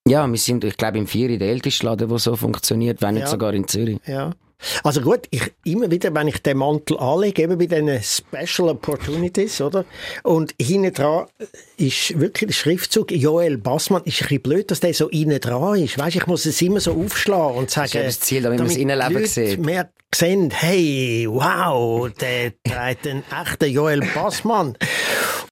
ja, 0.06 0.26
wir 0.26 0.38
sind, 0.38 0.62
ich 0.64 0.76
glaube, 0.76 0.98
im 0.98 1.06
Vieri 1.06 1.38
der 1.38 1.48
älteste 1.48 1.86
Laden, 1.86 2.08
der 2.08 2.18
so 2.18 2.36
funktioniert, 2.36 3.02
wenn 3.02 3.14
nicht 3.14 3.24
ja. 3.24 3.28
sogar 3.28 3.54
in 3.54 3.66
Zürich. 3.66 3.98
Ja. 4.06 4.32
Also 4.82 5.00
gut, 5.00 5.20
ich, 5.30 5.52
immer 5.64 5.90
wieder, 5.90 6.14
wenn 6.14 6.28
ich 6.28 6.42
den 6.42 6.58
Mantel 6.58 6.98
anlege, 6.98 7.42
eben 7.42 7.58
bei 7.58 7.66
diesen 7.66 8.02
Special 8.02 8.70
Opportunities, 8.70 9.60
oder? 9.60 9.84
Und 10.22 10.54
hinten 10.60 10.92
dran 10.92 11.26
ist 11.76 12.18
wirklich 12.18 12.48
der 12.48 12.54
Schriftzug 12.54 13.10
Joel 13.10 13.58
Bassmann. 13.58 14.02
Ist 14.04 14.22
ein 14.22 14.28
bisschen 14.28 14.42
blöd, 14.42 14.70
dass 14.70 14.80
der 14.80 14.94
so 14.94 15.08
innen 15.08 15.40
dran 15.40 15.78
ist. 15.78 15.98
Weißt, 15.98 16.16
ich 16.16 16.26
muss 16.26 16.46
es 16.46 16.60
immer 16.62 16.80
so 16.80 16.92
aufschlagen 16.92 17.58
und 17.58 17.70
sagen, 17.70 17.90
das 17.94 18.06
ist 18.06 18.20
das 18.20 18.28
Ziel, 18.28 18.42
damit, 18.42 18.60
damit 18.60 18.72
man 18.72 18.76
es 18.76 18.82
Innenleben 18.82 19.26
sieht. 19.26 19.64
mehr 19.64 19.90
sehen, 20.14 20.50
hey, 20.50 21.26
wow, 21.28 22.10
der 22.20 22.52
trägt 22.62 23.06
einen 23.06 23.24
echten 23.30 23.70
Joel 23.70 24.00
Bassmann. 24.14 24.76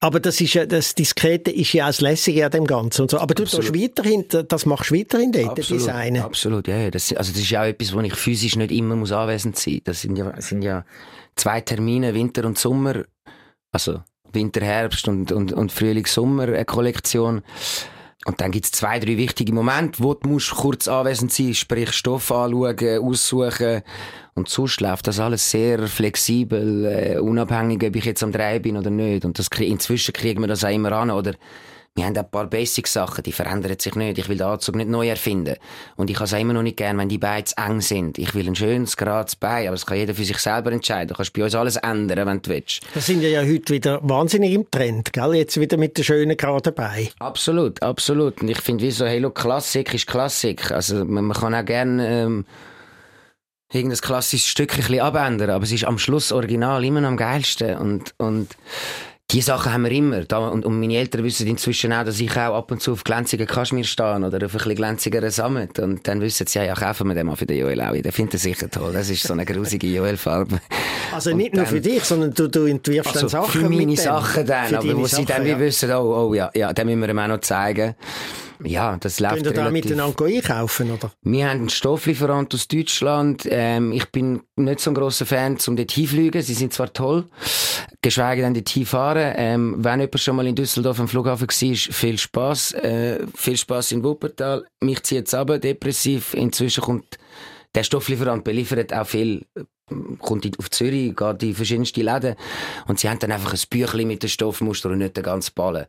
Aber 0.01 0.19
das 0.19 0.41
ist 0.41 0.55
ja, 0.55 0.67
das 0.67 0.95
Diskrete 0.95 1.51
ist 1.51 1.73
ja 1.73 1.85
auch 1.85 1.89
das 1.89 2.01
Lässige 2.01 2.45
an 2.45 2.51
dem 2.51 2.67
Ganzen 2.67 3.03
und 3.03 3.11
so. 3.11 3.19
Aber 3.19 3.35
du 3.35 3.45
tust 3.45 3.75
weiterhin, 3.75 4.25
das 4.29 4.67
machst 4.67 4.91
du 4.91 4.97
weiterhin 4.97 5.31
dort, 5.31 5.51
absolut, 5.51 5.81
Designen. 5.81 6.23
Absolut, 6.23 6.69
ja, 6.69 6.91
das, 6.91 7.13
also 7.13 7.33
das 7.33 7.41
ist 7.41 7.51
ja 7.51 7.63
auch 7.63 7.67
etwas, 7.67 7.95
wo 7.95 8.01
ich 8.01 8.15
physisch 8.15 8.57
nicht 8.57 8.73
immer 8.73 8.97
muss 8.97 9.13
anwesend 9.13 9.57
sein. 9.59 9.81
Das 9.85 10.01
sind 10.01 10.17
ja, 10.17 10.33
sind 10.41 10.63
ja 10.63 10.85
zwei 11.37 11.61
Termine, 11.61 12.15
Winter 12.15 12.45
und 12.45 12.59
Sommer, 12.59 13.05
also 13.71 14.01
Winter, 14.33 14.63
Herbst 14.63 15.07
und, 15.09 15.31
und, 15.31 15.53
und 15.53 15.73
Frühling, 15.73 16.07
Sommer, 16.07 16.45
eine 16.45 16.65
Kollektion. 16.65 17.43
Und 18.25 18.41
dann 18.41 18.53
gibt's 18.53 18.71
zwei, 18.71 19.01
drei 19.01 19.17
wichtige 19.17 19.53
Momente, 19.53 20.03
wo 20.03 20.15
du 20.15 20.29
musst 20.29 20.53
kurz 20.53 20.87
anwesend 20.87 21.33
sein, 21.33 21.55
sprich 21.55 21.93
Stoff 21.93 22.31
anschauen, 22.31 22.99
aussuchen. 23.03 23.83
Und 24.35 24.49
sonst 24.49 24.81
läuft 24.81 25.07
das 25.07 25.21
alles 25.21 25.51
sehr 25.51 25.87
flexibel, 25.89 26.87
äh, 26.87 27.19
unabhängig, 27.19 27.85
ob 27.85 27.97
ich 27.97 28.05
jetzt 28.05 28.23
am 28.23 28.33
Drei 28.33 28.59
bin 28.59 28.77
oder 28.77 28.91
nicht. 28.91 29.25
Und 29.25 29.39
das, 29.39 29.49
inzwischen 29.59 30.13
kriegen 30.13 30.41
wir 30.41 30.49
das 30.49 30.65
auch 30.65 30.71
immer 30.71 30.93
an, 30.93 31.11
oder? 31.11 31.33
wir 31.95 32.07
haben 32.07 32.17
ein 32.17 32.31
paar 32.31 32.47
Basic-Sachen, 32.47 33.23
die 33.23 33.33
verändern 33.33 33.79
sich 33.79 33.95
nicht. 33.95 34.17
Ich 34.17 34.29
will 34.29 34.39
den 34.39 34.47
Anzug 34.47 34.77
nicht 34.77 34.89
neu 34.89 35.09
erfinden. 35.09 35.57
Und 35.97 36.09
ich 36.09 36.17
habe 36.17 36.25
es 36.25 36.33
immer 36.33 36.55
noch 36.55 36.63
nicht 36.63 36.79
gern, 36.79 36.97
wenn 36.97 37.11
die 37.11 37.19
Beine 37.19 37.45
zu 37.45 37.55
eng 37.59 37.83
sind. 37.83 38.17
Ich 38.17 38.35
will 38.35 38.47
ein 38.49 38.55
schönes, 38.55 38.97
gerades 38.97 39.37
Bein, 39.37 39.67
aber 39.67 39.75
das 39.75 39.85
kann 39.85 39.99
jeder 39.99 40.15
für 40.15 40.25
sich 40.25 40.39
selber 40.39 40.73
entscheiden. 40.73 41.09
Du 41.09 41.15
kannst 41.15 41.35
bei 41.35 41.45
uns 41.45 41.55
alles 41.55 41.77
ändern, 41.77 42.27
wenn 42.27 42.41
du 42.41 42.51
willst. 42.51 42.81
Das 42.95 43.07
sind 43.07 43.21
ja 43.21 43.43
heute 43.43 43.75
wieder 43.75 44.01
wahnsinnig 44.03 44.53
im 44.53 44.71
Trend, 44.71 45.13
gell? 45.13 45.35
Jetzt 45.35 45.61
wieder 45.61 45.77
mit 45.77 45.99
den 45.99 46.05
schönen, 46.05 46.37
geraden 46.37 46.75
Beinen. 46.75 47.09
Absolut, 47.19 47.83
absolut. 47.83 48.41
Und 48.41 48.49
ich 48.49 48.61
finde, 48.63 48.85
wie 48.85 48.91
so, 48.91 49.05
hey, 49.05 49.19
look, 49.19 49.35
Klassik 49.35 49.93
ist 49.93 50.07
Klassik. 50.07 50.71
Also, 50.71 51.05
man, 51.05 51.27
man 51.27 51.37
kann 51.37 51.55
auch 51.55 51.65
gerne, 51.65 52.09
ähm, 52.09 52.47
irgendein 53.73 54.01
klassisches 54.01 54.49
Stück 54.49 54.73
ein 54.73 54.77
bisschen 54.79 55.01
abändern, 55.01 55.51
aber 55.51 55.65
es 55.65 55.73
ist 55.73 55.85
am 55.85 55.99
Schluss 55.99 56.33
original 56.33 56.85
immer 56.85 57.01
noch 57.01 57.09
am 57.09 57.17
geilsten. 57.17 57.77
Und, 57.77 58.15
und, 58.19 58.49
Die 59.33 59.41
Sachen 59.41 59.73
haben 59.73 59.85
wir 59.85 59.93
immer. 59.93 60.25
Da, 60.25 60.39
und, 60.39 60.67
und 60.67 60.79
meine 60.79 60.95
Eltern 60.95 61.25
wissen 61.25 61.47
inzwischen 61.47 61.91
auch, 61.91 62.05
dass 62.05 62.21
ich 62.21 62.31
auch 62.33 62.55
ab 62.55 62.71
und 62.71 62.83
zu 62.83 62.93
auf 62.93 63.03
glänzigen 63.03 63.47
Kaschmir 63.47 63.85
stehe 63.85 64.17
oder 64.17 64.27
auf 64.27 64.33
ein 64.33 64.59
bisschen 64.59 64.75
glänzigeren 64.75 65.31
Sammet. 65.31 65.79
Und 65.79 66.07
dann 66.07 66.21
wissen 66.21 66.47
sie, 66.47 66.59
ja, 66.59 66.67
ja, 66.67 66.75
kaufen 66.75 67.09
wir 67.09 67.15
den 67.15 67.29
mal 67.29 67.37
für 67.37 67.47
den 67.47 67.57
Joel 67.57 67.81
auch. 67.81 67.95
Der 67.95 68.13
findet 68.13 68.35
er 68.35 68.41
sicher 68.41 68.71
toll. 68.71 68.93
Das 68.93 69.09
ist 69.09 69.23
so 69.23 69.33
eine 69.33 69.47
grusige 69.47 69.87
Joel-Farbe. 69.87 70.61
Also 71.15 71.35
nicht 71.35 71.55
nur 71.55 71.65
für 71.65 71.81
dich, 71.81 72.05
sondern 72.05 72.35
du, 72.35 72.49
du 72.49 72.67
entwirfst 72.67 73.15
also 73.15 73.21
dann 73.21 73.29
Sachen 73.29 73.61
Für 73.63 73.71
meine 73.71 73.87
mit. 73.87 73.99
Sachen 74.01 74.47
dann. 74.47 74.75
Aber 74.75 74.97
wo 74.97 75.07
sie 75.07 75.17
Sachen, 75.17 75.27
dann 75.27 75.45
wie 75.47 75.51
ja. 75.51 75.59
wissen, 75.59 75.91
oh, 75.93 76.29
oh 76.29 76.35
ja, 76.35 76.51
ja, 76.55 76.73
den 76.75 76.87
müssen 76.89 77.01
wir 77.01 77.09
ihm 77.09 77.19
auch 77.19 77.29
noch 77.29 77.41
zeigen. 77.41 77.95
Ja, 78.65 78.97
das 78.99 79.21
läuft 79.21 79.35
Könnt 79.35 79.47
ihr 79.47 79.53
da 79.53 79.65
relativ... 79.65 79.85
miteinander 79.85 80.25
einkaufen, 80.25 80.91
oder? 80.91 81.13
Wir 81.23 81.49
haben 81.49 81.61
einen 81.61 81.69
Stofflieferant 81.69 82.55
aus 82.55 82.69
Deutschland. 82.69 83.47
Ähm, 83.51 83.93
ich 83.93 84.11
bin 84.11 84.43
nicht 84.57 84.81
so 84.81 84.91
ein 84.91 84.95
grosser 84.95 85.27
Fan, 85.27 85.59
um 85.67 85.77
dort 85.77 85.91
hinfliegen. 85.91 86.43
Sie 86.43 86.55
sind 86.55 86.73
zwar 86.73 86.93
toll, 86.93 87.27
geschweige 88.01 88.43
denn 88.43 88.55
dort 88.55 88.69
hinfahren. 88.69 89.35
Ähm, 89.37 89.75
wenn 89.79 90.01
jemand 90.01 90.21
schon 90.21 90.37
mal 90.37 90.47
in 90.47 90.55
Düsseldorf 90.55 91.01
am 91.01 91.09
Flughafen 91.09 91.49
war, 91.49 91.77
viel 91.77 92.19
Spass. 92.19 92.73
Äh, 92.73 93.27
viel 93.35 93.57
Spass 93.57 93.93
in 93.93 94.05
Wuppertal. 94.05 94.65
Mich 94.81 95.03
zieht 95.03 95.27
es 95.27 95.35
aber 95.35 95.59
depressiv. 95.59 96.35
Inzwischen 96.35 96.83
kommt 96.83 97.19
der 97.75 97.85
Stofflieferant 97.85 98.45
beliefert 98.45 98.93
auch 98.93 99.07
viel, 99.07 99.47
kommt 100.19 100.59
auf 100.59 100.71
Zürich, 100.71 101.17
geht 101.17 101.43
in 101.43 101.55
verschiedenste 101.55 102.03
Läden 102.03 102.37
und 102.87 102.99
sie 103.01 103.09
haben 103.09 103.19
dann 103.19 103.33
einfach 103.33 103.55
ein 103.55 103.61
Büchlein 103.71 104.09
mit 104.09 104.23
dem 104.23 104.29
Stoffmuster 104.29 104.91
und 104.91 104.99
nicht 104.99 105.17
den 105.17 105.25
ganzen 105.25 105.55
Ballen. 105.55 105.87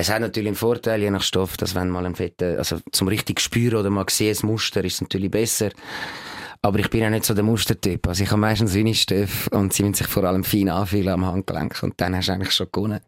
Es 0.00 0.10
hat 0.10 0.20
natürlich 0.20 0.46
einen 0.46 0.56
Vorteil, 0.56 1.00
je 1.00 1.10
nach 1.10 1.22
Stoff, 1.22 1.56
dass 1.56 1.74
wenn 1.74 1.90
mal 1.90 2.06
ein 2.06 2.14
fetter, 2.14 2.56
also 2.58 2.78
zum 2.92 3.08
richtig 3.08 3.40
spüren 3.40 3.80
oder 3.80 3.90
mal 3.90 4.06
sehen, 4.08 4.28
das 4.28 4.44
Muster 4.44 4.84
ist 4.84 5.02
natürlich 5.02 5.28
besser. 5.28 5.70
Aber 6.62 6.78
ich 6.78 6.88
bin 6.88 7.00
ja 7.00 7.10
nicht 7.10 7.24
so 7.24 7.34
der 7.34 7.42
Mustertyp. 7.42 8.06
Also 8.06 8.22
ich 8.22 8.30
habe 8.30 8.40
meistens 8.40 8.76
Stoff 8.98 9.48
und 9.50 9.72
sie 9.72 9.82
müssen 9.82 9.94
sich 9.94 10.06
vor 10.06 10.22
allem 10.22 10.44
fein 10.44 10.68
anfühlen 10.68 11.08
am 11.08 11.26
Handgelenk 11.26 11.82
und 11.82 11.94
dann 12.00 12.14
hast 12.14 12.28
du 12.28 12.32
eigentlich 12.32 12.52
schon 12.52 12.68
gewonnen. 12.70 13.00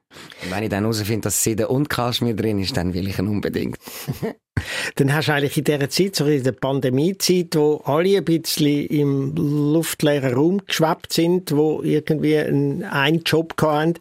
Und 0.42 0.50
wenn 0.50 0.64
ich 0.64 0.68
dann 0.68 0.82
herausfinde, 0.82 1.22
dass 1.22 1.44
Seide 1.44 1.68
und 1.68 1.88
Kaschmir 1.88 2.34
drin 2.34 2.58
ist, 2.58 2.76
dann 2.76 2.92
will 2.92 3.06
ich 3.06 3.18
ihn 3.20 3.28
unbedingt. 3.28 3.78
Dann 4.96 5.14
hast 5.14 5.28
du 5.28 5.32
eigentlich 5.32 5.56
in 5.56 5.64
dieser 5.64 5.88
Zeit, 5.88 6.16
so 6.16 6.26
in 6.26 6.42
der 6.42 6.52
Pandemiezeit, 6.52 7.56
wo 7.56 7.76
alle 7.84 8.18
ein 8.18 8.24
bisschen 8.24 8.86
im 8.88 9.34
luftleeren 9.34 10.34
Raum 10.34 10.66
geschwebt 10.66 11.14
sind, 11.14 11.52
wo 11.52 11.80
irgendwie 11.82 12.36
einen, 12.36 12.84
einen 12.84 13.22
Job 13.22 13.54
hatten, 13.62 13.94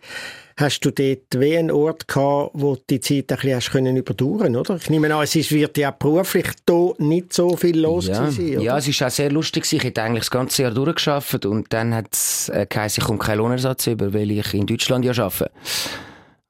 hast 0.60 0.82
du 0.82 0.92
dort 0.92 1.40
wie 1.40 1.58
einen 1.58 1.72
Ort 1.72 2.08
gehabt, 2.08 2.52
wo 2.54 2.76
du 2.76 2.82
die 2.90 3.00
Zeit 3.00 3.32
ein 3.32 3.38
bisschen 3.38 3.56
hast 3.56 3.72
können 3.72 3.96
überdauern, 3.96 4.56
oder? 4.56 4.76
Ich 4.76 4.90
nehme 4.90 5.14
an, 5.14 5.24
es 5.24 5.36
ist, 5.36 5.52
wird 5.52 5.78
ja 5.78 5.92
beruflich 5.92 6.48
da 6.66 6.92
nicht 6.98 7.34
so 7.34 7.56
viel 7.56 7.80
los 7.80 8.08
ja. 8.08 8.30
sein, 8.30 8.58
oder? 8.58 8.62
ja, 8.62 8.78
es 8.78 8.88
ist 8.88 9.02
auch 9.02 9.10
sehr 9.10 9.32
lustig. 9.32 9.72
Ich 9.72 9.84
hätte 9.84 10.02
eigentlich 10.02 10.26
das 10.26 10.32
ganze 10.32 10.64
Jahr 10.64 10.72
durchgeschafft 10.72 11.46
und 11.46 11.72
dann 11.72 11.96
hat 11.96 12.08
es 12.12 12.50
äh, 12.50 12.66
geheißen, 12.68 13.02
ich 13.02 13.08
komme 13.08 13.20
keinen 13.20 13.38
Lohnersatz 13.38 13.88
über, 13.88 14.14
weil 14.14 14.32
ich 14.32 14.54
in 14.54 14.66
Deutschland 14.66 15.06
ja 15.06 15.12
arbeite. 15.12 15.52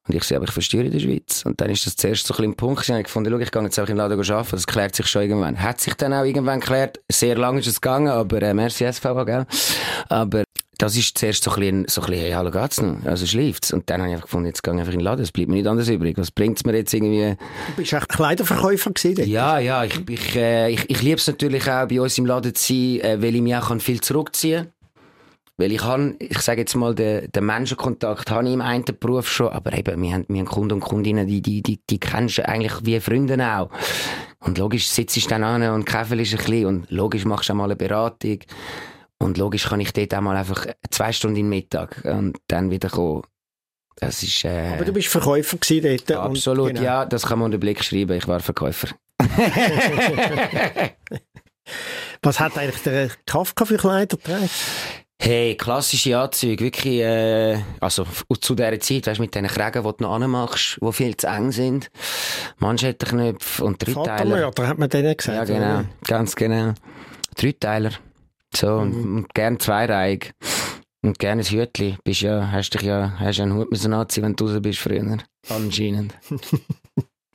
Und 0.07 0.15
ich 0.15 0.23
sehe, 0.23 0.37
aber 0.37 0.47
ich 0.47 0.53
verstehe 0.53 0.83
in 0.83 0.91
der 0.91 0.99
Schweiz. 0.99 1.45
Und 1.45 1.61
dann 1.61 1.69
ist 1.69 1.85
das 1.85 1.95
zuerst 1.95 2.25
so 2.25 2.33
ein 2.33 2.37
bisschen 2.37 2.55
Punkt. 2.55 2.89
Ich 2.89 3.03
gefunden, 3.03 3.31
schau, 3.31 3.37
ich 3.37 3.51
gehe 3.51 3.61
jetzt 3.61 3.77
einfach 3.77 3.91
in 3.91 3.95
den 3.95 4.09
Laden 4.09 4.31
arbeiten. 4.31 4.49
Das 4.53 4.65
klärt 4.65 4.95
sich 4.95 5.05
schon 5.05 5.21
irgendwann. 5.21 5.61
Hat 5.61 5.79
sich 5.79 5.93
dann 5.93 6.15
auch 6.15 6.23
irgendwann 6.23 6.61
geklärt. 6.61 6.99
Sehr 7.11 7.37
lange 7.37 7.59
ist 7.59 7.67
es 7.67 7.79
gegangen, 7.79 8.07
aber 8.07 8.41
äh, 8.41 8.55
merci 8.55 8.91
SVH, 8.91 9.23
gell? 9.25 9.45
Aber 10.07 10.43
das 10.79 10.95
ist 10.95 11.17
zuerst 11.17 11.43
so 11.43 11.51
ein 11.51 11.59
bisschen, 11.59 11.85
so 11.87 12.01
ein 12.01 12.07
bisschen 12.07 12.23
hey, 12.23 12.31
hallo, 12.31 12.51
geht's 12.51 12.81
noch? 12.81 13.05
Also 13.05 13.25
schläft's. 13.25 13.73
Und 13.73 13.89
dann 13.89 13.99
habe 13.99 14.09
ich 14.09 14.13
einfach 14.15 14.27
gefunden, 14.27 14.47
jetzt 14.47 14.63
gehe 14.63 14.73
ich 14.73 14.79
einfach 14.79 14.93
in 14.93 14.99
den 14.99 15.05
Laden. 15.05 15.21
Es 15.21 15.31
bleibt 15.31 15.49
mir 15.49 15.55
nicht 15.55 15.67
anders 15.67 15.89
übrig. 15.89 16.17
Was 16.17 16.31
bringt's 16.31 16.65
mir 16.65 16.75
jetzt 16.75 16.93
irgendwie... 16.93 17.35
Du 17.67 17.73
bist 17.75 17.93
auch 17.93 18.07
Kleiderverkäufer 18.07 18.91
gewesen. 18.91 19.29
Ja, 19.29 19.59
ja, 19.59 19.83
ich, 19.83 20.09
ich, 20.09 20.35
äh, 20.37 20.71
ich, 20.71 20.89
ich 20.89 21.01
liebe 21.01 21.17
es 21.17 21.27
natürlich 21.27 21.69
auch, 21.69 21.87
bei 21.87 21.99
uns 21.99 22.17
im 22.17 22.25
Laden 22.25 22.55
zu 22.55 22.73
sein, 22.73 23.01
äh, 23.01 23.21
weil 23.21 23.35
ich 23.35 23.41
mich 23.41 23.55
auch 23.55 23.77
viel 23.79 23.99
zurückziehen 23.99 24.63
kann. 24.63 24.73
Weil 25.57 25.73
ich 25.73 25.83
habe, 25.83 26.15
ich 26.19 26.39
sage 26.39 26.61
jetzt 26.61 26.75
mal, 26.75 26.95
den, 26.95 27.29
den 27.29 27.45
Menschenkontakt 27.45 28.31
habe 28.31 28.47
ich 28.47 28.53
im 28.53 28.61
einen 28.61 28.85
Beruf 28.85 29.29
schon, 29.29 29.49
aber 29.49 29.73
eben, 29.73 30.01
wir 30.01 30.13
haben, 30.13 30.25
wir 30.29 30.39
haben 30.39 30.47
Kunden 30.47 30.75
und 30.75 30.79
Kundinnen, 30.79 31.27
die, 31.27 31.41
die, 31.41 31.61
die, 31.61 31.81
die 31.89 31.99
kennst 31.99 32.37
du 32.37 32.47
eigentlich 32.47 32.73
wie 32.83 32.97
Freunde 33.01 33.37
auch. 33.45 33.69
Und 34.39 34.57
logisch 34.57 34.87
sitzt 34.87 35.17
du 35.17 35.27
dann 35.27 35.43
an 35.43 35.61
und 35.73 35.83
käfelst 35.83 36.31
ein 36.31 36.37
bisschen 36.37 36.65
und 36.65 36.89
logisch 36.89 37.25
machst 37.25 37.49
du 37.49 37.53
auch 37.53 37.57
mal 37.57 37.65
eine 37.65 37.75
Beratung. 37.75 38.39
Und 39.21 39.37
logisch 39.37 39.65
kann 39.67 39.79
ich 39.81 39.91
dort 39.93 40.13
auch 40.15 40.21
mal 40.21 40.37
einfach 40.37 40.65
zwei 40.89 41.11
Stunden 41.11 41.37
in 41.37 41.45
den 41.45 41.49
Mittag 41.49 42.01
und 42.05 42.37
dann 42.47 42.71
wieder 42.71 42.89
kommen. 42.89 43.23
Das 43.97 44.23
ist, 44.23 44.45
äh, 44.45 44.71
Aber 44.75 44.85
du 44.85 44.93
bist 44.93 45.09
Verkäufer 45.09 45.57
gewesen 45.57 45.97
dort. 46.07 46.11
und- 46.11 46.31
Absolut, 46.31 46.69
genau. 46.69 46.81
ja, 46.81 47.05
das 47.05 47.25
kann 47.25 47.39
man 47.39 47.47
unter 47.47 47.57
den 47.57 47.61
Blick 47.61 47.83
schreiben. 47.83 48.13
Ich 48.17 48.27
war 48.27 48.39
Verkäufer. 48.39 48.87
Was 52.21 52.39
hat 52.39 52.57
eigentlich 52.57 52.81
der 52.83 53.09
Kafka 53.25 53.65
für 53.65 53.77
Kleider 53.77 54.17
getragen? 54.17 54.49
Hey, 55.21 55.55
klassische 55.55 56.17
Anzüge, 56.17 56.63
wirklich, 56.63 57.01
äh, 57.01 57.59
also 57.81 58.05
zu 58.39 58.55
dieser 58.55 58.79
Zeit, 58.79 59.05
weißt 59.05 59.17
du, 59.17 59.23
mit 59.23 59.35
diesen 59.35 59.47
Krägen, 59.47 59.83
die 59.83 59.89
du 59.97 60.03
noch 60.03 60.15
anmachst, 60.15 60.79
die 60.81 60.93
viel 60.93 61.17
zu 61.17 61.27
eng 61.27 61.51
sind, 61.51 61.91
Manschettenknöpfe 62.59 63.65
und 63.65 63.85
Dreiteiler. 63.85 64.05
Vatermörder, 64.05 64.67
hat 64.67 64.77
man 64.77 64.87
denen 64.89 65.17
gesagt. 65.17 65.37
Ja, 65.37 65.43
genau, 65.43 65.79
oder? 65.79 65.85
ganz 66.07 66.35
genau. 66.37 66.73
Dreiteiler. 67.35 67.91
So, 68.55 68.75
und, 68.75 68.93
und 68.93 69.33
gern 69.33 69.59
zweireihig. 69.59 70.31
Und 71.01 71.17
gerne 71.17 71.43
ein 71.43 71.45
Hütli. 71.45 71.97
Bist 72.03 72.21
ja, 72.21 72.51
hast 72.51 72.71
dich 72.71 72.81
ja, 72.81 73.13
hast 73.19 73.39
einen 73.39 73.55
Hut 73.55 73.71
müssen 73.71 73.93
anziehen, 73.93 74.23
wenn 74.23 74.35
du 74.35 74.47
raus 74.47 74.61
bist 74.61 74.79
früher. 74.79 75.17
Anscheinend. 75.49 76.13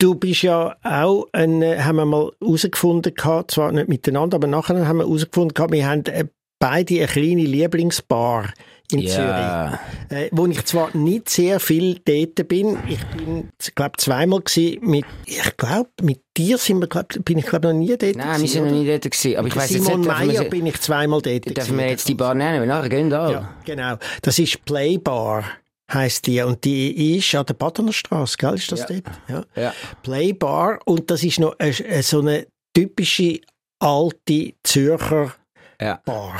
Du 0.00 0.16
bist 0.16 0.42
ja 0.42 0.76
auch, 0.82 1.28
ein, 1.32 1.62
äh, 1.62 1.78
haben 1.78 1.96
wir 1.96 2.04
mal 2.04 2.32
herausgefunden 2.40 3.14
gehabt, 3.14 3.52
zwar 3.52 3.70
nicht 3.70 3.88
miteinander, 3.88 4.34
aber 4.34 4.48
nachher 4.48 4.88
haben 4.88 4.96
wir 4.96 5.04
herausgefunden 5.04 5.54
gehabt, 5.54 5.72
wir 5.72 5.88
haben 5.88 6.04
äh, 6.06 6.26
beide 6.58 6.96
eine 6.96 7.06
kleine 7.06 7.44
Lieblingsbar 7.44 8.52
in 8.92 8.98
ja. 9.00 9.78
Zürich, 10.08 10.24
äh, 10.24 10.28
wo 10.32 10.46
ich 10.46 10.64
zwar 10.64 10.94
nicht 10.96 11.28
sehr 11.28 11.58
viel 11.60 12.00
dort 12.04 12.46
bin. 12.48 12.78
Ich 12.88 13.04
bin, 13.06 13.50
glaube 13.74 13.92
zweimal 13.96 14.40
gewesen 14.40 14.78
mit, 14.82 15.04
ich 15.24 15.56
glaube, 15.56 15.90
mit 16.02 16.20
dir 16.36 16.58
sind 16.58 16.80
wir, 16.80 16.86
glaub, 16.88 17.06
bin 17.24 17.38
ich 17.38 17.46
glaube 17.46 17.68
noch 17.68 17.74
nie 17.74 17.88
dort 17.96 18.02
Nein, 18.02 18.16
wir 18.16 18.34
gewesen, 18.34 18.46
sind 18.48 18.64
noch 18.66 18.72
nie 18.72 18.86
dort 18.86 19.02
gewesen. 19.02 19.36
Aber 19.36 19.48
ich 19.48 19.56
weiss 19.56 19.70
jetzt 19.70 19.84
Simon 19.84 20.00
nicht, 20.00 20.08
wir, 20.10 20.26
Meyer 20.26 20.44
bin 20.44 20.66
ich 20.66 20.80
zweimal 20.80 21.22
dort 21.22 21.44
dürfen 21.46 21.54
gewesen. 21.54 21.78
wir 21.78 21.88
jetzt 21.88 22.08
die 22.08 22.14
Bar 22.14 22.34
nennen? 22.34 22.60
Weil 22.60 22.66
nachher 22.66 22.88
gehen 22.88 23.10
da. 23.10 23.30
Ja, 23.30 23.54
genau. 23.64 23.96
Das 24.22 24.38
ist 24.38 24.64
Playbar, 24.64 25.44
heisst 25.92 26.26
die. 26.26 26.42
Und 26.42 26.64
die 26.64 27.16
ist 27.16 27.34
an 27.34 27.46
der 27.46 27.54
Badener 27.54 27.92
Straße, 27.92 28.36
gell? 28.36 28.54
Ist 28.54 28.70
das 28.70 28.80
Ja. 28.80 28.86
dort? 28.86 29.02
Ja. 29.28 29.44
Ja. 29.62 29.74
Playbar. 30.02 30.80
Und 30.84 31.10
das 31.10 31.22
ist 31.24 31.38
noch 31.40 31.58
eine, 31.58 31.74
eine, 31.88 32.02
so 32.02 32.20
eine 32.20 32.46
typische 32.74 33.40
alte 33.78 34.52
Zürcher 34.62 35.34
Ja. 35.80 36.00
Bar. 36.04 36.34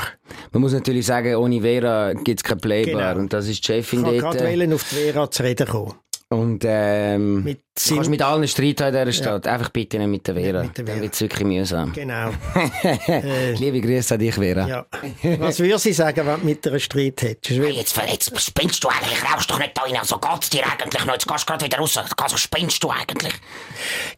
Man 0.51 0.61
muss 0.61 0.73
natürlich 0.73 1.05
sagen, 1.05 1.35
ohne 1.35 1.61
Vera 1.61 2.13
gibt 2.13 2.39
es 2.39 2.43
keine 2.43 2.61
Playbar. 2.61 3.09
Genau. 3.13 3.21
Und 3.21 3.33
das 3.33 3.47
ist 3.47 3.67
die 3.67 3.73
Ich 3.73 3.85
Chefin 3.87 4.03
wollte 4.03 4.21
dort. 4.21 4.37
gerade 4.37 4.49
wollen 4.51 4.73
auf 4.73 4.87
die 4.89 4.95
Vera 4.95 5.29
zu 5.31 5.43
reden 5.43 5.67
kommen. 5.67 5.93
Und 6.29 6.63
ähm, 6.65 7.43
Mit 7.43 7.61
du 7.75 7.95
kannst 7.95 8.09
mit 8.09 8.21
allen 8.21 8.47
Streit 8.47 8.79
in 8.81 8.91
dieser 8.91 9.11
Stadt. 9.11 9.47
Einfach 9.47 9.69
bitte 9.69 9.97
nicht 9.99 10.07
mit 10.07 10.27
der 10.27 10.35
Vera. 10.35 10.63
mit 10.63 10.77
der 10.77 10.83
Dann 10.85 10.93
Vera. 10.93 11.01
wird 11.03 11.13
es 11.13 11.21
wirklich 11.21 11.43
mühsam. 11.47 11.91
Genau. 11.93 12.29
äh, 13.07 13.51
Liebe 13.59 13.81
Grüße 13.81 14.13
an 14.13 14.19
dich, 14.19 14.35
Vera. 14.35 14.67
ja. 14.67 14.85
Was 15.39 15.59
würde 15.59 15.77
sie 15.79 15.93
sagen, 15.93 16.25
wenn 16.25 16.39
du 16.39 16.45
mit 16.45 16.65
einer 16.67 16.79
Streit 16.79 17.21
hättest? 17.21 17.59
Weil- 17.61 17.71
Jetzt, 17.71 17.97
jetzt 18.09 18.41
spinnst 18.41 18.83
du 18.83 18.87
eigentlich, 18.87 19.23
rauchst 19.23 19.49
doch 19.51 19.59
nicht 19.59 19.71
da 19.75 19.81
rein. 19.81 19.95
So 20.03 20.17
geht's 20.17 20.49
dir 20.49 20.63
eigentlich 20.65 21.05
noch. 21.05 21.13
Jetzt 21.13 21.27
gehst 21.27 21.41
du 21.43 21.45
gerade 21.45 21.65
wieder 21.65 21.77
raus. 21.79 21.97
Also 22.17 22.37
spinnst 22.37 22.83
du 22.83 22.89
eigentlich. 22.89 23.33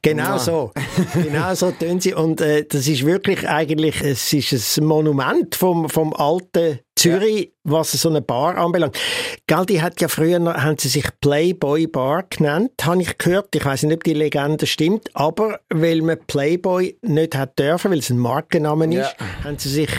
Genau 0.01 0.37
so. 0.37 0.71
genau 1.13 1.53
so 1.55 1.71
tun 1.71 1.99
sie. 1.99 2.13
Und 2.13 2.41
äh, 2.41 2.65
das 2.65 2.87
ist 2.87 3.05
wirklich 3.05 3.47
eigentlich, 3.47 4.01
es 4.01 4.31
ist 4.33 4.77
ein 4.77 4.85
Monument 4.85 5.55
vom, 5.55 5.89
vom 5.89 6.13
alten 6.13 6.79
Zürich, 6.95 7.51
was 7.63 7.91
so 7.91 8.09
eine 8.09 8.21
Bar 8.21 8.57
anbelangt. 8.57 8.97
Gell, 9.45 9.65
die 9.67 9.81
hat 9.81 10.01
ja 10.01 10.07
früher, 10.07 10.39
noch- 10.39 10.55
haben 10.55 10.77
sie 10.79 10.87
sich 10.87 11.05
Playboy 11.21 11.87
Bar 11.87 12.23
genannt, 12.29 12.71
habe 12.83 13.01
ich 13.01 13.17
gehört. 13.17 13.46
Ich 13.53 13.65
weiß 13.65 13.83
nicht, 13.83 13.93
ob 13.95 14.03
die 14.03 14.13
Legende 14.13 14.65
stimmt, 14.67 15.09
aber 15.13 15.59
weil 15.69 16.01
man 16.01 16.17
Playboy 16.27 16.97
nicht 17.01 17.35
hat 17.35 17.57
dürfen, 17.59 17.91
weil 17.91 17.99
es 17.99 18.09
ein 18.09 18.17
Markenname 18.19 18.85
Ja. 18.93 19.01
ist, 19.07 19.15
haben 19.43 19.57
sie 19.57 19.69
sich 19.69 19.89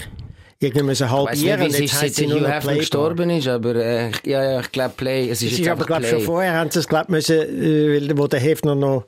irgendwie 0.61 0.83
müssen 0.85 1.05
Ich 1.07 1.11
nicht, 1.13 1.19
halbieren. 1.29 1.63
Jetzt 1.63 1.81
ist, 1.81 2.03
heisst 2.03 2.17
seit 2.17 2.27
Hugh 2.31 2.49
Hefner 2.49 2.75
gestorben 2.77 3.31
ist. 3.31 3.47
Aber 3.49 3.75
äh, 3.77 4.11
ich- 4.11 4.27
ja, 4.27 4.43
ja, 4.43 4.61
ich 4.61 4.73
glaube, 4.73 4.95
Play. 4.97 5.29
Es 5.31 5.43
ist 5.43 5.53
Es 5.53 5.59
ist 5.61 5.69
aber, 5.69 5.85
glaube 5.85 6.05
schon 6.07 6.21
vorher 6.21 6.55
haben 6.55 6.71
sie 6.71 6.81
es, 6.81 6.89
glaube 6.89 7.13
müssen, 7.13 7.37
äh, 7.37 8.01
weil- 8.09 8.19
wo 8.19 8.27
der 8.27 8.41
Hefner 8.41 8.75
noch 8.75 9.05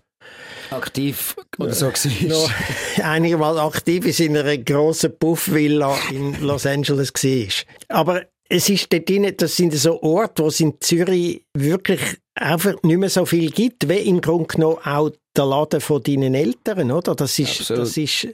Aktiv 0.70 1.34
oder 1.58 1.72
so 1.74 1.86
war. 1.86 2.28
noch 2.28 2.50
einigermaals 3.04 3.58
aktiv 3.58 4.06
in 4.06 4.12
seiner 4.12 4.56
grossen 4.58 5.12
Puffvilla 5.18 5.98
in 6.12 6.40
Los 6.42 6.64
Angeles 6.66 7.12
war. 7.12 7.64
Aber 7.88 8.22
es 8.48 8.68
ist 8.68 8.92
dort 8.92 9.08
drin, 9.08 9.32
das 9.36 9.56
sind 9.56 9.74
so 9.74 10.00
Orte, 10.02 10.44
wo 10.44 10.46
es 10.48 10.60
in 10.60 10.74
Zürich 10.80 11.44
wirklich 11.54 12.00
einfach 12.40 12.74
nicht 12.82 12.98
mehr 12.98 13.10
so 13.10 13.26
viel 13.26 13.50
gibt, 13.50 13.88
wie 13.88 13.98
im 13.98 14.20
Grunde 14.20 14.46
genommen 14.46 14.78
auch 14.84 15.10
der 15.36 15.46
Laden 15.46 15.80
von 15.80 16.02
deinen 16.02 16.34
Eltern, 16.34 16.90
oder? 16.90 17.14
Das 17.14 17.38
ist, 17.38 17.60
Absolut. 17.60 17.82
das 17.82 17.96
ist, 17.96 18.28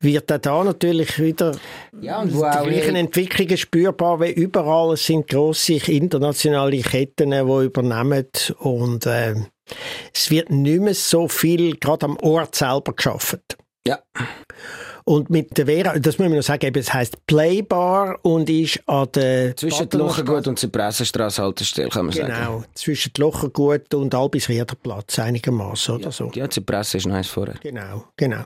wird 0.00 0.30
auch 0.32 0.38
da 0.38 0.64
natürlich 0.64 1.18
wieder 1.18 1.56
Ja, 2.00 2.20
und 2.20 2.30
die 2.30 2.34
wo 2.34 2.40
gleichen 2.40 2.96
Entwicklungen 2.96 3.56
spürbar 3.56 4.20
wie 4.20 4.32
überall. 4.32 4.94
Es 4.94 5.06
sind 5.06 5.28
grosse 5.28 5.74
internationale 5.90 6.80
Ketten, 6.80 7.30
die 7.30 7.64
übernehmen 7.64 8.26
und 8.58 9.06
äh, 9.06 9.34
es 10.12 10.30
wird 10.30 10.50
nicht 10.50 10.80
mehr 10.80 10.94
so 10.94 11.28
viel 11.28 11.76
gerade 11.76 12.06
am 12.06 12.16
Ort 12.18 12.56
selber 12.56 12.92
geschafft. 12.92 13.56
Ja. 13.86 14.00
Und 15.04 15.30
mit 15.30 15.56
der 15.56 15.66
Vera, 15.66 15.98
das 15.98 16.18
muss 16.18 16.28
man 16.28 16.36
noch 16.36 16.42
sagen, 16.42 16.66
eben, 16.66 16.78
es 16.80 16.92
heisst 16.92 17.24
Playbar 17.26 18.18
und 18.22 18.48
ist 18.50 18.80
an 18.86 19.08
der... 19.14 19.56
Zwischen 19.56 19.88
Lochergut 19.92 20.46
und 20.46 20.58
Zypressenstraße 20.58 21.42
Haltestelle, 21.42 21.88
kann 21.88 22.06
man 22.06 22.14
sagen. 22.14 22.32
Genau, 22.32 22.64
zwischen 22.74 23.12
Lochergut 23.18 23.92
und 23.94 24.14
Albis-Riederplatz 24.14 25.18
einigermaßen 25.18 25.96
oder 25.96 26.12
so. 26.12 26.30
Ja, 26.34 26.48
Zypresse 26.48 26.98
ist 26.98 27.06
noch 27.06 27.14
eins 27.14 27.28
vorher. 27.28 27.54
Genau, 27.62 28.04
genau. 28.16 28.42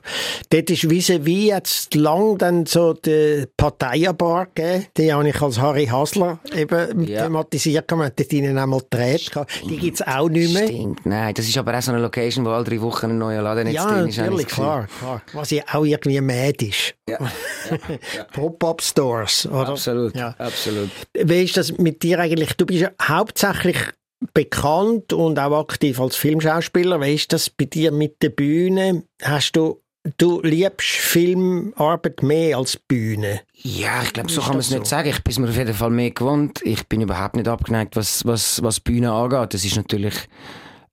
Dort 0.49 0.69
ist 0.69 0.89
wie 0.89 0.95
wie 1.25 1.47
jetzt 1.49 1.93
lang 1.95 2.37
dann 2.37 2.65
so 2.65 2.93
die 2.93 3.45
Parteienbar 3.57 4.47
gegeben. 4.53 4.85
Die 4.97 5.13
habe 5.13 5.29
ich 5.29 5.41
als 5.41 5.59
Harry 5.59 5.85
Hasler 5.87 6.39
eben 6.55 7.05
Ja. 7.05 7.23
thematisiert. 7.23 7.89
Man 7.91 8.07
hat 8.07 8.19
dort 8.19 8.33
ihnen 8.33 8.57
einmal 8.57 8.79
gedreht. 8.79 9.31
Die 9.69 9.77
gibt 9.77 9.99
es 9.99 10.07
auch 10.07 10.29
nicht 10.29 10.53
mehr. 10.53 10.67
Stimmt, 10.67 11.05
nein, 11.05 11.33
das 11.33 11.47
ist 11.47 11.57
aber 11.57 11.77
auch 11.77 11.81
so 11.81 11.91
eine 11.91 12.01
Location, 12.01 12.45
wo 12.45 12.49
alle 12.49 12.63
drei 12.63 12.81
Wochen 12.81 13.07
ein 13.07 13.17
neuer 13.17 13.41
Laden 13.41 13.67
jetzt 13.67 13.75
Ja, 13.75 13.87
drin 13.91 14.07
ist. 14.09 14.17
habe 14.17 14.29
natürlich, 14.29 14.47
ich 14.47 14.53
klar, 14.53 14.87
klar. 14.99 15.21
Was 15.33 15.51
ja 15.51 15.63
auch 15.73 15.83
irgendwie 15.85 16.19
mad 16.21 16.44
ist. 16.61 16.95
Ja. 17.09 17.17
Pop-up-Stores, 18.33 19.47
oder? 19.47 19.69
Absolut, 19.69 20.15
Ja. 20.15 20.35
absolut. 20.37 20.89
Wie 21.13 21.43
ist 21.43 21.57
das 21.57 21.77
mit 21.77 22.03
dir 22.03 22.19
eigentlich? 22.19 22.53
Du 22.53 22.65
bist 22.65 22.81
ja 22.81 22.91
hauptsächlich 23.01 23.77
bekannt 24.33 25.13
und 25.13 25.37
auch 25.39 25.59
aktiv 25.59 25.99
als 25.99 26.15
Filmschauspieler. 26.15 26.99
Wie 27.01 27.13
ist 27.15 27.31
das 27.33 27.49
bei 27.49 27.65
dir 27.65 27.91
mit 27.91 28.21
der 28.21 28.29
Bühne? 28.29 29.03
Hast 29.21 29.53
du, 29.53 29.81
du 30.17 30.41
liebst 30.41 30.87
Filmarbeit 30.87 32.23
mehr 32.23 32.57
als 32.57 32.77
Bühne? 32.77 33.41
Ja, 33.53 34.01
ich 34.03 34.13
glaube, 34.13 34.31
so 34.31 34.41
kann 34.41 34.51
man 34.51 34.59
es 34.59 34.69
nicht 34.71 34.85
so? 34.85 34.89
sagen. 34.89 35.09
Ich 35.09 35.23
bin 35.23 35.43
mir 35.43 35.49
auf 35.49 35.57
jeden 35.57 35.73
Fall 35.73 35.89
mehr 35.89 36.11
gewohnt. 36.11 36.61
Ich 36.63 36.87
bin 36.87 37.01
überhaupt 37.01 37.35
nicht 37.35 37.47
abgeneigt, 37.47 37.95
was, 37.95 38.25
was, 38.25 38.61
was 38.63 38.79
Bühne 38.79 39.11
angeht. 39.11 39.53
Das 39.53 39.65
ist 39.65 39.75
natürlich 39.75 40.15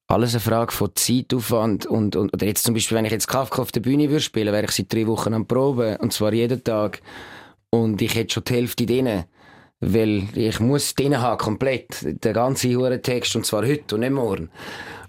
alles 0.07 0.35
eine 0.35 0.41
Frage 0.41 0.73
von 0.73 0.91
Zeitaufwand. 0.95 1.87
Und, 1.87 2.17
und, 2.17 2.33
oder 2.33 2.47
jetzt 2.47 2.65
zum 2.65 2.75
Beispiel, 2.75 2.97
wenn 2.97 3.05
ich 3.05 3.13
jetzt 3.13 3.29
Kafka 3.29 3.63
auf 3.63 3.73
der 3.73 3.81
Bühne 3.81 4.09
würde 4.09 4.21
spielen, 4.21 4.53
wäre 4.53 4.65
ich 4.65 4.73
seit 4.73 4.93
drei 4.93 5.07
Wochen 5.07 5.35
am 5.35 5.47
Proben. 5.47 5.97
Und 5.97 6.13
zwar 6.13 6.33
jeden 6.33 6.63
Tag. 6.63 7.01
Und 7.71 8.03
ich 8.03 8.15
hätte 8.15 8.35
schon 8.35 8.45
die 8.45 8.55
Hälfte 8.55 8.87
drin. 8.87 9.25
Weil 9.81 10.29
ich 10.35 10.61
muss 10.61 10.95
drin 10.95 11.21
haben, 11.21 11.39
komplett. 11.39 12.25
Den 12.25 12.33
ganzen 12.35 13.03
Text. 13.03 13.35
Und 13.37 13.47
zwar 13.47 13.67
heute 13.67 13.95
und 13.95 14.01
nicht 14.01 14.13
morgen. 14.13 14.51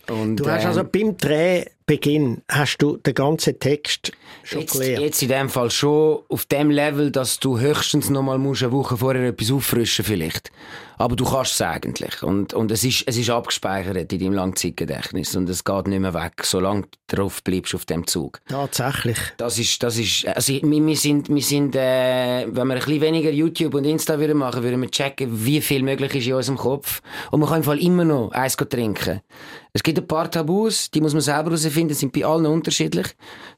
Und, 0.10 0.38
Du 0.38 0.50
hast 0.50 0.64
ähm, 0.64 0.68
also 0.70 0.84
beim 0.84 1.16
Drehbeginn 1.18 2.42
hast 2.50 2.78
du 2.80 2.98
den 2.98 3.14
ganzen 3.14 3.60
Text 3.60 4.12
schon 4.44 4.62
Jetzt, 4.62 4.74
gelernt. 4.74 5.00
jetzt 5.04 5.22
in 5.22 5.30
dem 5.30 5.50
Fall 5.50 5.70
schon 5.72 6.20
auf 6.30 6.46
dem 6.46 6.70
Level, 6.70 7.12
dass 7.12 7.40
du 7.40 7.60
höchstens 7.60 8.10
noch 8.10 8.24
mal 8.24 8.38
musst 8.38 8.64
eine 8.64 8.72
Woche 8.72 8.98
vorher 8.98 9.28
etwas 9.28 9.52
auffrischen 9.52 10.04
vielleicht. 10.04 10.52
Aber 10.98 11.16
du 11.16 11.26
kannst 11.26 11.54
es 11.54 11.62
eigentlich. 11.62 12.24
Und, 12.24 12.54
und 12.54 12.72
es, 12.72 12.84
ist, 12.84 13.04
es 13.08 13.18
ist 13.18 13.30
abgespeichert 13.30 14.14
in 14.14 14.20
deinem 14.20 14.34
Langzeitgedächtnis. 14.34 15.36
Und 15.36 15.50
es 15.50 15.64
geht 15.64 15.88
nicht 15.88 16.00
mehr 16.00 16.14
weg, 16.14 16.44
solange 16.44 16.84
du 16.84 17.16
drauf 17.16 17.44
bleibst 17.44 17.76
auf 17.76 17.86
dem 17.86 18.06
Zug. 18.08 18.40
Tatsächlich. 18.48 19.18
Das 19.38 19.58
ist, 19.58 19.82
das 19.82 19.98
ist, 19.98 20.28
also 20.28 20.54
wir, 20.54 20.64
wir 20.64 20.96
sind, 20.96 21.30
wir 21.30 21.42
sind, 21.42 21.76
äh, 21.76 22.46
wenn 22.48 22.68
wir 22.68 22.76
ein 22.76 22.80
bisschen 22.80 23.02
weniger 23.02 23.32
YouTube 23.32 23.74
und 23.74 23.86
Insta 23.86 24.20
würden 24.20 24.38
machen, 24.38 24.64
würden 24.64 24.82
wir 24.82 24.92
checken, 24.92 25.46
wie 25.46 25.62
viel 25.62 25.84
möglich 25.84 26.16
ist 26.16 26.28
in 26.28 26.34
unserem 26.34 26.58
Kopf. 26.58 27.02
Und 27.32 27.40
man 27.40 27.50
kann 27.50 27.58
im 27.58 27.64
Fall 27.64 27.80
immer 27.80 28.06
noch 28.06 28.32
eins 28.32 28.56
trinken. 28.56 29.22
Es 29.76 29.82
gibt 29.82 29.98
ein 29.98 30.08
paar 30.08 30.30
Tabus, 30.30 30.92
die 30.92 31.02
muss 31.02 31.14
man 31.14 31.22
selber 31.22 31.50
herausfinden, 31.50 31.96
sind 31.96 32.14
bei 32.14 32.24
allen 32.24 32.46
unterschiedlich. 32.46 33.08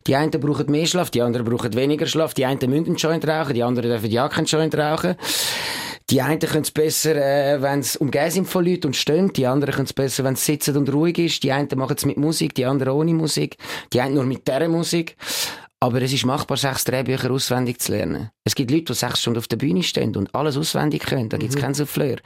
Die 0.07 0.15
einen 0.15 0.31
brauchen 0.31 0.69
mehr 0.69 0.85
Schlaf, 0.85 1.09
die 1.09 1.21
anderen 1.21 1.45
brauchen 1.45 1.73
weniger 1.73 2.05
Schlaf, 2.05 2.33
die 2.33 2.45
einen 2.45 2.59
müssen 2.69 2.85
einen 2.85 2.95
Joint 2.95 3.27
rauchen, 3.27 3.53
die 3.53 3.63
anderen 3.63 3.89
dürfen 3.89 4.11
ja 4.11 4.29
keinen 4.29 4.45
Joint 4.45 4.75
rauchen. 4.77 5.15
Die 6.11 6.21
einen 6.21 6.39
können 6.39 6.61
es 6.61 6.69
besser, 6.69 7.15
äh, 7.15 7.59
wenn 7.63 7.81
sie 7.81 7.97
umgeben 7.97 8.29
sind 8.29 8.47
von 8.47 8.63
Leuten 8.63 8.87
und 8.87 8.95
stehen. 8.95 9.33
Die 9.33 9.47
anderen 9.47 9.73
können 9.73 9.85
es 9.85 9.93
besser, 9.93 10.23
wenn 10.23 10.35
es 10.35 10.45
sitzen 10.45 10.77
und 10.77 10.93
ruhig 10.93 11.17
ist. 11.17 11.41
Die 11.41 11.51
einen 11.51 11.67
machen 11.75 11.95
es 11.97 12.05
mit 12.05 12.17
Musik, 12.17 12.53
die 12.53 12.65
anderen 12.65 12.93
ohne 12.93 13.13
Musik. 13.13 13.57
Die 13.91 14.01
einen 14.01 14.13
nur 14.13 14.25
mit 14.25 14.47
dieser 14.47 14.67
Musik. 14.67 15.17
Aber 15.79 16.01
es 16.03 16.13
ist 16.13 16.25
machbar, 16.25 16.57
sechs 16.57 16.83
Drehbücher 16.83 17.31
auswendig 17.31 17.79
zu 17.79 17.91
lernen. 17.91 18.29
Es 18.43 18.53
gibt 18.53 18.69
Leute, 18.69 18.85
die 18.85 18.93
sechs 18.93 19.21
Stunden 19.21 19.39
auf 19.39 19.47
der 19.47 19.57
Bühne 19.57 19.81
stehen 19.81 20.15
und 20.15 20.33
alles 20.35 20.57
auswendig 20.57 21.01
können. 21.05 21.29
Da 21.29 21.37
gibt 21.37 21.55
es 21.55 21.59
keinen 21.59 21.73
Souffleur. 21.73 22.17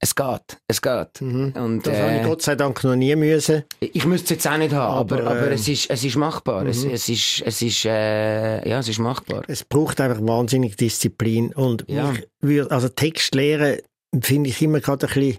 Es 0.00 0.14
geht, 0.14 0.58
es 0.68 0.80
geht. 0.82 1.20
Und, 1.20 1.80
Das 1.84 1.98
habe 1.98 2.12
ich 2.16 2.20
äh, 2.20 2.24
Gott 2.24 2.42
sei 2.42 2.54
Dank 2.54 2.82
noch 2.84 2.96
nie 2.96 3.14
müssen. 3.16 3.64
ich 3.80 4.04
müsste 4.04 4.24
es 4.24 4.30
jetzt 4.30 4.48
auch 4.48 4.56
nicht 4.58 4.72
haben, 4.74 4.94
aber, 4.98 5.16
Aber, 5.22 5.30
aber, 5.30 5.50
äh, 5.50 5.54
es, 5.54 5.68
ist, 5.68 5.88
es 5.90 6.04
ist 6.04 6.16
machbar. 6.16 6.66
Es, 6.66 6.84
es 6.84 7.08
ist, 7.08 7.42
es 7.44 7.62
ist, 7.62 7.84
äh, 7.84 8.68
ja, 8.68 8.78
es 8.78 8.88
ist 8.88 8.98
machbar. 8.98 9.42
Es 9.48 9.64
braucht 9.64 10.00
einfach 10.00 10.20
wahnsinnig 10.20 10.76
Disziplin. 10.76 11.52
Und 11.52 11.84
Ja. 11.88 12.10
mich 12.12 12.26
würde, 12.40 12.70
also 12.70 12.88
Text 12.88 13.34
lehren 13.34 13.78
finde 14.20 14.50
ich 14.50 14.60
immer 14.62 14.80
gerade 14.80 15.06
ein 15.06 15.12
bisschen, 15.14 15.38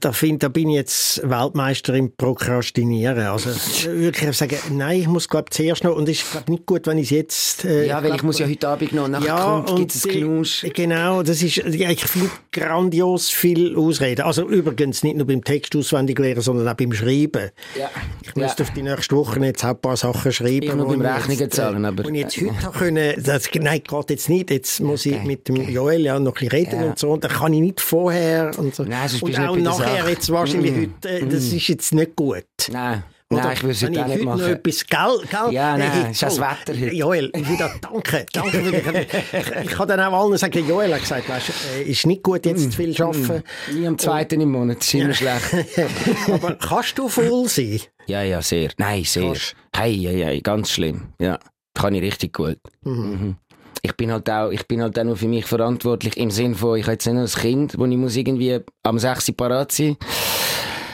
da, 0.00 0.12
find, 0.12 0.42
da 0.42 0.48
bin 0.48 0.68
ich 0.68 0.76
jetzt 0.76 1.22
Weltmeister 1.28 1.94
im 1.94 2.12
Prokrastinieren. 2.16 3.26
Also 3.26 3.50
wirklich 3.90 4.36
sagen, 4.36 4.56
nein, 4.72 5.00
ich 5.00 5.06
muss 5.08 5.28
glaube 5.28 5.50
zuerst 5.50 5.84
noch, 5.84 5.96
und 5.96 6.08
es 6.08 6.22
ist 6.22 6.30
glaube 6.32 6.50
nicht 6.50 6.66
gut, 6.66 6.86
wenn 6.86 6.98
ich 6.98 7.04
es 7.04 7.10
jetzt... 7.10 7.64
Äh, 7.64 7.86
Ja, 7.86 7.96
weil 8.02 8.10
ich 8.10 8.16
glaub, 8.16 8.22
muss 8.24 8.38
ja 8.38 8.46
heute 8.46 8.68
Abend 8.68 8.92
noch, 8.92 9.08
nachher 9.08 9.26
ja, 9.26 9.64
gibt 9.76 9.94
es 9.94 10.02
Knusch. 10.06 10.66
Genau, 10.74 11.22
das 11.22 11.42
ist, 11.42 11.56
ja, 11.56 11.90
ich 11.90 12.04
finde 12.04 12.30
grandios 12.52 13.30
viel 13.30 13.76
Ausreden. 13.76 14.22
Also 14.22 14.48
übrigens 14.48 15.02
nicht 15.02 15.16
nur 15.16 15.26
beim 15.26 15.42
Text 15.44 15.74
auswendig 15.76 16.18
lernen, 16.18 16.40
sondern 16.40 16.68
auch 16.68 16.74
beim 16.74 16.92
Schreiben. 16.92 17.50
Ja. 17.78 17.90
Ich 18.22 18.34
müsste 18.36 18.62
auf 18.62 18.70
die 18.72 18.82
nächste 18.82 19.16
Woche 19.16 19.40
jetzt 19.40 19.64
auch 19.64 19.70
ein 19.70 19.80
paar 19.80 19.96
Sachen 19.96 20.32
schreiben. 20.32 20.62
Ich 20.62 20.74
nur 20.74 20.86
beim 20.88 21.00
ich 21.02 21.06
Rechnungen 21.08 21.38
jetzt, 21.40 21.54
äh, 21.54 21.56
zahlen, 21.56 21.84
aber- 21.84 22.04
Und 22.04 22.14
jetzt 22.14 22.36
heute 22.36 22.52
noch 22.62 22.72
können, 22.72 23.14
das, 23.22 23.48
nein, 23.54 23.82
geht 23.86 24.10
jetzt 24.10 24.28
nicht. 24.28 24.50
Jetzt 24.50 24.80
muss 24.80 25.06
ich 25.06 25.14
Okay, 25.14 25.26
mit 25.26 25.48
dem 25.48 25.68
Joel 25.68 26.00
ja 26.02 26.18
noch 26.18 26.30
ein 26.32 26.34
bisschen 26.34 26.48
reden 26.50 26.80
Ja. 26.80 26.86
und 26.88 26.98
so. 26.98 27.10
Und 27.12 27.24
dann 27.24 27.30
kann 27.32 27.52
ich 27.52 27.60
nicht 27.60 27.80
vorher 27.80 28.50
und 28.58 28.74
so. 28.74 28.84
Nein, 28.84 29.08
sonst 29.08 29.22
und 29.22 29.32
auch 29.48 29.56
nachher 29.56 29.96
Sache. 29.98 30.10
jetzt 30.10 30.30
wahrscheinlich 30.30 30.72
Mm. 30.72 30.94
heute, 31.02 31.08
äh, 31.08 31.26
das 31.26 31.44
ist 31.44 31.68
jetzt 31.68 31.94
nicht 31.94 32.16
gut. 32.16 32.44
Nein, 32.70 33.02
Oder? 33.30 33.42
nein, 33.42 33.52
ich 33.54 33.62
würde 33.62 33.72
es 33.72 33.82
heute 33.82 33.90
auch 33.90 33.94
ich 33.94 34.06
nicht 34.06 34.12
heute 34.14 34.24
noch 34.24 34.36
machen. 34.38 34.52
etwas, 34.52 34.86
gell, 34.86 35.18
gell? 35.30 35.52
Ja, 35.54 35.76
nein, 35.78 35.90
Hey, 35.92 36.10
ist 36.10 36.22
das 36.22 36.38
Wetter 36.40 36.72
heute. 36.80 36.94
Joel, 36.94 37.30
wieder 37.34 37.70
danke, 37.80 38.26
danke. 38.32 39.06
ich, 39.32 39.64
ich 39.64 39.70
kann 39.70 39.88
dann 39.88 40.00
auch 40.00 40.24
allen 40.24 40.36
sagen, 40.38 40.68
Joel 40.68 40.92
hat 40.94 41.00
gesagt, 41.00 41.28
weißt, 41.28 41.50
äh, 41.78 41.82
ist 41.84 42.06
nicht 42.06 42.22
gut 42.22 42.44
jetzt 42.46 42.70
zu 42.72 42.76
viel 42.76 43.00
arbeiten. 43.02 43.42
Nie 43.72 43.86
am 43.86 43.98
zweiten 43.98 44.40
im 44.40 44.50
Monat, 44.50 44.78
ist 44.80 44.94
immer 44.94 45.14
schlecht. 45.14 45.54
Aber 46.32 46.54
kannst 46.56 46.98
du 46.98 47.08
faul 47.08 47.48
sein? 47.48 47.80
Ja, 48.06 48.22
ja, 48.22 48.42
sehr. 48.42 48.70
Nein, 48.78 49.04
sehr. 49.04 49.22
Kannst. 49.26 49.54
Hey, 49.76 49.96
hey, 49.96 50.22
hey, 50.24 50.40
ganz 50.40 50.70
schlimm. 50.70 51.12
Ja, 51.20 51.38
kann 51.74 51.94
ich 51.94 52.02
richtig 52.02 52.32
gut. 52.32 52.58
Mhm. 52.82 53.36
Ich 53.82 53.96
bin 53.96 54.12
halt 54.12 54.28
auch, 54.28 54.50
ich 54.50 54.66
bin 54.66 54.82
halt 54.82 54.98
auch 54.98 55.04
nur 55.04 55.16
für 55.16 55.28
mich 55.28 55.46
verantwortlich 55.46 56.16
im 56.16 56.30
Sinn 56.30 56.54
von, 56.54 56.78
ich 56.78 56.84
habe 56.84 56.92
jetzt 56.92 57.06
nicht 57.06 57.14
nur 57.14 57.24
ein 57.24 57.28
Kind, 57.28 57.78
wo 57.78 57.86
ich 57.86 57.96
muss 57.96 58.16
irgendwie 58.16 58.60
am 58.82 58.98
6 58.98 59.30
Uhr 59.30 59.36
parat 59.36 59.72
sein. 59.72 59.96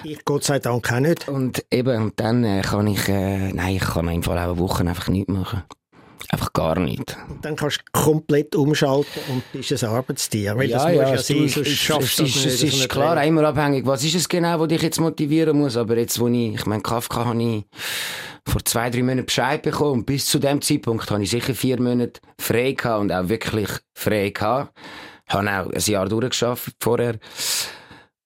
Ich 0.05 0.25
Gott 0.25 0.45
sei 0.45 0.61
Dank 0.61 0.93
auch 0.93 1.01
nicht. 1.01 1.29
Und 1.29 1.65
eben, 1.71 2.01
und 2.01 2.21
dann 2.21 2.45
äh, 2.45 2.63
kann 2.63 2.87
ich, 2.87 3.09
äh, 3.09 3.53
nein, 3.53 3.77
ich 3.77 3.83
kann 3.83 4.09
im 4.09 4.23
Fall 4.23 4.39
auch 4.39 4.43
eine 4.43 4.59
Woche 4.59 4.87
einfach 4.87 5.09
nichts 5.09 5.33
machen. 5.33 5.65
Einfach 6.31 6.53
gar 6.53 6.79
nicht. 6.81 7.17
Dann 7.43 7.55
kannst 7.57 7.79
du 7.79 7.83
komplett 7.93 8.55
umschalten 8.57 9.23
und 9.29 9.43
bist 9.53 9.73
ein 9.83 9.89
Arbeitstier. 9.91 10.57
Weil 10.57 10.69
das 10.69 10.83
muss 10.85 10.93
ja 10.95 11.15
es- 11.15 11.27
sein, 11.27 11.45
es- 11.45 11.55
sonst 11.55 11.69
schaffst 11.71 12.19
du 12.19 12.25
es 12.25 12.35
das 12.35 12.45
ist, 12.45 12.63
nicht. 12.63 12.75
es 12.75 12.81
ist 12.81 12.89
klar 12.89 13.11
auch 13.11 13.15
Training. 13.15 13.29
immer 13.39 13.49
abhängig. 13.49 13.87
Was 13.87 14.03
ist 14.05 14.15
es 14.17 14.29
genau, 14.29 14.59
was 14.59 14.69
dich 14.69 14.83
jetzt 14.83 14.99
motivieren 15.01 15.59
muss? 15.59 15.77
Aber 15.77 15.97
jetzt, 15.97 16.19
wo 16.19 16.27
ich, 16.29 16.55
ich 16.55 16.67
meine, 16.67 16.83
Kafka 16.83 17.27
habe 17.27 17.43
ich 17.43 17.65
vor 18.49 18.65
zwei, 18.65 18.91
drei 18.91 19.03
Monaten 19.03 19.27
Bescheid 19.27 19.63
bekommen 19.63 19.93
und 20.01 20.07
bis 20.07 20.27
zu 20.27 20.39
dem 20.39 20.61
Zeitpunkt 20.63 21.09
habe 21.11 21.23
ich 21.23 21.31
sicher 21.31 21.55
vier 21.55 21.81
Monate 21.81 22.21
frei 22.41 22.73
gehabt 22.73 23.01
und 23.03 23.13
auch 23.13 23.29
wirklich 23.29 23.69
frei 23.95 24.31
gehabt. 24.31 24.73
Habe 25.29 25.49
auch 25.51 25.71
ein 25.73 25.81
Jahr 25.85 26.09
durchgeschafft 26.09 26.73
vorher. 26.81 27.19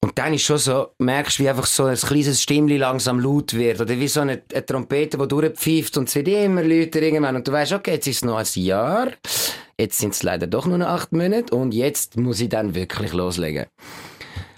Und 0.03 0.19
dann 0.19 0.33
ist 0.33 0.43
schon 0.43 0.57
so, 0.57 0.89
merkst 0.99 1.39
du, 1.39 1.43
wie 1.43 1.51
einfach 1.51 1.67
so 1.67 1.85
ein 1.85 1.97
kleines 1.97 2.43
Stimmli 2.43 2.79
langsam 2.79 3.21
laut 3.21 3.53
wird. 3.53 3.81
Oder 3.81 3.99
wie 3.99 4.09
so 4.09 4.21
eine, 4.21 4.43
eine 4.53 4.67
Trompete, 4.67 5.19
die 5.19 5.29
durchpfeift 5.29 5.97
und 5.99 6.15
wird 6.15 6.29
immer 6.29 6.63
lauter 6.63 7.03
irgendwann. 7.03 7.37
Und 7.37 7.47
du 7.47 7.53
weißt, 7.53 7.73
okay, 7.73 7.93
jetzt 7.93 8.07
ist 8.07 8.17
es 8.17 8.25
noch 8.25 8.39
ein 8.39 8.47
Jahr. 8.55 9.09
Jetzt 9.79 9.99
sind 9.99 10.15
es 10.15 10.23
leider 10.23 10.47
doch 10.47 10.67
nur 10.67 10.79
noch 10.79 10.89
acht 10.89 11.13
Monate. 11.13 11.55
Und 11.55 11.75
jetzt 11.75 12.17
muss 12.17 12.41
ich 12.41 12.49
dann 12.49 12.75
wirklich 12.75 13.13
loslegen. 13.13 13.67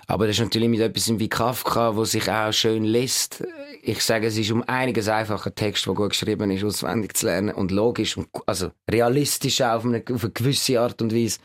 Aber 0.06 0.26
das 0.26 0.36
ist 0.36 0.42
natürlich 0.42 0.68
mit 0.68 0.80
etwas 0.80 1.18
wie 1.18 1.28
Kafka, 1.28 1.96
wo 1.96 2.04
sich 2.04 2.30
auch 2.30 2.52
schön 2.52 2.84
liest. 2.84 3.42
Ich 3.82 4.02
sage, 4.02 4.28
es 4.28 4.36
ist 4.36 4.50
um 4.52 4.62
einiges 4.62 5.08
einfacher 5.08 5.54
Text, 5.54 5.86
der 5.86 5.94
gut 5.94 6.10
geschrieben 6.10 6.50
ist, 6.50 6.64
auswendig 6.64 7.16
zu 7.16 7.26
lernen 7.26 7.54
und 7.54 7.70
logisch 7.70 8.16
und 8.16 8.28
also 8.46 8.70
realistisch 8.90 9.60
auch 9.62 9.76
auf 9.76 9.84
eine, 9.86 10.04
auf 10.12 10.22
eine 10.22 10.32
gewisse 10.32 10.80
Art 10.80 11.00
und 11.02 11.14
Weise. 11.14 11.38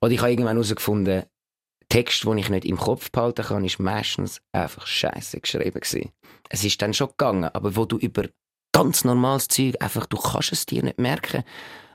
Und 0.00 0.10
ich 0.10 0.18
habe 0.18 0.30
irgendwann 0.30 0.56
herausgefunden, 0.56 1.24
Text, 1.88 2.24
den 2.24 2.38
ich 2.38 2.48
nicht 2.48 2.64
im 2.64 2.76
Kopf 2.76 3.10
behalten 3.10 3.44
kann, 3.44 3.64
ist 3.64 3.78
meistens 3.78 4.40
einfach 4.52 4.86
scheiße 4.86 5.40
geschrieben 5.40 5.80
gewesen. 5.80 6.10
Es 6.48 6.64
ist 6.64 6.80
dann 6.82 6.94
schon 6.94 7.08
gegangen, 7.08 7.50
aber 7.52 7.76
wo 7.76 7.84
du 7.84 7.96
über 7.98 8.24
ganz 8.72 9.04
normales 9.04 9.48
Zeug 9.48 9.76
einfach, 9.80 10.06
du 10.06 10.16
kannst 10.16 10.52
es 10.52 10.66
dir 10.66 10.82
nicht 10.82 10.98
merken. 10.98 11.44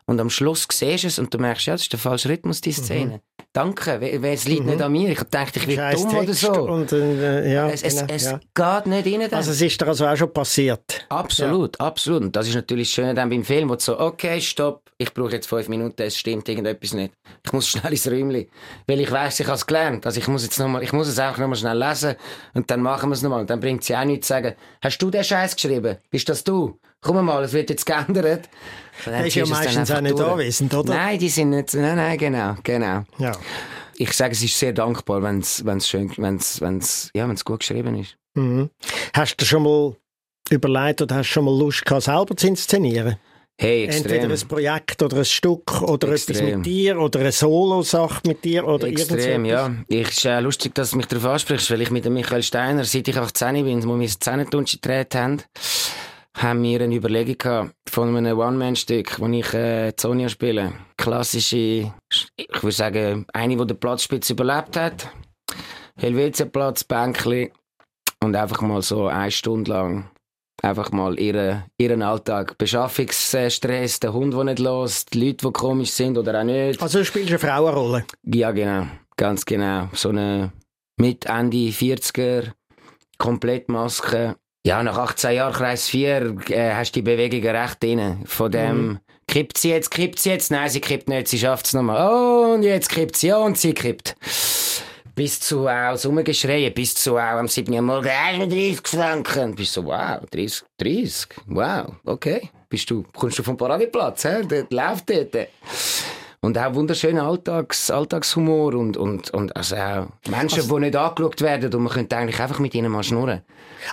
Und 0.05 0.19
am 0.19 0.29
Schluss 0.29 0.67
siehst 0.71 1.03
du 1.03 1.07
es 1.07 1.19
und 1.19 1.33
du 1.33 1.37
merkst, 1.37 1.67
ja, 1.67 1.73
das 1.73 1.83
ist 1.83 1.91
der 1.91 1.99
falsche 1.99 2.29
Rhythmus, 2.29 2.61
die 2.61 2.71
Szene. 2.71 3.21
Danke, 3.59 3.99
es 3.99 4.45
liegt 4.45 4.65
nicht 4.65 4.81
an 4.81 4.89
mir. 4.89 5.09
Ich 5.09 5.21
dachte, 5.23 5.59
ich 5.59 5.67
werde 5.67 5.97
dumm 5.97 6.15
oder 6.15 6.25
Text 6.27 6.39
so. 6.39 6.51
Und, 6.53 6.93
äh, 6.93 7.53
ja, 7.53 7.67
es 7.67 7.83
es, 7.83 7.95
genau, 7.95 8.13
es 8.13 8.23
ja. 8.23 8.39
geht 8.55 8.85
nicht 8.85 9.05
rein. 9.05 9.29
Dann. 9.29 9.33
Also 9.33 9.51
es 9.51 9.61
ist 9.61 9.81
dir 9.81 9.87
also 9.87 10.07
auch 10.07 10.15
schon 10.15 10.31
passiert. 10.31 11.05
Absolut, 11.09 11.77
absolut. 11.77 12.21
Und 12.21 12.35
das 12.37 12.47
ist 12.47 12.55
natürlich 12.55 12.89
schön 12.89 13.13
dann 13.13 13.29
beim 13.29 13.43
Film, 13.43 13.69
wo 13.69 13.75
du 13.75 13.81
so, 13.81 13.99
okay, 13.99 14.39
stopp, 14.39 14.83
ich 14.97 15.13
brauche 15.13 15.33
jetzt 15.33 15.47
fünf 15.47 15.67
Minuten, 15.67 16.01
es 16.03 16.15
stimmt 16.15 16.47
irgendetwas 16.47 16.93
nicht. 16.93 17.13
Ich 17.45 17.51
muss 17.51 17.67
schnell 17.71 17.91
ins 17.91 18.07
Räumchen. 18.07 18.47
Weil 18.87 19.01
ich 19.01 19.11
weiss, 19.11 19.41
ich 19.41 19.47
habe 19.47 19.57
es 19.57 19.67
gelernt. 19.67 20.05
Also 20.05 20.21
ich 20.21 20.27
muss 20.29 20.43
jetzt 20.43 20.57
noch 20.57 20.69
mal, 20.69 20.81
ich 20.81 20.93
muss 20.93 21.09
es 21.09 21.19
einfach 21.19 21.39
nochmal 21.39 21.57
schnell 21.57 21.77
lesen 21.77 22.15
und 22.53 22.71
dann 22.71 22.81
machen 22.81 23.09
wir 23.09 23.15
es 23.15 23.21
nochmal. 23.23 23.41
Und 23.41 23.49
dann 23.49 23.59
bringt 23.59 23.81
es 23.81 23.89
ja 23.89 23.99
auch 23.99 24.05
nichts 24.05 24.27
zu 24.27 24.35
sagen, 24.35 24.55
hast 24.81 25.01
du 25.01 25.09
den 25.09 25.25
Scheiß 25.25 25.53
geschrieben? 25.53 25.97
Bist 26.09 26.29
das 26.29 26.45
du? 26.45 26.79
Komm 27.01 27.25
mal, 27.25 27.43
es 27.43 27.53
wird 27.53 27.69
jetzt 27.69 27.85
geändert. 27.85 28.49
Der 29.05 29.25
ist 29.25 29.35
ja 29.35 29.45
meistens 29.45 29.91
auch 29.91 30.01
nicht 30.01 30.19
anwesend, 30.19 30.73
oder? 30.73 30.93
Nein, 30.93 31.19
die 31.19 31.29
sind 31.29 31.51
nicht, 31.51 31.73
nein, 31.73 31.95
nein, 31.95 32.17
genau, 32.17 32.55
genau. 32.63 33.03
Ja. 33.17 33.31
Ich 33.95 34.13
sage, 34.13 34.33
es 34.33 34.43
ist 34.43 34.57
sehr 34.57 34.73
dankbar, 34.73 35.21
wenn 35.23 35.39
es 35.39 35.87
schön, 35.87 36.11
wenn's, 36.17 36.61
wenn's, 36.61 37.09
ja, 37.13 37.27
wenn's 37.27 37.43
gut 37.43 37.59
geschrieben 37.59 37.97
ist. 37.99 38.17
Mhm. 38.35 38.69
Hast 39.13 39.37
du 39.37 39.45
schon 39.45 39.63
mal 39.63 39.95
überlegt 40.49 41.01
oder 41.01 41.15
hast 41.15 41.29
du 41.29 41.33
schon 41.33 41.45
mal 41.45 41.57
Lust 41.57 41.85
gehabt, 41.85 42.03
selber 42.03 42.35
zu 42.35 42.47
inszenieren? 42.47 43.17
Hey, 43.61 43.87
Entweder 43.87 44.15
extrem. 44.15 44.31
ein 44.31 44.47
Projekt 44.47 45.03
oder 45.03 45.17
ein 45.17 45.25
Stück 45.25 45.81
oder 45.81 46.07
etwas 46.07 46.29
Extrem. 46.29 46.59
mit 46.59 46.65
dir 46.65 46.97
oder 46.97 47.19
eine 47.19 47.33
Solo-Sache 47.33 48.21
mit 48.25 48.45
dir 48.45 48.65
oder 48.65 48.87
Extrem, 48.87 49.43
ja. 49.43 49.69
Ich, 49.89 50.07
ist 50.07 50.23
äh, 50.23 50.39
lustig, 50.39 50.73
dass 50.75 50.91
du 50.91 50.97
mich 50.97 51.07
darauf 51.07 51.25
ansprichst, 51.25 51.69
weil 51.69 51.81
ich 51.81 51.91
mit 51.91 52.05
dem 52.05 52.13
Michael 52.13 52.41
Steiner, 52.41 52.85
seit 52.85 53.09
ich 53.09 53.17
einfach 53.17 53.33
10 53.33 53.65
bin, 53.65 53.85
wo 53.85 53.99
wir 53.99 54.07
das 54.07 54.17
Zähnetunsch 54.17 54.71
gedreht 54.71 55.13
haben, 55.13 55.41
haben 56.37 56.63
wir 56.63 56.81
eine 56.81 56.95
Überlegung 56.95 57.37
gehabt 57.37 57.73
von 57.89 58.15
einem 58.15 58.37
One-Man-Stück, 58.37 59.19
wo 59.19 59.27
ich 59.27 59.53
äh, 59.53 59.93
Sonja 59.99 60.29
spiele. 60.29 60.73
Klassische, 60.97 61.93
ich 62.35 62.63
würde 62.63 62.71
sagen, 62.71 63.25
eine, 63.33 63.57
die 63.57 63.67
den 63.67 63.79
Platzspitz 63.79 64.29
überlebt 64.29 64.77
hat. 64.77 65.09
Helvetiaplatz, 65.97 66.83
Bänkli 66.83 67.51
und 68.23 68.35
einfach 68.35 68.61
mal 68.61 68.81
so 68.81 69.07
eine 69.07 69.31
Stunde 69.31 69.71
lang 69.71 70.09
einfach 70.63 70.91
mal 70.91 71.19
ihren, 71.19 71.63
ihren 71.77 72.01
Alltag. 72.01 72.57
Beschaffungsstress, 72.57 73.99
der 73.99 74.13
Hund, 74.13 74.33
der 74.33 74.43
nicht 74.45 74.59
los, 74.59 75.05
die 75.05 75.25
Leute, 75.25 75.47
die 75.47 75.53
komisch 75.53 75.91
sind 75.91 76.17
oder 76.17 76.39
auch 76.39 76.43
nicht. 76.43 76.81
Also 76.81 76.99
du 76.99 77.05
spielst 77.05 77.29
eine 77.29 77.39
Frauenrolle. 77.39 78.05
Ja, 78.23 78.51
genau. 78.51 78.87
Ganz 79.17 79.45
genau. 79.45 79.89
So 79.93 80.09
eine 80.09 80.51
mit 80.97 81.25
Ende 81.25 81.57
40er, 81.57 82.51
Komplettmaske. 83.17 84.35
Ja, 84.65 84.83
nach 84.83 84.97
18 84.97 85.31
Jahren 85.31 85.53
Kreis 85.53 85.87
4 85.87 86.35
äh, 86.49 86.73
hast 86.73 86.91
du 86.91 86.99
die 86.99 87.03
Bewegungen 87.03 87.55
recht 87.55 87.81
drin. 87.81 88.23
Von 88.25 88.51
dem, 88.51 88.99
kippt 89.27 89.57
sie 89.57 89.69
jetzt, 89.69 89.89
kippt 89.89 90.19
sie 90.19 90.31
jetzt? 90.31 90.51
Nein, 90.51 90.69
sie 90.69 90.81
kippt 90.81 91.07
nicht, 91.07 91.29
sie 91.29 91.39
schafft 91.39 91.67
es 91.67 91.73
nochmal. 91.73 92.09
Oh, 92.11 92.53
und 92.55 92.63
jetzt 92.63 92.89
kippt 92.89 93.15
sie, 93.15 93.31
und 93.31 93.57
sie 93.57 93.73
kippt. 93.73 94.17
Bis 95.15 95.39
zu 95.39 95.61
auch 95.61 95.91
das 95.91 96.05
Rumgeschreien, 96.05 96.73
bis 96.73 96.95
zu 96.95 97.15
auch 97.15 97.39
am 97.39 97.47
7. 97.47 97.73
Uhr 97.73 97.81
morgen 97.81 98.09
31 98.09 98.85
Franken. 98.85 99.55
Bist 99.55 99.73
so, 99.73 99.85
wow, 99.85 100.19
30, 100.29 100.63
30, 100.77 101.27
wow, 101.47 101.93
okay. 102.05 102.49
Bist 102.67 102.89
du, 102.89 103.03
kommst 103.15 103.39
du 103.39 103.43
vom 103.43 103.55
Paradeplatz, 103.57 104.25
hä? 104.25 104.41
Dort 104.47 104.71
läuft 104.73 105.09
dort. 105.09 105.47
Und 106.41 106.57
auch 106.57 106.73
wunderschöner 106.73 107.23
Alltags, 107.23 107.91
Alltagshumor 107.91 108.73
und, 108.73 108.95
und, 108.95 109.29
und 109.31 109.53
also 109.57 109.75
auch 109.75 110.07
Menschen, 110.29 110.65
die 110.69 110.79
nicht 110.79 110.95
angeschaut 110.95 111.41
werden 111.41 111.73
und 111.73 111.83
man 111.83 111.91
könnte 111.91 112.15
eigentlich 112.15 112.39
einfach 112.39 112.59
mit 112.59 112.73
ihnen 112.75 112.91
mal 112.93 113.03
schnurren. 113.03 113.41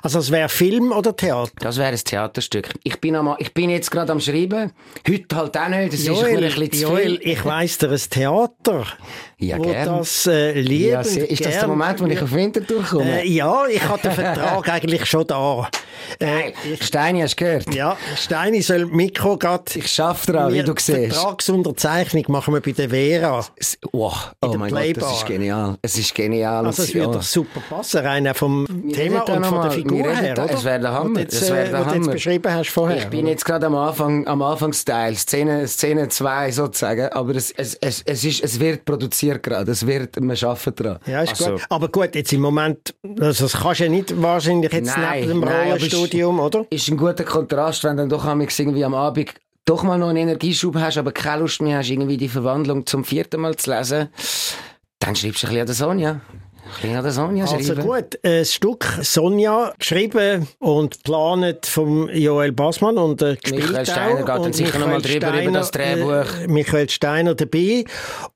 Also 0.03 0.21
es 0.21 0.31
wäre 0.31 0.49
Film 0.49 0.93
oder 0.93 1.15
Theater? 1.17 1.51
Das 1.61 1.77
wäre 1.77 1.89
ein 1.91 1.97
Theaterstück. 1.97 2.75
Ich 2.85 3.01
bin, 3.01 3.17
am, 3.17 3.35
ich 3.39 3.53
bin 3.53 3.71
jetzt 3.71 3.91
gerade 3.91 4.13
am 4.13 4.21
Schreiben. 4.21 4.73
Heute 5.09 5.37
halt 5.37 5.57
auch 5.57 5.69
nicht. 5.69 5.93
Das 5.93 6.01
ist 6.01 6.09
mir 6.09 6.27
ein 6.27 6.41
bisschen 6.41 6.73
zu 6.73 6.79
Joel, 6.83 7.19
viel. 7.19 7.33
ich 7.33 7.45
weiss 7.45 7.79
dir 7.79 7.91
ein 7.91 8.01
Theater, 8.11 8.85
Ja, 9.39 9.59
wo 9.59 9.63
gern. 9.63 9.99
das 9.99 10.27
äh, 10.27 10.53
liebend 10.61 10.87
Ja, 10.93 11.01
ist 11.25 11.31
das 11.31 11.39
der 11.39 11.51
gern- 11.61 11.71
Moment, 11.71 12.01
wo 12.01 12.07
ich 12.07 12.21
auf 12.23 12.33
Winterthur 12.33 12.83
komme? 12.85 13.23
Äh, 13.23 13.29
ja, 13.29 13.67
ich 13.67 13.83
habe 13.83 14.01
den 14.03 14.13
Vertrag 14.13 14.69
eigentlich 14.73 15.07
schon 15.07 15.27
da. 15.27 15.69
Äh, 16.21 16.53
Steini, 16.81 17.21
hast 17.23 17.41
du 17.41 17.45
gehört? 17.45 17.75
ja, 17.75 17.97
Steini 18.17 18.63
soll 18.63 18.87
Mikro 18.87 19.37
grad 19.37 19.75
Ich 19.77 19.89
schaffe 19.89 20.33
dran, 20.33 20.53
wie 20.53 20.63
du 20.63 20.75
siehst. 20.79 21.15
Vertragsunterzeichnung 21.17 22.25
machen 22.37 22.55
wir 22.55 22.61
bei 22.61 22.73
der 22.73 22.89
Vera. 22.91 23.45
Es- 23.57 23.79
Oh, 23.93 24.13
oh 24.43 24.49
der 24.49 24.59
mein 24.59 24.71
Gott, 24.71 24.79
das 24.79 24.85
Playbar. 24.93 25.13
ist 25.13 25.27
genial. 25.27 25.79
Es 25.83 25.99
ist 25.99 26.15
genial. 26.15 26.67
Also 26.67 26.83
es 26.83 26.95
würde 26.95 27.07
ja. 27.07 27.13
doch 27.13 27.23
super 27.23 27.61
passen, 27.69 28.05
rein 28.05 28.35
vom 28.35 28.67
Thema 28.67 28.97
reden 28.99 29.15
da 29.27 29.35
und 29.35 29.45
von 29.47 29.55
der 29.55 29.65
mal- 29.65 29.71
Figur 29.71 29.99
wir 30.05 30.17
her, 30.17 30.35
da- 30.35 30.45
oder? 30.45 30.55
es 30.55 30.65
wäre 30.65 30.81
der 30.81 30.93
Hammer, 30.93 31.21
jetzt, 31.21 31.35
es 31.35 31.51
wäre 31.51 31.67
äh, 31.67 31.71
der 31.71 31.73
was 31.73 31.87
du 31.87 31.95
jetzt 31.95 32.03
Hammer. 32.03 32.13
beschrieben 32.13 32.53
hast 32.53 32.71
vorher. 32.71 32.99
Ich 32.99 33.07
bin 33.09 33.21
oder? 33.21 33.29
jetzt 33.31 33.45
gerade 33.45 33.67
am 33.67 33.75
Anfang, 33.75 34.27
am 34.27 34.43
Anfangsteil, 34.43 35.15
Szene, 35.17 35.67
Szene 35.69 36.09
2 36.09 36.53
sozusagen, 36.53 37.09
aber 37.13 37.35
es, 37.37 37.51
es, 37.53 37.75
es, 37.81 38.03
es, 38.05 38.25
ist, 38.25 38.43
es 38.45 38.61
wird 38.61 38.85
produziert 38.85 39.43
gerade, 39.43 39.71
es 39.73 39.87
wird, 39.87 40.17
wir 40.21 40.49
arbeiten 40.49 40.75
dran. 40.75 40.99
Ja, 41.07 41.23
ist 41.23 41.31
Also, 41.31 41.53
gut. 41.53 41.63
Aber 41.69 41.89
gut, 41.89 42.15
jetzt 42.15 42.33
im 42.33 42.41
Moment, 42.43 42.95
also 43.21 43.45
das 43.45 43.53
kannst 43.61 43.81
du 43.81 43.85
ja 43.85 43.91
nicht 43.91 44.21
wahrscheinlich 44.21 44.73
jetzt 44.73 44.97
Nein, 44.97 45.21
neben 45.21 45.29
dem 45.29 45.41
nein, 45.41 45.69
Rollenstudium, 45.71 46.41
oder? 46.41 46.67
Ist 46.71 46.89
ein 46.89 46.97
guter 46.97 47.25
Kontrast, 47.25 47.85
wenn 47.85 47.97
dann 47.97 48.09
doch 48.09 48.25
irgendwie 48.27 48.85
am 48.85 48.95
Abend 48.95 49.33
doch 49.67 49.83
mal 49.83 49.99
noch 49.99 50.09
einen 50.09 50.19
Energieschub 50.19 50.77
hast, 50.77 50.97
aber 50.97 51.13
keine 51.13 51.43
Lust 51.43 51.61
mehr 51.61 51.79
hast, 51.79 51.91
irgendwie 51.91 52.17
die 52.17 52.29
Verwandlung 52.29 52.87
zum 52.87 53.05
vierten 53.05 53.41
Mal 53.43 53.57
zu 53.57 53.71
lesen, 53.71 54.09
dann 54.99 55.15
schreibst 55.15 55.43
du 55.43 55.49
ein 55.49 55.53
bisschen 55.53 55.69
an 55.69 55.75
Sonja. 55.75 56.21
Bisschen 56.75 56.97
an 56.97 57.03
der 57.03 57.13
Sonja 57.13 57.45
Also 57.45 57.75
schreiben. 57.75 57.83
gut, 57.83 58.19
ein 58.23 58.45
Stück 58.45 58.85
Sonja, 59.03 59.73
geschrieben 59.79 60.49
und 60.59 60.97
geplant 60.97 61.67
vom 61.67 62.09
Joel 62.11 62.53
Bassmann 62.53 62.99
und 62.99 63.23
äh, 63.23 63.37
gespielt 63.37 63.67
Michael 63.69 63.87
Steiner 63.87 64.17
geht 64.17 64.29
dann 64.29 64.53
sicher 64.53 64.79
noch 64.79 64.87
mal 64.89 64.97
Michael 64.99 65.21
drüber 65.21 65.43
über 65.43 65.53
das 65.53 65.69
Steiner, 65.69 65.97
Drehbuch. 66.23 66.41
Äh, 66.43 66.47
Michael 66.49 66.89
Steiner 66.91 67.35
dabei 67.35 67.85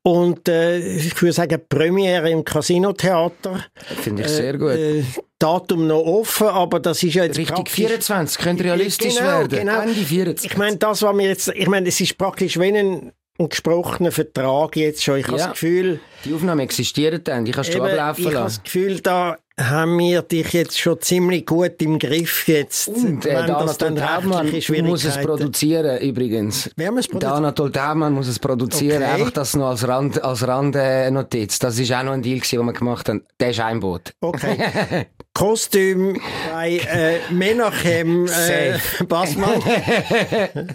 und 0.03 0.49
äh, 0.49 0.78
ich 0.78 1.20
würde 1.20 1.33
sagen 1.33 1.61
Premiere 1.68 2.31
im 2.31 2.45
Casino-Theater. 2.45 3.64
Finde 4.03 4.22
ich 4.22 4.28
sehr 4.28 4.57
gut. 4.59 4.70
Äh, 4.70 5.05
Datum 5.39 5.87
noch 5.87 6.03
offen, 6.03 6.49
aber 6.49 6.81
das 6.81 7.03
ist 7.03 7.14
ja 7.14 7.24
jetzt 7.24 7.39
Richtig, 7.39 7.55
praktisch... 7.55 7.74
24, 7.74 8.39
könnte 8.39 8.64
realistisch 8.64 9.16
Genau, 9.16 9.26
werden. 9.26 9.59
genau. 9.59 9.81
Ende 9.81 9.95
24. 9.95 10.51
Ich 10.51 10.57
meine, 10.59 10.76
das 10.76 11.01
war 11.01 11.14
mir 11.14 11.28
jetzt, 11.28 11.49
ich 11.49 11.66
meine, 11.66 11.89
es 11.89 11.99
ist 11.99 12.18
praktisch 12.18 12.59
wie 12.61 12.76
ein, 12.76 13.12
ein 13.41 13.49
gesprochener 13.49 14.12
Vertrag 14.12 14.76
jetzt 14.76 15.03
schon. 15.03 15.16
Ich 15.18 15.26
habe 15.26 15.38
Ja. 15.38 15.45
das 15.47 15.53
Gefühl, 15.55 16.01
Die 16.24 16.34
Aufnahme 16.34 16.62
existiert 16.62 17.26
dann, 17.28 17.45
die 17.47 17.53
kannst 17.53 17.72
du 17.72 17.78
eben, 17.78 17.86
ablaufen 17.86 18.20
ich 18.20 18.26
habe 18.26 18.34
lassen. 18.34 18.57
das 18.57 18.62
Gefühl, 18.62 19.01
da 19.01 19.38
haben 19.59 19.99
wir 19.99 20.22
dich 20.22 20.53
jetzt 20.53 20.78
schon 20.78 21.01
ziemlich 21.01 21.45
gut 21.47 21.80
im 21.82 21.99
Griff 21.99 22.47
jetzt. 22.49 22.88
Und 22.88 23.24
äh, 23.26 23.34
Anatol 23.34 23.95
Taubmann 23.95 24.51
muss 24.84 25.05
es 25.05 25.16
produzieren, 25.18 25.99
übrigens. 26.01 26.70
Wer 26.76 26.91
muss 26.93 27.01
es 27.03 27.09
produzieren? 27.09 27.32
Anatol 27.36 27.72
Taubmann 27.72 28.12
muss 28.14 28.28
es 28.28 28.38
produzieren, 28.38 29.03
Okay. 29.03 29.12
einfach 29.12 29.30
das 29.32 29.57
noch 29.57 29.68
als 29.68 29.86
Rand, 29.86 30.22
als 30.22 30.47
Randnotiz. 30.47 31.59
Das 31.59 31.78
ist 31.78 31.93
auch 31.93 32.03
noch 32.03 32.12
ein 32.12 32.22
Deal 32.22 32.38
gewesen, 32.38 32.59
den 32.59 32.66
wir 32.66 32.72
gemacht 32.72 33.09
haben. 33.09 33.22
Der 33.38 33.51
ist 33.51 33.61
ein 33.61 33.80
Boot. 33.80 34.12
Okay. 34.20 35.07
Kostüm 35.34 36.20
bei 36.53 36.78
äh, 36.78 37.18
Menachem 37.32 38.26
äh. 38.26 38.78
Bassmann. 39.05 39.62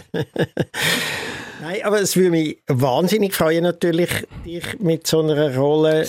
Nein, 1.62 1.78
aber 1.84 2.02
es 2.02 2.16
würde 2.16 2.32
mich 2.32 2.58
wahnsinnig 2.68 3.34
freuen, 3.34 3.64
natürlich, 3.64 4.10
dich 4.46 4.80
mit 4.80 5.08
so 5.08 5.22
einer 5.22 5.56
Rolle 5.56 6.06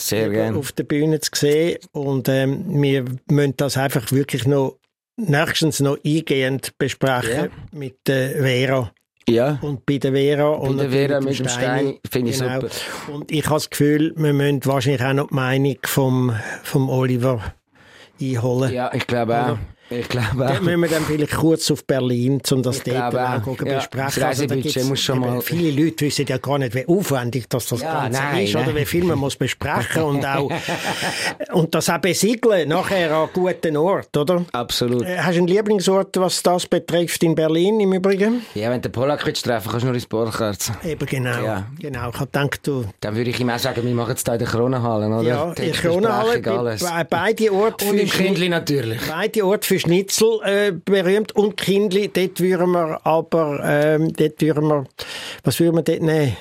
auf 0.55 0.72
der 0.72 0.84
Bühne 0.84 1.20
zu 1.20 1.30
sehen. 1.34 1.78
Und 1.92 2.28
ähm, 2.28 2.64
wir 2.82 3.05
müssen 3.30 3.57
das 3.57 3.76
einfach 3.76 4.11
wirklich 4.12 4.47
noch 4.47 4.78
nächstens 5.16 5.80
noch 5.80 5.99
eingehend 6.05 6.76
besprechen 6.78 7.44
Ja. 7.44 7.78
mit 7.78 7.97
der 8.07 8.30
Vera. 8.42 8.92
Ja. 9.28 9.59
Und 9.61 9.84
bei 9.86 9.99
der 9.99 10.12
Vera 10.12 10.49
und 10.49 10.78
der 10.78 10.90
Vera 10.90 11.20
mit 11.20 11.38
dem 11.38 11.49
Steini, 11.49 12.01
finde 12.09 12.30
ich 12.30 12.38
super. 12.38 12.68
Und 13.12 13.32
ich 13.32 13.44
habe 13.47 13.57
das 13.57 13.70
Gefühl, 13.70 14.12
wir 14.16 14.32
müssen 14.32 14.64
wahrscheinlich 14.64 15.03
auch 15.03 15.12
noch 15.14 15.28
die 15.28 15.34
Meinung 15.34 15.76
vom, 15.84 16.32
vom 16.62 16.88
Oliver 16.88 17.42
einholen. 18.20 18.72
Ja, 18.72 18.92
ich 18.94 19.07
glaube 19.07 19.36
auch. 19.36 19.59
Ich 19.89 20.09
glaube 20.09 20.26
Dann 20.39 20.57
auch. 20.57 20.61
müssen 20.62 20.80
wir 20.80 20.89
dann 20.89 21.05
vielleicht 21.05 21.34
kurz 21.37 21.70
auf 21.70 21.84
Berlin, 21.84 22.41
um 22.51 22.62
das 22.62 22.82
dort 22.82 23.14
auch 23.14 23.14
Ja, 23.14 23.39
besprechen. 23.78 23.89
das 23.95 24.20
Reisebudget 24.20 24.64
da 24.66 24.70
gibt's 24.72 24.89
muss 24.89 25.01
schon 25.01 25.20
mal- 25.20 25.41
Viele 25.43 25.84
Leute 25.84 26.05
wissen 26.07 26.26
ja 26.28 26.39
gar 26.39 26.59
nicht, 26.59 26.74
wie 26.74 26.87
aufwendig 26.89 27.49
das, 27.49 27.66
das 27.66 27.82
Ja, 27.82 28.03
Ganze 28.03 28.20
nein, 28.20 28.45
ist, 28.45 28.55
oder 28.57 28.66
nein. 28.66 28.76
wie 28.76 28.84
viel 28.84 29.05
man 29.05 29.18
muss 29.18 29.37
besprechen 29.37 30.03
und 30.03 30.26
auch 30.26 30.51
und 31.53 31.74
das 31.74 31.89
auch 31.89 31.99
besiegeln 31.99 32.68
nachher 32.68 33.14
an 33.14 33.28
guten 33.32 33.76
Ort, 33.76 34.16
oder? 34.16 34.45
Absolut. 34.53 35.03
Äh, 35.05 35.18
Hast 35.18 35.34
du 35.34 35.39
einen 35.39 35.47
Lieblingsort, 35.49 36.16
was 36.18 36.43
das 36.43 36.66
betrifft, 36.66 37.22
in 37.22 37.34
Berlin 37.34 37.78
im 37.80 37.93
Übrigen? 37.93 38.43
Ja, 38.55 38.70
wenn 38.70 38.80
du 38.82 38.89
den 38.89 38.93
Polak 38.93 39.24
willst 39.24 39.45
treffen, 39.45 39.68
kannst 39.70 39.82
du 39.84 39.87
nur 39.87 39.95
ins 39.95 40.07
Borcherz. 40.07 40.72
Eben 40.84 41.07
genau. 41.07 41.45
Ja. 41.45 41.66
Genau. 41.78 42.11
Ich 42.11 42.18
gedacht, 42.18 42.61
du 42.66 42.84
Dann 43.01 43.14
würde 43.16 43.30
ich 43.30 43.39
ihm 43.41 43.51
auch 43.51 43.59
sagen, 43.59 43.84
wir 43.84 43.95
machen 43.95 44.14
es 44.16 44.24
da 44.24 44.32
in 44.32 44.41
der 44.41 44.49
Kronenhalle, 44.49 45.07
oder? 45.09 45.22
ja, 45.22 45.53
in 45.53 46.07
alles. 46.47 46.82
bei, 46.82 47.05
beide 47.05 47.53
Orte 47.53 47.84
Und 47.87 47.99
im 47.99 48.09
Kindli 48.11 48.49
natürlich. 48.49 49.01
Beide 49.09 49.45
Orte 49.47 49.76
für 49.77 49.89
Schnitzel 49.89 50.41
äh, 50.45 50.72
berühmt 50.72 51.33
und 51.37 51.57
Kindli. 51.57 52.09
Dort 52.12 52.41
würden 52.41 52.70
wir 52.72 53.01
aber, 53.07 53.61
ähm, 53.64 54.12
dort 54.12 54.41
würden 54.41 54.68
wir, 54.68 54.85
was 55.45 55.61
würden 55.61 55.77
wir 55.77 55.83
dort 55.83 56.03
nehmen? 56.03 56.37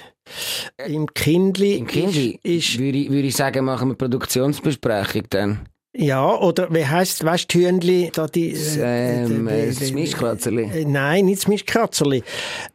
Im 0.88 1.14
Kindli. 1.14 1.76
Im 1.76 1.88
Kindli 1.88 2.40
Ist, 2.44 2.70
ist, 2.72 2.80
würde, 2.80 2.98
ich, 2.98 3.10
würde 3.10 3.28
ich 3.28 3.36
sagen, 3.36 3.66
machen 3.66 3.90
wir 3.90 3.96
Produktionsbesprechung 3.96 5.24
dann. 5.30 5.60
ja, 5.96 6.36
oder 6.38 6.74
wie 6.74 6.86
heisst, 6.86 7.24
weißt 7.24 7.54
du, 7.54 7.60
Hühnli, 7.60 8.12
da 8.14 8.26
die, 8.28 8.52
Das, 8.54 8.76
äh, 8.78 9.24
ähm, 9.24 9.48
die- 9.48 9.54
äh, 9.54 9.70
die- 9.72 9.80
das 9.80 9.92
Mischkratzerli. 9.92 10.64
äh, 10.64 10.86
Nein, 10.86 11.26
nicht 11.26 11.42
das 11.44 11.48
Mischkratzerli. 11.48 12.24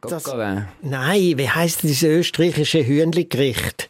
Das, 0.01 0.23
nein, 0.81 1.33
wie 1.37 1.49
heisst 1.49 1.83
dieses 1.83 2.03
österreichische 2.03 2.85
Hühnli-Gericht? 2.85 3.89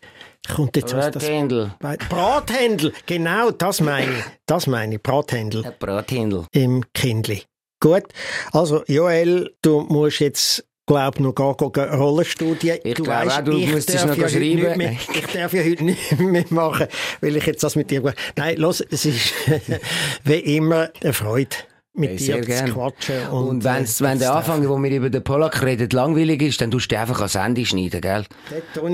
Kommt 0.56 0.76
jetzt 0.76 0.96
was 0.96 1.12
das? 1.12 1.24
Brathändel. 1.24 1.74
Brathändel, 2.10 2.94
genau, 3.06 3.52
das 3.52 3.82
meine 3.82 4.12
ich. 4.12 4.24
Das 4.46 4.68
meine 4.68 4.96
ich, 4.96 5.04
Brathändel. 5.04 5.64
Ja, 5.64 5.74
Brathändel. 5.78 6.46
im 6.52 6.84
Kindli. 6.94 7.44
Gut, 7.80 8.04
also 8.52 8.84
Joel, 8.88 9.56
du 9.62 9.82
musst 9.82 10.20
jetzt 10.20 10.64
glaub 10.86 11.20
noch 11.20 11.34
gar 11.34 11.56
keine 11.56 11.96
Rollenstudie. 11.96 12.74
Ich 12.84 12.94
du 12.96 13.04
glaube 13.04 13.32
auch, 13.32 13.42
du 13.42 13.58
ich 13.58 13.72
müsstest 13.72 14.04
darf 14.04 14.10
noch 14.10 14.18
ja 14.18 14.30
schreiben. 14.30 14.78
Mehr, 14.78 14.92
ich 15.14 15.26
darf 15.28 15.54
ja 15.54 15.64
heute 15.64 15.84
nicht 15.86 16.20
mehr 16.20 16.46
machen, 16.50 16.88
weil 17.22 17.38
ich 17.38 17.46
jetzt 17.46 17.64
das 17.64 17.76
mit 17.76 17.90
dir... 17.90 18.14
Nein, 18.36 18.58
los, 18.58 18.82
es 18.82 19.06
ist 19.06 19.34
wie 20.26 20.58
immer 20.58 20.90
eine 21.02 21.14
Freude. 21.14 21.56
Mit 21.94 22.10
Hey, 22.12 22.18
dir 22.18 22.24
sehr 22.26 22.42
zu 22.42 22.48
gern. 22.48 22.74
quatschen. 22.74 23.28
Und, 23.28 23.48
Und, 23.50 23.64
wenn's, 23.64 24.00
äh, 24.00 24.04
wenn 24.06 24.20
der 24.20 24.34
Anfang, 24.34 24.68
wo 24.68 24.78
wir 24.82 24.92
über 24.92 25.10
den 25.10 25.24
Polak 25.24 25.62
reden, 25.62 25.90
langweilig 25.92 26.42
ist, 26.42 26.62
dann 26.62 26.72
tust 26.72 26.92
du 26.92 26.98
einfach 26.98 27.18
ans 27.20 27.36
Ende 27.36 27.66
schneiden, 27.66 28.02
gell? 28.02 28.26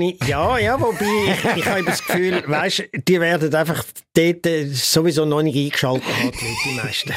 Ich- 0.00 0.26
Ja, 0.28 0.58
ja, 0.58 0.80
wobei 0.80 1.04
ich, 1.32 1.56
ich 1.58 1.66
habe 1.66 1.84
das 1.84 2.04
Gefühl, 2.04 2.42
weißt, 2.48 2.84
die 3.06 3.20
werden 3.20 3.54
einfach 3.54 3.84
dort 4.14 4.46
äh, 4.46 4.66
sowieso 4.66 5.24
noch 5.24 5.42
nicht 5.42 5.56
eingeschaltet 5.56 6.08
haben, 6.08 6.32
die 6.32 6.76
meisten. 6.76 7.12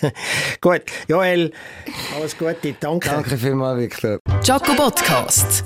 Gut, 0.60 0.82
Joel, 1.08 1.52
alles 2.16 2.36
Gute, 2.36 2.74
danke. 2.80 3.08
Danke 3.08 3.36
vielmals, 3.38 3.80
Victor. 3.80 4.18
Jaco 4.42 4.74
Podcast. 4.74 5.64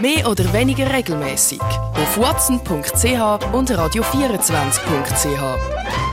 Mehr 0.00 0.28
oder 0.30 0.50
weniger 0.52 0.92
regelmäßig 0.94 1.60
auf 1.60 2.16
watson.ch 2.18 3.52
und 3.52 3.70
radio24.ch. 3.70 6.07